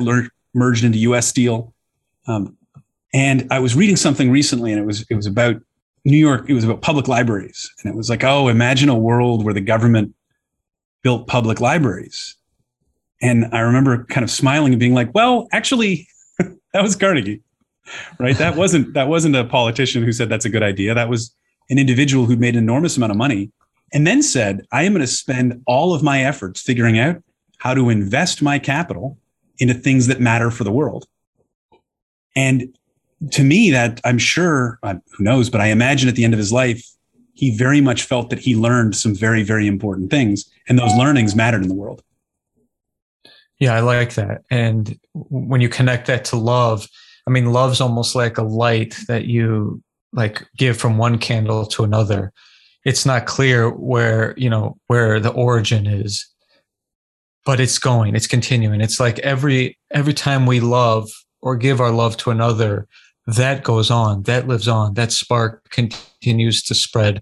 merged 0.54 0.86
into 0.86 0.98
U.S. 1.00 1.28
Steel. 1.28 1.74
Um, 2.28 2.56
and 3.14 3.50
I 3.52 3.60
was 3.60 3.76
reading 3.76 3.98
something 3.98 4.32
recently, 4.32 4.72
and 4.72 4.80
it 4.80 4.86
was 4.86 5.06
it 5.10 5.16
was 5.16 5.26
about 5.26 5.58
New 6.06 6.18
York. 6.18 6.50
It 6.50 6.54
was 6.54 6.64
about 6.64 6.82
public 6.82 7.10
libraries, 7.10 7.70
and 7.84 7.94
it 7.94 7.98
was 7.98 8.10
like, 8.10 8.24
oh, 8.24 8.48
imagine 8.48 8.88
a 8.88 8.98
world 8.98 9.44
where 9.44 9.54
the 9.54 9.60
government 9.60 10.16
built 11.04 11.28
public 11.28 11.60
libraries. 11.60 12.38
And 13.22 13.50
I 13.52 13.60
remember 13.60 14.06
kind 14.06 14.24
of 14.24 14.32
smiling 14.32 14.72
and 14.72 14.80
being 14.80 14.94
like, 14.94 15.14
well, 15.14 15.50
actually, 15.52 16.08
that 16.74 16.84
was 16.84 16.96
Carnegie, 16.96 17.42
right? 18.20 18.38
That 18.38 18.56
wasn't 18.56 18.94
that 18.94 19.08
wasn't 19.08 19.36
a 19.36 19.44
politician 19.44 20.04
who 20.04 20.12
said 20.12 20.30
that's 20.30 20.46
a 20.46 20.50
good 20.50 20.64
idea. 20.64 20.94
That 20.94 21.10
was 21.10 21.36
an 21.70 21.78
individual 21.78 22.26
who 22.26 22.36
made 22.36 22.56
an 22.56 22.64
enormous 22.64 22.98
amount 22.98 23.12
of 23.12 23.18
money 23.18 23.52
and 23.94 24.08
then 24.08 24.22
said, 24.22 24.66
I 24.72 24.84
am 24.84 24.94
going 24.94 25.02
to 25.02 25.08
spend 25.08 25.62
all 25.68 25.94
of 25.94 26.04
my 26.04 26.24
efforts 26.24 26.62
figuring 26.62 26.98
out 26.98 27.22
how 27.58 27.74
to 27.74 27.90
invest 27.90 28.42
my 28.42 28.58
capital 28.60 29.18
into 29.60 29.74
things 29.74 30.08
that 30.08 30.20
matter 30.20 30.50
for 30.50 30.64
the 30.64 30.72
world. 30.72 31.06
And 32.36 32.76
to 33.32 33.44
me, 33.44 33.70
that 33.72 34.02
I'm 34.04 34.18
sure, 34.18 34.80
who 34.84 35.24
knows, 35.24 35.50
but 35.50 35.62
I 35.62 35.68
imagine 35.68 36.10
at 36.10 36.16
the 36.16 36.24
end 36.24 36.34
of 36.34 36.40
his 36.40 36.52
life, 36.52 36.84
he 37.34 37.56
very 37.56 37.82
much 37.82 38.04
felt 38.04 38.30
that 38.30 38.40
he 38.40 38.56
learned 38.56 38.96
some 38.96 39.14
very, 39.14 39.44
very 39.44 39.68
important 39.68 40.10
things, 40.10 40.50
and 40.68 40.80
those 40.80 40.94
learnings 40.96 41.36
mattered 41.36 41.62
in 41.62 41.68
the 41.68 41.76
world. 41.76 42.04
Yeah, 43.62 43.76
I 43.76 43.80
like 43.80 44.16
that. 44.16 44.42
And 44.50 45.00
when 45.14 45.62
you 45.62 45.70
connect 45.70 46.08
that 46.08 46.26
to 46.26 46.36
love, 46.36 46.90
I 47.28 47.30
mean, 47.30 47.54
love's 47.54 47.80
almost 47.80 48.16
like 48.16 48.38
a 48.40 48.44
light 48.44 48.98
that 49.08 49.26
you 49.26 49.82
like 50.12 50.46
give 50.58 50.78
from 50.78 50.98
one 50.98 51.20
candle 51.20 51.68
to 51.68 51.84
another. 51.84 52.34
It's 52.86 53.06
not 53.06 53.28
clear 53.28 53.70
where 53.70 54.34
you 54.36 54.50
know 54.50 54.78
where 54.88 55.20
the 55.20 55.30
origin 55.30 55.86
is 55.88 56.28
but 57.46 57.60
it's 57.60 57.80
going 57.80 58.16
it's 58.16 58.28
continuing. 58.28 58.82
It's 58.82 59.00
like 59.00 59.20
every 59.20 59.78
every 59.92 60.14
time 60.14 60.46
we 60.46 60.60
love 60.60 61.10
or 61.42 61.56
give 61.56 61.80
our 61.80 61.92
love 61.92 62.18
to 62.18 62.32
another 62.32 62.88
that 63.28 63.64
goes 63.64 63.92
on 63.92 64.24
that 64.24 64.48
lives 64.48 64.68
on 64.68 64.96
that 64.96 65.12
spark 65.12 65.70
continues 65.70 66.64
to 66.64 66.76
spread. 66.76 67.22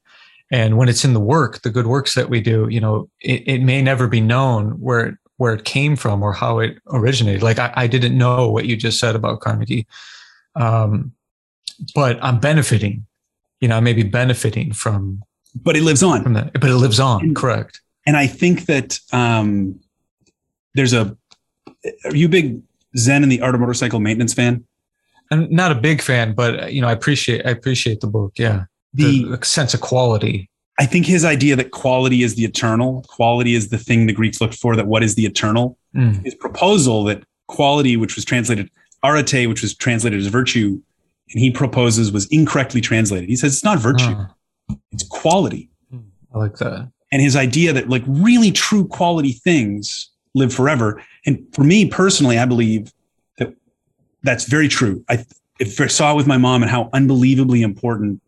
And 0.52 0.78
when 0.78 0.90
it's 0.90 1.06
in 1.06 1.14
the 1.14 1.20
work 1.20 1.62
the 1.62 1.70
good 1.70 1.88
works 1.88 2.16
that 2.16 2.30
we 2.30 2.42
do 2.42 2.68
you 2.70 2.80
know 2.80 3.10
it, 3.22 3.48
it 3.48 3.62
may 3.62 3.82
never 3.82 4.08
be 4.08 4.22
known 4.22 4.72
where 4.80 5.20
where 5.40 5.54
it 5.54 5.66
came 5.66 5.96
from 5.96 6.22
or 6.22 6.32
how 6.32 6.60
it 6.60 6.78
originated 6.92 7.42
like 7.42 7.60
i, 7.60 7.74
I 7.76 7.88
didn't 7.88 8.18
know 8.18 8.50
what 8.50 8.66
you 8.66 8.78
just 8.78 9.00
said 9.00 9.16
about 9.16 9.42
carnegie 9.42 9.88
um, 10.56 11.14
but 11.96 12.18
i'm 12.24 12.40
benefiting 12.40 13.06
you 13.60 13.68
know 13.68 13.78
i 13.78 13.80
may 13.80 13.94
be 13.94 14.04
benefiting 14.04 14.72
from 14.72 15.24
but 15.56 15.76
it 15.76 15.84
lives 15.84 16.04
on. 16.04 16.24
From 16.24 16.34
The, 16.34 16.52
but 16.54 16.70
it 16.70 16.76
lives 16.76 17.00
on, 17.00 17.22
and, 17.22 17.36
correct. 17.36 17.82
And 18.06 18.18
I 18.18 18.28
think 18.28 18.66
that 18.66 19.00
um, 19.12 19.80
there's 20.76 20.94
a. 20.94 21.16
Are 22.06 22.16
you 22.16 22.28
a 22.28 22.30
big 22.30 22.62
Zen 22.98 23.24
and 23.24 23.32
the 23.32 23.42
Art 23.42 23.56
of 23.56 23.62
Motorcycle 23.62 24.00
Maintenance 24.00 24.34
fan? 24.34 24.66
I'm 25.32 25.54
not 25.54 25.72
a 25.72 25.76
big 25.76 26.02
fan, 26.02 26.34
but 26.34 26.74
you 26.74 26.82
know, 26.82 26.88
I 26.88 26.92
appreciate 26.92 27.46
I 27.46 27.52
appreciate 27.52 28.02
the 28.02 28.08
book. 28.08 28.34
Yeah, 28.38 28.66
the, 28.94 29.24
the 29.24 29.46
sense 29.46 29.74
of 29.74 29.82
quality. 29.82 30.50
I 30.80 30.86
think 30.86 31.06
his 31.06 31.26
idea 31.26 31.56
that 31.58 31.72
quality 31.72 32.24
is 32.24 32.36
the 32.36 32.46
eternal, 32.46 33.04
quality 33.08 33.54
is 33.54 33.70
the 33.70 33.78
thing 33.78 34.08
the 34.08 34.14
Greeks 34.14 34.40
looked 34.40 34.56
for. 34.56 34.76
That 34.76 34.88
what 34.88 35.04
is 35.04 35.16
the 35.16 35.26
eternal? 35.26 35.78
Mm. 35.96 36.24
His 36.24 36.36
proposal 36.36 37.04
that 37.06 37.24
quality, 37.48 37.98
which 37.98 38.16
was 38.16 38.26
translated 38.26 38.70
arete, 39.04 39.48
which 39.48 39.62
was 39.62 39.76
translated 39.76 40.20
as 40.20 40.28
virtue, 40.28 40.82
and 41.32 41.40
he 41.40 41.52
proposes 41.52 42.12
was 42.12 42.28
incorrectly 42.28 42.82
translated. 42.82 43.30
He 43.30 43.36
says 43.36 43.54
it's 43.54 43.64
not 43.64 43.78
virtue. 43.78 44.12
Uh 44.12 44.28
it's 44.92 45.08
quality. 45.08 45.70
I 46.34 46.38
like 46.38 46.58
that. 46.58 46.92
And 47.12 47.22
his 47.22 47.36
idea 47.36 47.74
that 47.74 47.90
like 47.90 48.04
really 48.08 48.52
true 48.52 48.88
quality 48.88 49.32
things 49.32 50.10
live 50.36 50.54
forever. 50.54 51.04
And 51.26 51.44
for 51.54 51.64
me 51.64 51.90
personally, 51.90 52.38
I 52.38 52.46
believe 52.46 52.94
that 53.38 53.54
that's 54.22 54.46
very 54.46 54.68
true. 54.68 55.04
I, 55.10 55.26
if 55.60 55.80
I 55.82 55.88
saw 55.88 56.14
it 56.14 56.16
with 56.16 56.28
my 56.28 56.38
mom 56.38 56.62
and 56.62 56.70
how 56.70 56.90
unbelievably 56.94 57.62
important 57.62 58.22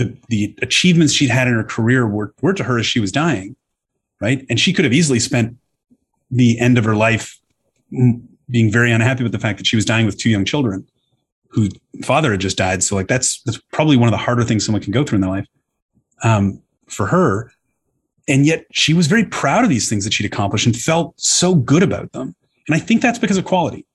the, 0.00 0.16
the 0.28 0.56
achievements 0.62 1.12
she'd 1.12 1.30
had 1.30 1.46
in 1.46 1.54
her 1.54 1.64
career 1.64 2.06
were, 2.06 2.34
were 2.42 2.54
to 2.54 2.64
her 2.64 2.78
as 2.78 2.86
she 2.86 3.00
was 3.00 3.12
dying. 3.12 3.56
Right. 4.20 4.44
And 4.50 4.60
she 4.60 4.72
could 4.72 4.84
have 4.84 4.92
easily 4.92 5.18
spent 5.18 5.56
the 6.30 6.58
end 6.58 6.76
of 6.76 6.84
her 6.84 6.94
life 6.94 7.38
being 7.90 8.70
very 8.70 8.92
unhappy 8.92 9.22
with 9.22 9.32
the 9.32 9.38
fact 9.38 9.58
that 9.58 9.66
she 9.66 9.76
was 9.76 9.84
dying 9.84 10.04
with 10.06 10.18
two 10.18 10.28
young 10.28 10.44
children 10.44 10.86
whose 11.48 11.70
father 12.04 12.30
had 12.30 12.40
just 12.40 12.56
died. 12.56 12.82
So 12.82 12.94
like 12.96 13.08
that's, 13.08 13.42
that's 13.42 13.58
probably 13.72 13.96
one 13.96 14.08
of 14.08 14.12
the 14.12 14.18
harder 14.18 14.44
things 14.44 14.64
someone 14.64 14.82
can 14.82 14.92
go 14.92 15.04
through 15.04 15.16
in 15.16 15.22
their 15.22 15.30
life 15.30 15.46
um, 16.22 16.62
for 16.86 17.06
her. 17.06 17.50
And 18.28 18.46
yet 18.46 18.66
she 18.72 18.94
was 18.94 19.06
very 19.06 19.24
proud 19.24 19.64
of 19.64 19.70
these 19.70 19.88
things 19.88 20.04
that 20.04 20.12
she'd 20.12 20.26
accomplished 20.26 20.66
and 20.66 20.76
felt 20.76 21.18
so 21.18 21.54
good 21.54 21.82
about 21.82 22.12
them. 22.12 22.34
And 22.68 22.76
I 22.76 22.78
think 22.78 23.02
that's 23.02 23.18
because 23.18 23.38
of 23.38 23.44
quality. 23.44 23.86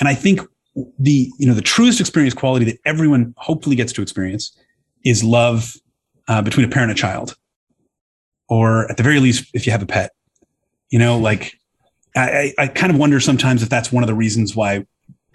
And 0.00 0.08
I 0.08 0.14
think 0.14 0.40
the, 0.98 1.30
you 1.38 1.46
know, 1.46 1.54
the 1.54 1.62
truest 1.62 2.00
experience 2.00 2.34
quality 2.34 2.64
that 2.66 2.78
everyone 2.84 3.34
hopefully 3.36 3.76
gets 3.76 3.92
to 3.94 4.02
experience 4.02 4.54
is 5.04 5.24
love 5.24 5.74
uh, 6.28 6.42
between 6.42 6.66
a 6.66 6.68
parent 6.68 6.90
and 6.90 6.98
a 6.98 7.00
child. 7.00 7.36
Or 8.48 8.90
at 8.90 8.96
the 8.96 9.02
very 9.02 9.20
least, 9.20 9.48
if 9.54 9.66
you 9.66 9.72
have 9.72 9.82
a 9.82 9.86
pet, 9.86 10.10
you 10.90 10.98
know, 10.98 11.18
like 11.18 11.54
I, 12.16 12.52
I 12.58 12.66
kind 12.66 12.92
of 12.92 12.98
wonder 12.98 13.20
sometimes 13.20 13.62
if 13.62 13.68
that's 13.68 13.92
one 13.92 14.02
of 14.02 14.08
the 14.08 14.14
reasons 14.14 14.56
why 14.56 14.86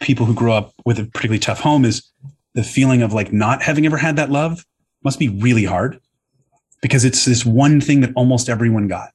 people 0.02 0.26
who 0.26 0.34
grow 0.34 0.54
up 0.54 0.74
with 0.86 1.00
a 1.00 1.06
particularly 1.06 1.40
tough 1.40 1.62
home 1.62 1.86
is 1.86 2.12
the 2.54 2.64
feeling 2.64 3.02
of 3.02 3.14
like 3.14 3.32
not 3.32 3.62
having 3.62 3.86
ever 3.86 3.98
had 3.98 4.18
that 4.18 4.30
love 4.30 4.66
must 5.04 5.20
be 5.20 5.30
really 5.30 5.64
hard 5.64 6.00
because 6.82 7.06
it's 7.06 7.26
this 7.26 7.46
one 7.46 7.80
thing 7.80 8.02
that 8.02 8.12
almost 8.16 8.50
everyone 8.50 8.88
got. 8.88 9.12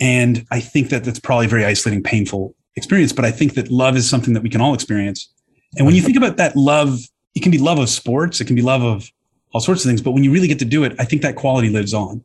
And 0.00 0.44
I 0.50 0.60
think 0.60 0.90
that 0.90 1.04
that's 1.04 1.20
probably 1.20 1.46
a 1.46 1.48
very 1.48 1.64
isolating, 1.64 2.02
painful 2.02 2.54
experience. 2.74 3.12
But 3.12 3.24
I 3.24 3.30
think 3.30 3.54
that 3.54 3.70
love 3.70 3.96
is 3.96 4.08
something 4.08 4.34
that 4.34 4.42
we 4.42 4.50
can 4.50 4.60
all 4.60 4.74
experience. 4.74 5.32
And 5.76 5.86
when 5.86 5.94
you 5.94 6.02
think 6.02 6.16
about 6.16 6.36
that 6.36 6.56
love, 6.56 7.00
it 7.36 7.42
can 7.42 7.52
be 7.52 7.58
love 7.58 7.78
of 7.78 7.88
sports, 7.88 8.40
it 8.40 8.46
can 8.46 8.56
be 8.56 8.62
love 8.62 8.82
of 8.82 9.08
all 9.52 9.60
sorts 9.60 9.84
of 9.84 9.88
things. 9.88 10.00
But 10.00 10.12
when 10.12 10.24
you 10.24 10.32
really 10.32 10.48
get 10.48 10.58
to 10.58 10.64
do 10.64 10.82
it, 10.82 10.94
I 10.98 11.04
think 11.04 11.22
that 11.22 11.36
quality 11.36 11.68
lives 11.68 11.94
on. 11.94 12.24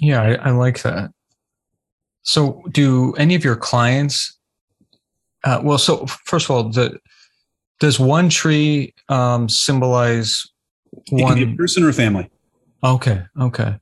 Yeah, 0.00 0.22
I, 0.22 0.34
I 0.48 0.50
like 0.50 0.82
that. 0.82 1.12
So, 2.22 2.62
do 2.72 3.12
any 3.12 3.34
of 3.34 3.44
your 3.44 3.54
clients? 3.54 4.36
Uh, 5.44 5.60
well, 5.62 5.76
so 5.76 6.06
first 6.24 6.46
of 6.46 6.50
all, 6.52 6.64
the, 6.70 6.98
does 7.80 8.00
one 8.00 8.30
tree 8.30 8.94
um, 9.10 9.48
symbolize 9.48 10.46
one 11.10 11.38
a 11.38 11.54
person 11.54 11.84
or 11.84 11.90
a 11.90 11.92
family. 11.92 12.30
Okay. 12.82 13.22
Okay. 13.38 13.76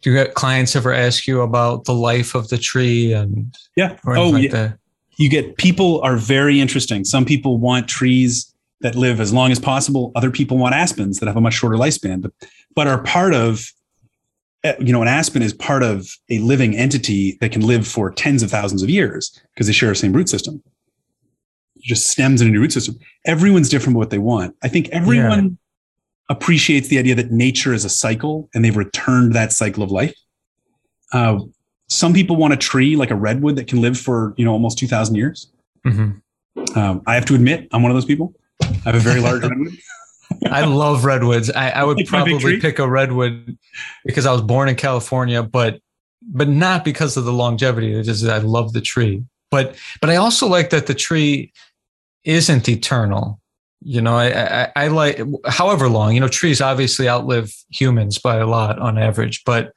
Do 0.00 0.10
you 0.10 0.16
get 0.16 0.34
clients 0.34 0.74
ever 0.74 0.92
ask 0.92 1.26
you 1.26 1.42
about 1.42 1.84
the 1.84 1.92
life 1.92 2.34
of 2.34 2.48
the 2.48 2.56
tree 2.56 3.12
and 3.12 3.54
yeah? 3.76 3.98
Oh, 4.06 4.30
like 4.30 4.44
yeah. 4.44 4.50
That? 4.50 4.78
You 5.18 5.28
get 5.28 5.58
people 5.58 6.00
are 6.02 6.16
very 6.16 6.60
interesting. 6.60 7.04
Some 7.04 7.24
people 7.26 7.58
want 7.58 7.88
trees 7.88 8.54
that 8.80 8.94
live 8.94 9.20
as 9.20 9.32
long 9.32 9.50
as 9.50 9.58
possible. 9.58 10.12
Other 10.14 10.30
people 10.30 10.58
want 10.58 10.74
aspens 10.74 11.18
that 11.18 11.26
have 11.26 11.36
a 11.36 11.40
much 11.40 11.54
shorter 11.54 11.76
lifespan, 11.76 12.20
but 12.20 12.32
but 12.74 12.86
are 12.86 13.02
part 13.02 13.34
of 13.34 13.72
eh, 14.64 14.74
you 14.80 14.92
know 14.92 15.02
an 15.02 15.08
aspen 15.08 15.42
is 15.42 15.52
part 15.52 15.82
of 15.82 16.08
a 16.30 16.38
living 16.40 16.76
entity 16.76 17.38
that 17.40 17.52
can 17.52 17.62
live 17.62 17.86
for 17.86 18.10
tens 18.10 18.42
of 18.42 18.50
thousands 18.50 18.82
of 18.82 18.90
years 18.90 19.40
because 19.54 19.66
they 19.66 19.72
share 19.72 19.88
the 19.88 19.94
same 19.94 20.12
root 20.12 20.28
system. 20.28 20.62
It 21.76 21.82
just 21.82 22.08
stems 22.08 22.40
in 22.40 22.48
a 22.48 22.50
new 22.50 22.60
root 22.60 22.72
system. 22.72 22.98
Everyone's 23.24 23.68
different 23.68 23.96
what 23.96 24.10
they 24.10 24.18
want. 24.18 24.54
I 24.62 24.68
think 24.68 24.88
everyone 24.90 25.58
appreciates 26.28 26.88
the 26.88 26.98
idea 26.98 27.14
that 27.14 27.30
nature 27.30 27.72
is 27.72 27.84
a 27.84 27.88
cycle 27.88 28.48
and 28.52 28.64
they've 28.64 28.76
returned 28.76 29.32
that 29.34 29.52
cycle 29.52 29.82
of 29.82 29.92
life. 29.92 30.14
Uh, 31.12 31.38
some 31.88 32.12
people 32.12 32.36
want 32.36 32.52
a 32.52 32.56
tree 32.56 32.96
like 32.96 33.10
a 33.10 33.14
redwood 33.14 33.56
that 33.56 33.66
can 33.68 33.80
live 33.80 33.98
for 33.98 34.34
you 34.36 34.44
know 34.44 34.52
almost 34.52 34.78
2000 34.78 35.14
years 35.14 35.52
mm-hmm. 35.84 36.78
um, 36.78 37.02
i 37.06 37.14
have 37.14 37.24
to 37.24 37.34
admit 37.34 37.68
i'm 37.72 37.82
one 37.82 37.90
of 37.90 37.96
those 37.96 38.04
people 38.04 38.34
i 38.86 38.92
have 38.92 38.96
a 38.96 39.00
very 39.00 39.20
large 39.20 39.42
redwood. 39.42 39.76
I 40.50 40.64
love 40.64 41.04
redwoods. 41.04 41.50
I, 41.50 41.70
I 41.70 41.84
would 41.84 41.98
like 41.98 42.08
probably 42.08 42.58
pick 42.58 42.78
a 42.78 42.88
redwood 42.88 43.56
because 44.04 44.26
i 44.26 44.32
was 44.32 44.42
born 44.42 44.68
in 44.68 44.76
california 44.76 45.42
but 45.42 45.80
but 46.22 46.48
not 46.48 46.84
because 46.84 47.16
of 47.16 47.24
the 47.24 47.32
longevity. 47.32 47.92
It's 47.92 48.24
i 48.24 48.38
love 48.38 48.72
the 48.72 48.80
tree. 48.80 49.22
But 49.50 49.76
but 50.00 50.10
i 50.10 50.16
also 50.16 50.46
like 50.46 50.70
that 50.70 50.86
the 50.86 50.94
tree 50.94 51.52
isn't 52.24 52.68
eternal. 52.68 53.40
You 53.82 54.00
know 54.00 54.16
I, 54.16 54.62
I, 54.62 54.72
I 54.76 54.88
like 54.88 55.20
however 55.46 55.88
long 55.88 56.14
you 56.14 56.20
know 56.20 56.28
trees 56.28 56.60
obviously 56.60 57.08
outlive 57.08 57.54
humans 57.70 58.18
by 58.18 58.36
a 58.36 58.46
lot 58.46 58.78
on 58.78 58.98
average 58.98 59.44
but 59.44 59.72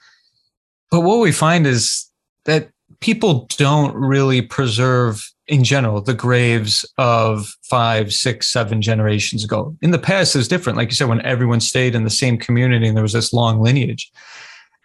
but 0.90 1.02
what 1.02 1.20
we 1.20 1.32
find 1.32 1.68
is 1.68 2.10
that 2.46 2.70
people 3.02 3.48
don't 3.58 3.94
really 3.94 4.42
preserve 4.42 5.30
in 5.50 5.64
general 5.64 6.00
the 6.00 6.14
graves 6.14 6.86
of 6.98 7.54
five, 7.64 8.14
six, 8.14 8.48
seven 8.48 8.82
generations 8.82 9.44
ago. 9.44 9.76
In 9.82 9.92
the 9.92 10.00
past, 10.00 10.36
it 10.36 10.38
was 10.38 10.48
different. 10.48 10.78
Like 10.78 10.90
you 10.90 10.96
said, 10.96 11.10
when 11.10 11.26
everyone 11.26 11.60
stayed 11.60 11.96
in 11.96 12.04
the 12.04 12.10
same 12.10 12.38
community 12.38 12.88
and 12.88 12.96
there 12.96 13.04
was 13.04 13.14
this 13.14 13.34
long 13.34 13.62
lineage. 13.62 14.12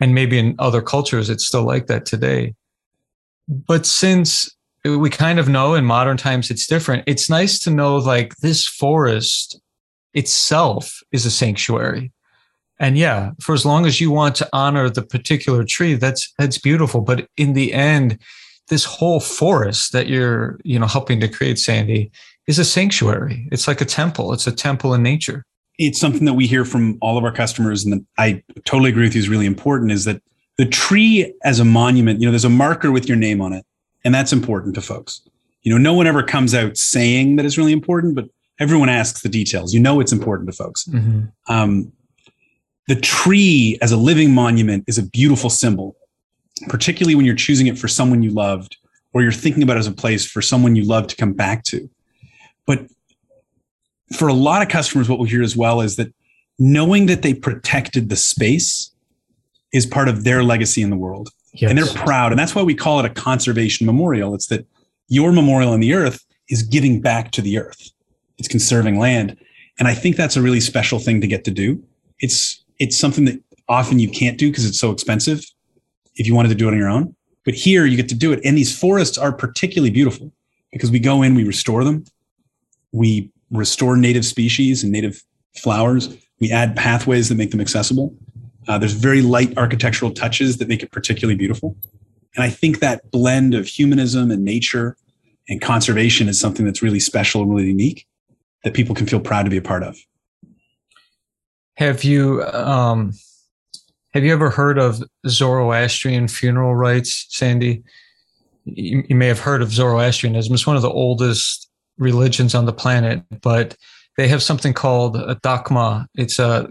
And 0.01 0.15
maybe 0.15 0.39
in 0.39 0.57
other 0.59 0.83
cultures, 0.83 1.31
it's 1.31 1.47
still 1.47 1.65
like 1.65 1.87
that 1.87 2.07
today. 2.07 2.55
But 3.47 3.87
since 3.87 4.51
we 4.85 5.09
kind 5.11 5.39
of 5.39 5.49
know 5.49 5.75
in 5.75 5.85
modern 5.85 6.17
times 6.17 6.51
it's 6.51 6.67
different, 6.67 7.05
it's 7.07 7.31
nice 7.31 7.59
to 7.61 7.71
know 7.71 7.97
like 7.97 8.35
this 8.37 8.67
forest 8.67 9.61
itself 10.15 11.01
is 11.12 11.27
a 11.27 11.31
sanctuary. 11.31 12.11
And 12.81 12.99
yeah, 12.99 13.31
for 13.41 13.55
as 13.55 13.65
long 13.65 13.87
as 13.87 14.01
you 14.01 14.11
want 14.11 14.35
to 14.37 14.49
honor 14.53 14.91
the 14.91 15.03
particular 15.03 15.65
tree, 15.65 15.95
that's 15.95 16.33
that's 16.39 16.59
beautiful. 16.59 17.03
But 17.03 17.29
in 17.37 17.53
the 17.53 17.73
end, 17.73 18.19
this 18.69 18.85
whole 18.85 19.21
forest 19.21 19.93
that 19.93 20.07
you're, 20.07 20.59
you 20.65 20.79
know, 20.79 20.87
helping 20.87 21.21
to 21.21 21.29
create, 21.29 21.59
Sandy, 21.59 22.11
is 22.47 22.59
a 22.59 22.65
sanctuary. 22.65 23.49
It's 23.53 23.69
like 23.69 23.81
a 23.81 23.85
temple. 23.85 24.33
It's 24.33 24.47
a 24.47 24.53
temple 24.53 24.95
in 24.95 25.03
nature. 25.03 25.45
It's 25.79 25.99
something 25.99 26.25
that 26.25 26.35
we 26.35 26.47
hear 26.47 26.65
from 26.65 26.99
all 27.01 27.19
of 27.19 27.25
our 27.25 27.33
customers, 27.33 27.85
and 27.85 28.07
I 28.17 28.43
totally 28.65 28.91
agree 28.91 29.05
with 29.05 29.15
you. 29.15 29.21
Is 29.21 29.29
really 29.29 29.47
important. 29.47 29.91
Is 29.91 30.05
that 30.05 30.23
the 30.57 30.67
tree 30.67 31.35
as 31.43 31.59
a 31.59 31.65
monument? 31.65 32.21
You 32.21 32.27
know, 32.27 32.31
there's 32.31 32.45
a 32.45 32.51
marker 32.51 32.93
with 32.93 33.09
your 33.09 33.17
name 33.17 33.41
on 33.41 33.53
it, 33.53 33.67
and 34.05 34.15
that's 34.15 34.33
important 34.33 34.75
to 34.77 34.81
folks. 34.81 35.21
You 35.62 35.73
know, 35.73 35.79
no 35.79 35.95
one 35.95 36.07
ever 36.07 36.23
comes 36.23 36.55
out 36.55 36.77
saying 36.77 37.37
that 37.37 37.45
it's 37.45 37.59
really 37.59 37.73
important, 37.73 38.15
but 38.15 38.27
everyone 38.61 38.89
asks 38.89 39.23
the 39.23 39.29
details. 39.29 39.75
You 39.75 39.81
know, 39.81 39.99
it's 39.99 40.12
important 40.12 40.49
to 40.51 40.57
folks. 40.57 40.85
Mm-hmm. 40.85 41.23
Um, 41.53 41.93
the 42.87 42.97
tree 42.97 43.79
as 43.83 43.91
a 43.91 43.97
living 43.97 44.33
monument 44.33 44.85
is 44.87 44.99
a 44.99 45.03
beautiful 45.03 45.51
symbol 45.51 45.97
particularly 46.68 47.14
when 47.14 47.24
you're 47.24 47.34
choosing 47.34 47.66
it 47.66 47.78
for 47.78 47.88
someone 47.88 48.22
you 48.22 48.30
loved 48.30 48.76
or 49.12 49.22
you're 49.22 49.32
thinking 49.32 49.62
about 49.62 49.76
it 49.76 49.80
as 49.80 49.86
a 49.86 49.92
place 49.92 50.26
for 50.26 50.42
someone 50.42 50.76
you 50.76 50.84
love 50.84 51.07
to 51.09 51.16
come 51.16 51.32
back 51.32 51.64
to. 51.64 51.88
But 52.66 52.86
for 54.16 54.28
a 54.28 54.34
lot 54.34 54.62
of 54.62 54.68
customers, 54.68 55.09
what 55.09 55.18
we 55.18 55.28
hear 55.28 55.42
as 55.42 55.57
well 55.57 55.80
is 55.80 55.96
that 55.96 56.12
knowing 56.59 57.07
that 57.07 57.22
they 57.22 57.34
protected 57.34 58.09
the 58.09 58.16
space 58.16 58.90
is 59.72 59.86
part 59.86 60.09
of 60.09 60.24
their 60.24 60.42
legacy 60.42 60.82
in 60.82 60.90
the 60.90 60.96
world. 60.96 61.30
Yes. 61.52 61.70
And 61.70 61.78
they're 61.78 62.02
proud. 62.05 62.32
And 62.32 62.38
that's 62.38 62.55
why 62.55 62.62
we 62.62 62.74
call 62.74 63.00
it 63.00 63.05
a 63.05 63.11
conservation 63.11 63.86
memorial. 63.86 64.34
It's 64.34 64.48
that 64.48 64.66
your 65.09 65.32
memorial 65.32 65.72
on 65.72 65.80
the 65.80 65.94
earth 65.94 66.24
is 66.48 66.62
giving 66.62 67.00
back 67.00 67.30
to 67.32 67.42
the 67.42 67.59
earth. 67.59 67.90
It's 68.38 68.48
conserving 68.48 68.98
land. 68.98 69.36
And 69.78 69.88
I 69.88 69.94
think 69.94 70.16
that's 70.16 70.36
a 70.36 70.42
really 70.42 70.61
special 70.61 70.98
thing 70.98 71.20
to 71.20 71.26
get 71.26 71.44
to 71.44 71.50
do. 71.50 71.82
It's 72.20 72.62
it's 72.78 72.98
something 72.98 73.24
that 73.24 73.40
often 73.68 73.98
you 73.98 74.11
can't 74.11 74.38
do 74.38 74.50
because 74.50 74.66
it's 74.66 74.78
so 74.78 74.90
expensive 74.90 75.44
if 76.17 76.27
you 76.27 76.35
wanted 76.35 76.49
to 76.51 76.55
do 76.55 76.69
it 76.69 76.73
on 76.73 76.79
your 76.79 76.89
own. 76.89 77.15
But 77.45 77.55
here 77.55 77.85
you 77.87 77.97
get 77.97 78.09
to 78.09 78.15
do 78.15 78.33
it. 78.33 78.41
And 78.45 78.57
these 78.57 78.77
forests 78.77 79.19
are 79.19 79.33
particularly 79.33 79.91
beautiful 79.91 80.33
because 80.73 80.91
we 80.91 80.99
go 80.99 81.23
in, 81.23 81.35
we 81.35 81.45
restore 81.45 81.85
them. 81.85 82.05
We 82.93 83.31
restore 83.51 83.97
native 83.97 84.25
species 84.25 84.83
and 84.83 84.93
native 84.93 85.23
flowers. 85.57 86.17
We 86.41 86.51
add 86.51 86.77
pathways 86.77 87.29
that 87.29 87.37
make 87.37 87.51
them 87.51 87.61
accessible. 87.61 88.15
Uh, 88.67 88.79
there's 88.79 88.93
very 88.93 89.21
light 89.21 89.57
architectural 89.59 90.11
touches 90.11 90.57
that 90.59 90.69
make 90.69 90.83
it 90.83 90.91
particularly 90.91 91.37
beautiful. 91.37 91.77
And 92.35 92.43
I 92.43 92.51
think 92.51 92.81
that 92.81 93.11
blend 93.11 93.55
of 93.55 93.67
humanism 93.67 94.31
and 94.31 94.45
nature 94.45 94.97
and 95.49 95.61
conservation 95.61 96.29
is 96.29 96.41
something 96.41 96.65
that's 96.65 96.83
really 96.83 97.01
special 97.01 97.43
and 97.43 97.51
really 97.51 97.69
unique 97.69 98.07
that 98.65 98.75
people 98.75 98.95
can 98.95 99.07
feel 99.07 99.21
proud 99.21 99.45
to 99.45 99.51
be 99.51 99.59
a 99.59 99.62
part 99.62 99.83
of. 99.83 99.99
Have 101.77 102.05
you 102.05 102.43
um, 102.45 103.12
have 104.15 104.23
you 104.23 104.33
ever 104.33 104.49
heard 104.49 104.79
of 104.79 105.03
Zoroastrian 105.27 106.29
funeral 106.29 106.77
rites, 106.77 107.27
Sandy? 107.31 107.83
You, 108.65 109.03
you 109.09 109.17
may 109.17 109.27
have 109.27 109.41
heard 109.41 109.61
of 109.61 109.73
Zoroastrianism. 109.73 110.55
It's 110.55 110.67
one 110.67 110.77
of 110.77 110.83
the 110.83 110.91
oldest 110.91 111.69
religions 111.99 112.55
on 112.55 112.65
the 112.65 112.73
planet, 112.73 113.23
but 113.43 113.77
they 114.17 114.29
have 114.29 114.43
something 114.43 114.73
called 114.73 115.17
a 115.17 115.35
dakhma. 115.43 116.07
It's 116.15 116.39
a 116.39 116.69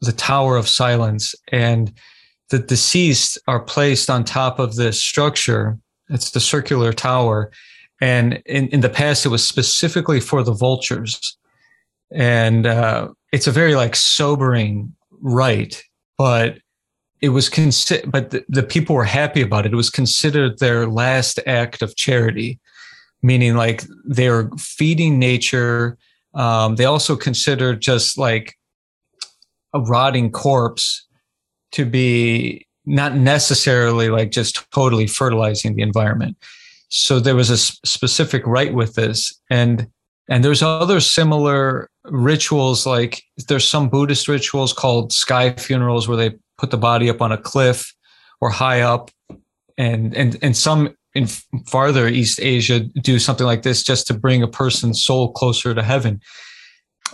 the 0.00 0.12
Tower 0.12 0.56
of 0.56 0.68
Silence, 0.68 1.34
and 1.48 1.92
the 2.50 2.60
deceased 2.60 3.36
are 3.48 3.58
placed 3.58 4.08
on 4.08 4.22
top 4.22 4.60
of 4.60 4.76
this 4.76 5.02
structure. 5.02 5.76
It's 6.08 6.30
the 6.30 6.38
circular 6.38 6.92
tower, 6.92 7.50
and 8.00 8.40
in, 8.46 8.68
in 8.68 8.80
the 8.80 8.88
past, 8.88 9.26
it 9.26 9.30
was 9.30 9.46
specifically 9.46 10.20
for 10.20 10.44
the 10.44 10.52
vultures, 10.52 11.36
and 12.12 12.68
uh, 12.68 13.08
it's 13.32 13.48
a 13.48 13.52
very 13.52 13.74
like 13.74 13.96
sobering 13.96 14.94
rite, 15.20 15.82
but 16.16 16.58
it 17.20 17.30
was 17.30 17.48
considered, 17.48 18.10
but 18.10 18.30
the, 18.30 18.44
the, 18.48 18.62
people 18.62 18.94
were 18.94 19.04
happy 19.04 19.40
about 19.40 19.66
it. 19.66 19.72
It 19.72 19.76
was 19.76 19.90
considered 19.90 20.58
their 20.58 20.86
last 20.86 21.40
act 21.46 21.82
of 21.82 21.96
charity, 21.96 22.60
meaning 23.22 23.56
like 23.56 23.84
they 24.04 24.28
were 24.30 24.50
feeding 24.56 25.18
nature. 25.18 25.98
Um, 26.34 26.76
they 26.76 26.84
also 26.84 27.16
considered 27.16 27.80
just 27.80 28.18
like 28.18 28.56
a 29.74 29.80
rotting 29.80 30.30
corpse 30.30 31.06
to 31.72 31.84
be 31.84 32.66
not 32.86 33.16
necessarily 33.16 34.08
like 34.08 34.30
just 34.30 34.70
totally 34.70 35.06
fertilizing 35.06 35.74
the 35.74 35.82
environment. 35.82 36.36
So 36.88 37.20
there 37.20 37.36
was 37.36 37.50
a 37.50 37.58
specific 37.58 38.46
rite 38.46 38.72
with 38.72 38.94
this, 38.94 39.38
and 39.50 39.86
and 40.30 40.44
there's 40.44 40.62
other 40.62 41.00
similar 41.00 41.90
rituals 42.04 42.86
like 42.86 43.22
there's 43.48 43.68
some 43.68 43.90
Buddhist 43.90 44.28
rituals 44.28 44.72
called 44.72 45.12
sky 45.12 45.52
funerals 45.52 46.08
where 46.08 46.16
they 46.16 46.34
put 46.58 46.70
the 46.70 46.76
body 46.76 47.08
up 47.08 47.22
on 47.22 47.32
a 47.32 47.38
cliff 47.38 47.94
or 48.40 48.50
high 48.50 48.82
up, 48.82 49.10
and 49.76 50.14
and 50.16 50.36
and 50.42 50.56
some 50.56 50.94
in 51.14 51.26
farther 51.66 52.06
East 52.08 52.38
Asia 52.40 52.80
do 52.80 53.18
something 53.18 53.46
like 53.46 53.62
this 53.62 53.82
just 53.82 54.06
to 54.08 54.14
bring 54.14 54.42
a 54.42 54.48
person's 54.48 55.02
soul 55.02 55.32
closer 55.32 55.74
to 55.74 55.82
heaven. 55.82 56.20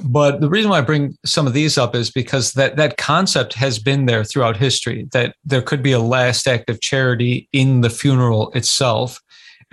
But 0.03 0.41
the 0.41 0.49
reason 0.49 0.71
why 0.71 0.79
I 0.79 0.83
bring 0.83 1.17
some 1.25 1.47
of 1.47 1.53
these 1.53 1.79
up 1.79 1.95
is 1.95 2.11
because 2.11 2.53
that 2.55 2.77
that 2.77 2.97
concept 2.97 3.55
has 3.55 3.79
been 3.79 4.07
there 4.07 4.25
throughout 4.25 4.57
history. 4.57 5.09
That 5.13 5.37
there 5.45 5.63
could 5.63 5.83
be 5.83 5.93
a 5.93 6.01
last 6.01 6.49
act 6.49 6.69
of 6.69 6.81
charity 6.81 7.49
in 7.53 7.81
the 7.83 7.91
funeral 7.91 8.51
itself, 8.53 9.21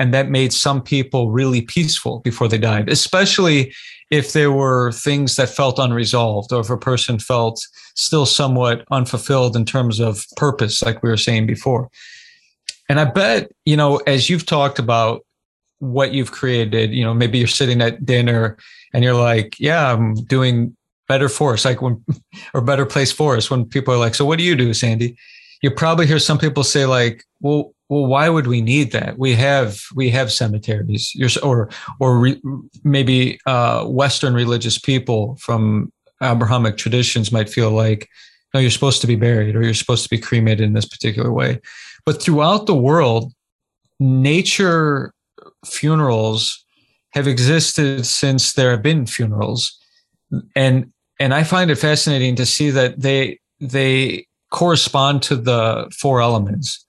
and 0.02 0.16
that 0.16 0.32
made 0.32 0.52
some 0.52 0.82
people 0.82 1.30
really 1.30 1.62
peaceful 1.62 2.22
before 2.22 2.48
they 2.48 2.58
died, 2.58 2.90
especially 2.90 3.72
if 4.10 4.34
there 4.34 4.52
were 4.52 4.92
things 4.92 5.36
that 5.36 5.48
felt 5.48 5.78
unresolved 5.78 6.52
or 6.52 6.62
if 6.62 6.72
a 6.72 6.78
person 6.78 7.20
felt 7.20 7.62
still 7.96 8.26
somewhat 8.26 8.84
unfulfilled 8.90 9.56
in 9.56 9.64
terms 9.64 10.00
of 10.00 10.26
purpose, 10.38 10.82
like 10.82 11.04
we 11.04 11.10
were 11.12 11.18
saying 11.18 11.46
before. 11.46 11.88
And 12.90 13.00
I 13.00 13.06
bet, 13.06 13.52
you 13.64 13.78
know, 13.78 13.98
as 14.08 14.28
you've 14.28 14.48
talked 14.48 14.80
about 14.80 15.24
what 15.78 16.14
you've 16.14 16.32
created, 16.32 16.92
you 16.94 17.04
know, 17.04 17.14
maybe 17.14 17.38
you're 17.38 17.48
sitting 17.48 17.80
at 17.80 18.04
dinner 18.04 18.58
and 18.96 19.04
you're 19.04 19.14
like, 19.14 19.56
yeah, 19.60 19.94
I'm 19.94 20.16
doing 20.16 20.76
better 21.08 21.30
forest, 21.30 21.64
like 21.64 21.84
when, 21.84 22.04
or 22.56 22.62
better 22.62 22.88
place 22.88 23.12
forest 23.12 23.52
when 23.52 23.66
people 23.66 23.94
are 23.94 24.00
like, 24.00 24.16
so 24.16 24.26
what 24.26 24.40
do 24.40 24.44
you 24.44 24.56
do, 24.56 24.74
Sandy? 24.74 25.16
You 25.62 25.70
probably 25.70 26.08
hear 26.08 26.18
some 26.18 26.40
people 26.40 26.64
say 26.64 26.88
like, 26.88 27.24
well, 27.40 27.76
well, 27.92 28.06
why 28.06 28.30
would 28.30 28.48
we 28.48 28.62
need 28.62 28.94
that? 28.94 29.20
We 29.20 29.34
have 29.36 29.82
we 29.94 30.10
have 30.12 30.32
cemeteries, 30.32 31.14
or 31.44 31.70
or 32.00 32.20
re, 32.20 32.42
maybe 32.86 33.38
uh, 33.46 33.84
Western 33.84 34.34
religious 34.34 34.78
people 34.80 35.36
from 35.36 35.92
Abrahamic 36.24 36.78
traditions 36.78 37.34
might 37.34 37.50
feel 37.50 37.72
like, 37.72 38.08
no, 38.54 38.62
you're 38.62 38.72
supposed 38.72 39.02
to 39.02 39.08
be 39.08 39.18
buried 39.18 39.58
or 39.58 39.62
you're 39.62 39.74
supposed 39.74 40.04
to 40.04 40.10
be 40.10 40.18
cremated 40.18 40.62
in 40.62 40.72
this 40.72 40.88
particular 40.88 41.34
way. 41.34 41.60
But 42.06 42.24
throughout 42.24 42.66
the 42.66 42.76
world, 42.76 43.34
nature 44.00 45.14
funerals 45.66 46.64
have 47.10 47.28
existed 47.28 48.06
since 48.06 48.54
there 48.54 48.72
have 48.72 48.82
been 48.82 49.06
funerals. 49.06 49.78
And 50.56 50.94
and 51.20 51.34
I 51.34 51.44
find 51.44 51.70
it 51.70 51.76
fascinating 51.76 52.38
to 52.38 52.46
see 52.46 52.70
that 52.70 53.02
they 53.02 53.42
they 53.60 54.28
correspond 54.50 55.24
to 55.24 55.36
the 55.36 55.92
four 56.00 56.22
elements. 56.22 56.86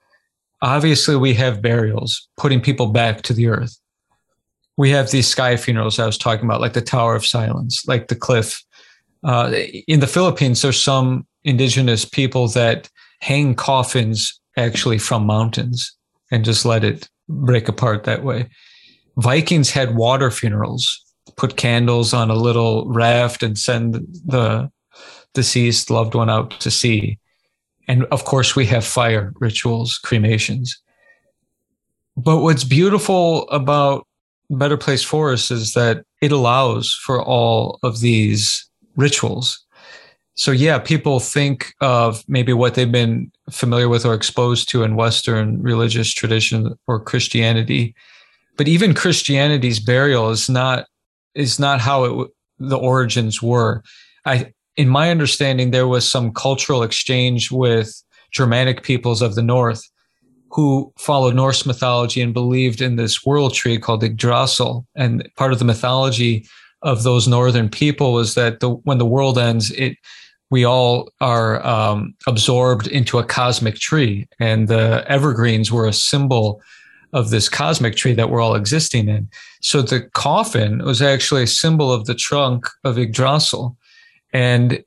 Obviously, 0.62 1.16
we 1.16 1.34
have 1.34 1.60
burials, 1.60 2.28
putting 2.36 2.60
people 2.60 2.86
back 2.86 3.22
to 3.22 3.32
the 3.32 3.48
earth. 3.48 3.78
We 4.76 4.90
have 4.90 5.10
these 5.10 5.28
sky 5.28 5.56
funerals 5.56 5.98
I 5.98 6.06
was 6.06 6.16
talking 6.16 6.44
about, 6.44 6.60
like 6.60 6.72
the 6.72 6.80
Tower 6.80 7.14
of 7.14 7.26
Silence, 7.26 7.84
like 7.86 8.08
the 8.08 8.16
cliff 8.16 8.64
uh, 9.24 9.52
in 9.86 10.00
the 10.00 10.06
Philippines, 10.06 10.62
there's 10.62 10.82
some 10.82 11.26
indigenous 11.44 12.04
people 12.04 12.48
that 12.48 12.88
hang 13.20 13.54
coffins 13.54 14.40
actually 14.56 14.98
from 14.98 15.24
mountains 15.26 15.96
and 16.30 16.44
just 16.44 16.64
let 16.64 16.84
it 16.84 17.08
break 17.28 17.68
apart 17.68 18.04
that 18.04 18.24
way. 18.24 18.48
Vikings 19.16 19.70
had 19.70 19.94
water 19.94 20.30
funerals, 20.30 21.04
put 21.36 21.56
candles 21.56 22.12
on 22.12 22.30
a 22.30 22.34
little 22.34 22.88
raft 22.88 23.42
and 23.42 23.58
send 23.58 23.94
the 23.94 24.70
deceased 25.34 25.90
loved 25.90 26.14
one 26.14 26.30
out 26.30 26.50
to 26.60 26.70
sea. 26.70 27.18
And 27.88 28.04
of 28.06 28.24
course, 28.24 28.54
we 28.54 28.66
have 28.66 28.84
fire 28.84 29.32
rituals, 29.40 29.98
cremations. 29.98 30.80
But 32.16 32.40
what's 32.40 32.64
beautiful 32.64 33.48
about 33.48 34.06
Better 34.50 34.76
Place 34.76 35.02
Forest 35.02 35.50
is 35.50 35.72
that 35.72 36.04
it 36.20 36.32
allows 36.32 36.94
for 36.94 37.22
all 37.22 37.78
of 37.82 38.00
these 38.00 38.68
rituals. 38.96 39.64
so 40.34 40.50
yeah, 40.50 40.78
people 40.78 41.20
think 41.20 41.74
of 41.80 42.24
maybe 42.28 42.52
what 42.52 42.74
they've 42.74 42.90
been 42.92 43.30
familiar 43.50 43.88
with 43.88 44.06
or 44.06 44.14
exposed 44.14 44.68
to 44.70 44.82
in 44.82 44.96
Western 44.96 45.62
religious 45.62 46.12
tradition 46.12 46.74
or 46.86 47.00
Christianity, 47.00 47.94
but 48.56 48.68
even 48.68 48.94
Christianity's 48.94 49.80
burial 49.80 50.30
is 50.30 50.48
not 50.48 50.86
is 51.34 51.58
not 51.58 51.80
how 51.80 52.04
it 52.04 52.30
the 52.58 52.78
origins 52.78 53.42
were. 53.42 53.82
I, 54.24 54.52
in 54.76 54.88
my 54.88 55.10
understanding, 55.10 55.70
there 55.70 55.88
was 55.88 56.08
some 56.08 56.32
cultural 56.32 56.82
exchange 56.82 57.50
with 57.50 58.02
Germanic 58.32 58.82
peoples 58.82 59.22
of 59.22 59.34
the 59.34 59.42
north 59.42 59.82
who 60.50 60.92
followed 60.98 61.34
Norse 61.34 61.64
mythology 61.64 62.20
and 62.20 62.34
believed 62.34 62.82
in 62.82 62.96
this 62.96 63.24
world 63.24 63.54
tree 63.54 63.78
called 63.78 64.04
Yggdrasil. 64.04 64.86
And 64.94 65.28
part 65.36 65.52
of 65.52 65.58
the 65.58 65.64
mythology 65.64 66.46
of 66.82 67.04
those 67.04 67.26
northern 67.26 67.68
people 67.68 68.12
was 68.12 68.34
that 68.34 68.60
the, 68.60 68.70
when 68.70 68.98
the 68.98 69.06
world 69.06 69.38
ends, 69.38 69.70
it 69.72 69.96
we 70.50 70.64
all 70.64 71.10
are 71.22 71.64
um, 71.66 72.14
absorbed 72.26 72.86
into 72.86 73.18
a 73.18 73.24
cosmic 73.24 73.76
tree, 73.76 74.28
and 74.38 74.68
the 74.68 75.02
evergreens 75.08 75.72
were 75.72 75.86
a 75.86 75.94
symbol 75.94 76.60
of 77.14 77.30
this 77.30 77.48
cosmic 77.48 77.96
tree 77.96 78.12
that 78.12 78.28
we're 78.28 78.42
all 78.42 78.54
existing 78.54 79.08
in. 79.08 79.30
So 79.62 79.80
the 79.80 80.02
coffin 80.12 80.84
was 80.84 81.00
actually 81.00 81.44
a 81.44 81.46
symbol 81.46 81.90
of 81.90 82.04
the 82.04 82.14
trunk 82.14 82.66
of 82.84 82.98
Yggdrasil, 82.98 83.78
and 84.32 84.82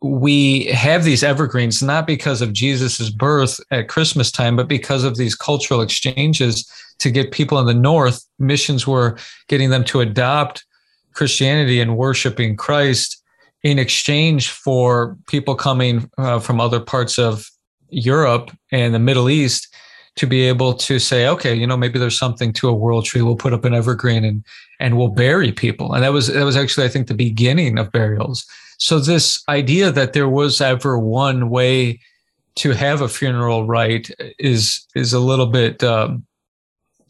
we 0.00 0.66
have 0.66 1.04
these 1.04 1.22
evergreens 1.22 1.82
not 1.82 2.06
because 2.06 2.42
of 2.42 2.52
Jesus's 2.52 3.10
birth 3.10 3.58
at 3.70 3.88
Christmas 3.88 4.30
time, 4.30 4.54
but 4.54 4.68
because 4.68 5.02
of 5.02 5.16
these 5.16 5.34
cultural 5.34 5.80
exchanges 5.80 6.70
to 6.98 7.10
get 7.10 7.32
people 7.32 7.58
in 7.58 7.66
the 7.66 7.74
north. 7.74 8.22
Missions 8.38 8.86
were 8.86 9.16
getting 9.48 9.70
them 9.70 9.82
to 9.84 10.00
adopt 10.00 10.64
Christianity 11.14 11.80
and 11.80 11.96
worshiping 11.96 12.56
Christ 12.56 13.22
in 13.62 13.78
exchange 13.78 14.50
for 14.50 15.16
people 15.26 15.54
coming 15.54 16.10
uh, 16.18 16.38
from 16.38 16.60
other 16.60 16.80
parts 16.80 17.18
of 17.18 17.50
Europe 17.88 18.50
and 18.72 18.94
the 18.94 18.98
Middle 18.98 19.30
East 19.30 19.74
to 20.16 20.26
be 20.26 20.42
able 20.42 20.74
to 20.74 20.98
say, 20.98 21.26
okay, 21.26 21.54
you 21.54 21.66
know, 21.66 21.76
maybe 21.76 21.98
there's 21.98 22.18
something 22.18 22.52
to 22.52 22.68
a 22.68 22.74
world 22.74 23.04
tree. 23.04 23.22
We'll 23.22 23.36
put 23.36 23.52
up 23.52 23.64
an 23.64 23.74
evergreen 23.74 24.24
and 24.24 24.44
and 24.80 24.98
we'll 24.98 25.08
bury 25.08 25.50
people. 25.50 25.94
And 25.94 26.04
that 26.04 26.12
was 26.12 26.28
that 26.28 26.44
was 26.44 26.56
actually, 26.56 26.86
I 26.86 26.90
think, 26.90 27.08
the 27.08 27.14
beginning 27.14 27.78
of 27.78 27.90
burials. 27.90 28.46
So 28.78 28.98
this 28.98 29.42
idea 29.48 29.90
that 29.90 30.12
there 30.12 30.28
was 30.28 30.60
ever 30.60 30.98
one 30.98 31.50
way 31.50 32.00
to 32.56 32.70
have 32.72 33.00
a 33.00 33.08
funeral 33.08 33.66
rite 33.66 34.10
is 34.38 34.86
is 34.94 35.12
a 35.12 35.20
little 35.20 35.46
bit 35.46 35.82
um, 35.82 36.24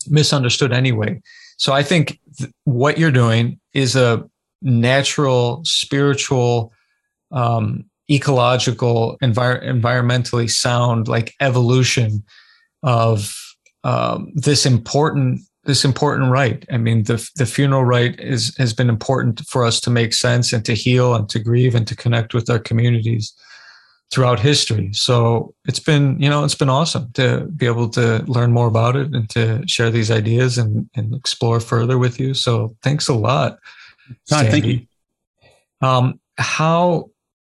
misunderstood 0.09 0.73
anyway. 0.73 1.21
So 1.57 1.73
I 1.73 1.83
think 1.83 2.19
th- 2.39 2.51
what 2.65 2.99
you're 2.99 3.11
doing 3.11 3.61
is 3.73 3.97
a 3.97 4.25
natural, 4.63 5.61
spiritual, 5.65 6.73
um, 7.31 7.85
ecological, 8.11 9.19
envir- 9.23 9.63
environmentally 9.65 10.51
sound, 10.51 11.09
like 11.09 11.35
evolution 11.41 12.23
of 12.83 13.35
um, 13.85 14.33
this 14.35 14.67
important 14.67 15.41
this 15.65 15.85
important 15.85 16.31
rite. 16.31 16.65
I 16.71 16.77
mean, 16.77 17.05
the 17.05 17.29
the 17.37 17.47
funeral 17.47 17.85
rite 17.85 18.21
is 18.21 18.55
has 18.59 18.73
been 18.73 18.89
important 18.89 19.41
for 19.49 19.65
us 19.65 19.81
to 19.81 19.91
make 19.91 20.15
sense 20.15 20.53
and 20.53 20.65
to 20.65 20.75
heal 20.75 21.15
and 21.15 21.29
to 21.31 21.39
grieve 21.39 21.75
and 21.75 21.87
to 21.87 21.97
connect 21.97 22.35
with 22.35 22.51
our 22.51 22.59
communities 22.59 23.33
throughout 24.13 24.39
history. 24.39 24.91
So 24.93 25.55
it's 25.65 25.81
been, 25.81 26.21
you 26.21 26.29
know, 26.29 26.45
it's 26.45 26.55
been 26.55 26.69
awesome 26.69 27.11
to 27.15 27.49
be 27.57 27.67
able 27.67 27.89
to 27.91 28.23
learn 28.27 28.53
more 28.53 28.69
about 28.69 28.97
it 28.97 29.13
and 29.13 29.29
to 29.31 29.67
share 29.67 29.91
these 29.91 30.11
ideas 30.11 30.57
and, 30.57 30.89
and 30.95 31.15
explore 31.15 31.59
further 31.59 31.99
with 31.99 32.21
you. 32.21 32.35
So 32.35 32.77
thanks 32.83 33.09
a 33.09 33.15
lot. 33.15 33.59
Todd, 34.29 34.47
thank 34.51 34.67
you. 34.67 34.87
Um, 35.81 36.21
how 36.39 37.11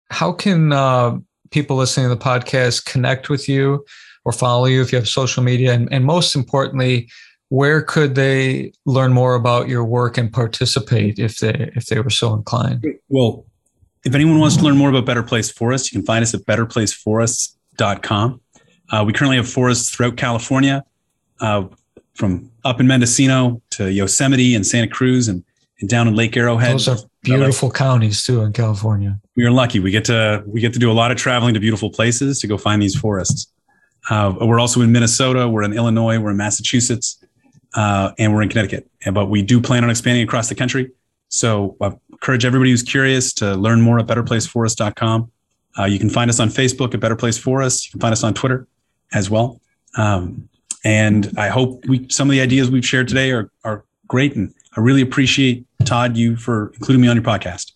how 0.10 0.32
can 0.32 0.72
uh, 0.72 1.18
people 1.52 1.76
listening 1.76 2.08
to 2.08 2.16
the 2.16 2.22
podcast 2.22 2.86
connect 2.86 3.30
with 3.30 3.50
you 3.50 3.84
or 4.24 4.32
follow 4.32 4.66
you 4.66 4.82
if 4.82 4.92
you 4.92 4.98
have 4.98 5.10
social 5.10 5.44
media? 5.44 5.74
And, 5.74 5.92
and 5.92 6.06
most 6.06 6.36
importantly, 6.36 7.10
where 7.54 7.84
could 7.84 8.16
they 8.16 8.74
learn 8.86 9.14
more 9.14 9.36
about 9.36 9.70
your 9.70 9.86
work 9.86 10.18
and 10.18 10.34
participate 10.34 11.20
if 11.20 11.38
they 11.38 11.70
if 11.76 11.86
they 11.86 12.00
were 12.00 12.10
so 12.10 12.34
inclined? 12.34 12.84
Well, 13.10 13.46
if 14.04 14.16
anyone 14.16 14.40
wants 14.40 14.58
to 14.58 14.64
learn 14.64 14.76
more 14.76 14.90
about 14.90 15.06
Better 15.06 15.22
Place 15.22 15.52
Forests, 15.52 15.94
you 15.94 16.00
can 16.00 16.06
find 16.06 16.24
us 16.24 16.34
at 16.34 16.42
betterplaceforests.com. 16.48 18.42
Uh, 18.92 19.04
we 19.06 19.14
currently 19.14 19.38
have 19.38 19.48
forests 19.48 19.92
throughout 19.92 20.18
California, 20.18 20.84
uh, 21.42 21.66
from 22.16 22.50
up 22.66 22.80
in 22.80 22.88
Mendocino 22.88 23.62
to 23.70 23.92
Yosemite 23.92 24.56
and 24.56 24.66
Santa 24.66 24.88
Cruz 24.88 25.28
and 25.28 25.44
and 25.80 25.88
down 25.88 26.08
in 26.08 26.16
Lake 26.16 26.36
Arrowhead. 26.36 26.74
Those 26.74 26.88
are 26.88 26.98
beautiful 27.22 27.70
counties 27.70 28.24
too 28.26 28.42
in 28.42 28.52
California. 28.54 29.20
We 29.36 29.46
are 29.46 29.52
lucky. 29.52 29.80
We 29.80 29.92
get 29.92 30.06
to 30.06 30.44
we 30.48 30.60
get 30.60 30.74
to 30.74 30.80
do 30.80 30.90
a 30.92 30.98
lot 31.02 31.12
of 31.12 31.18
traveling 31.18 31.54
to 31.54 31.60
beautiful 31.60 31.92
places 31.92 32.40
to 32.40 32.48
go 32.48 32.58
find 32.58 32.82
these 32.82 32.96
forests. 32.96 33.46
Uh, 34.10 34.34
we're 34.42 34.60
also 34.60 34.82
in 34.82 34.92
Minnesota. 34.92 35.48
We're 35.48 35.62
in 35.62 35.74
Illinois. 35.74 36.18
We're 36.18 36.32
in 36.32 36.38
Massachusetts, 36.38 37.23
uh, 37.74 38.12
and 38.18 38.34
we're 38.34 38.42
in 38.42 38.50
Connecticut. 38.50 38.90
But 39.12 39.28
we 39.28 39.42
do 39.42 39.62
plan 39.62 39.84
on 39.84 39.90
expanding 39.90 40.24
across 40.24 40.50
the 40.50 40.56
country. 40.56 40.92
So 41.30 41.76
I 41.82 41.94
encourage 42.12 42.46
everybody 42.46 42.72
who's 42.72 42.84
curious 42.84 43.34
to 43.34 43.56
learn 43.56 43.82
more 43.82 44.00
at 44.00 44.08
betterplaceforest.com. 44.08 45.32
Uh, 45.78 45.86
you 45.86 45.98
can 45.98 46.10
find 46.10 46.30
us 46.30 46.40
on 46.40 46.50
Facebook 46.50 46.94
at 46.94 47.00
Better 47.00 47.16
Place 47.16 47.38
Forests. 47.38 47.88
You 47.88 47.92
can 47.92 48.00
find 48.00 48.14
us 48.14 48.24
on 48.24 48.34
Twitter 48.34 48.68
as 49.14 49.30
well. 49.30 49.60
Um, 49.98 50.48
and 50.84 51.32
I 51.38 51.48
hope 51.50 51.86
we 51.88 52.08
some 52.10 52.28
of 52.28 52.32
the 52.32 52.42
ideas 52.42 52.70
we've 52.70 52.86
shared 52.86 53.08
today 53.08 53.32
are 53.32 53.50
are 53.64 53.86
great 54.08 54.36
and 54.36 54.54
I 54.76 54.82
really 54.82 55.02
appreciate 55.02 55.66
Todd 55.86 56.18
you 56.18 56.36
for 56.36 56.72
including 56.76 57.02
me 57.02 57.08
on 57.08 57.16
your 57.16 57.24
podcast. 57.24 57.74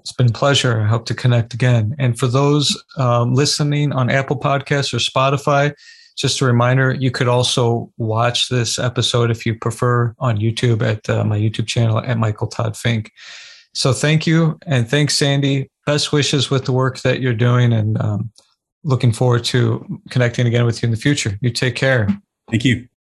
It's 0.00 0.12
been 0.12 0.28
a 0.28 0.32
pleasure. 0.32 0.80
I 0.80 0.86
hope 0.86 1.06
to 1.06 1.14
connect 1.14 1.54
again. 1.54 1.94
And 1.98 2.18
for 2.18 2.26
those 2.26 2.82
um, 2.98 3.34
listening 3.34 3.92
on 3.92 4.10
Apple 4.10 4.38
Podcasts 4.38 4.92
or 4.92 4.98
Spotify, 4.98 5.74
just 6.16 6.40
a 6.40 6.44
reminder, 6.44 6.92
you 6.92 7.10
could 7.10 7.28
also 7.28 7.90
watch 7.98 8.48
this 8.48 8.78
episode 8.78 9.30
if 9.30 9.44
you 9.44 9.54
prefer 9.54 10.14
on 10.18 10.38
YouTube 10.38 10.82
at 10.82 11.08
uh, 11.10 11.24
my 11.24 11.38
YouTube 11.38 11.66
channel 11.66 11.98
at 11.98 12.18
Michael 12.18 12.46
Todd 12.46 12.76
Fink. 12.76 13.10
So 13.74 13.92
thank 13.92 14.26
you. 14.26 14.58
And 14.66 14.88
thanks, 14.88 15.16
Sandy. 15.16 15.70
Best 15.86 16.12
wishes 16.12 16.50
with 16.50 16.64
the 16.64 16.72
work 16.72 17.00
that 17.00 17.20
you're 17.20 17.34
doing 17.34 17.72
and 17.72 18.00
um, 18.00 18.30
looking 18.84 19.12
forward 19.12 19.44
to 19.44 20.00
connecting 20.10 20.46
again 20.46 20.64
with 20.64 20.82
you 20.82 20.86
in 20.86 20.90
the 20.92 20.96
future. 20.96 21.36
You 21.40 21.50
take 21.50 21.74
care. 21.74 22.08
Thank 22.50 22.64
you. 22.64 22.88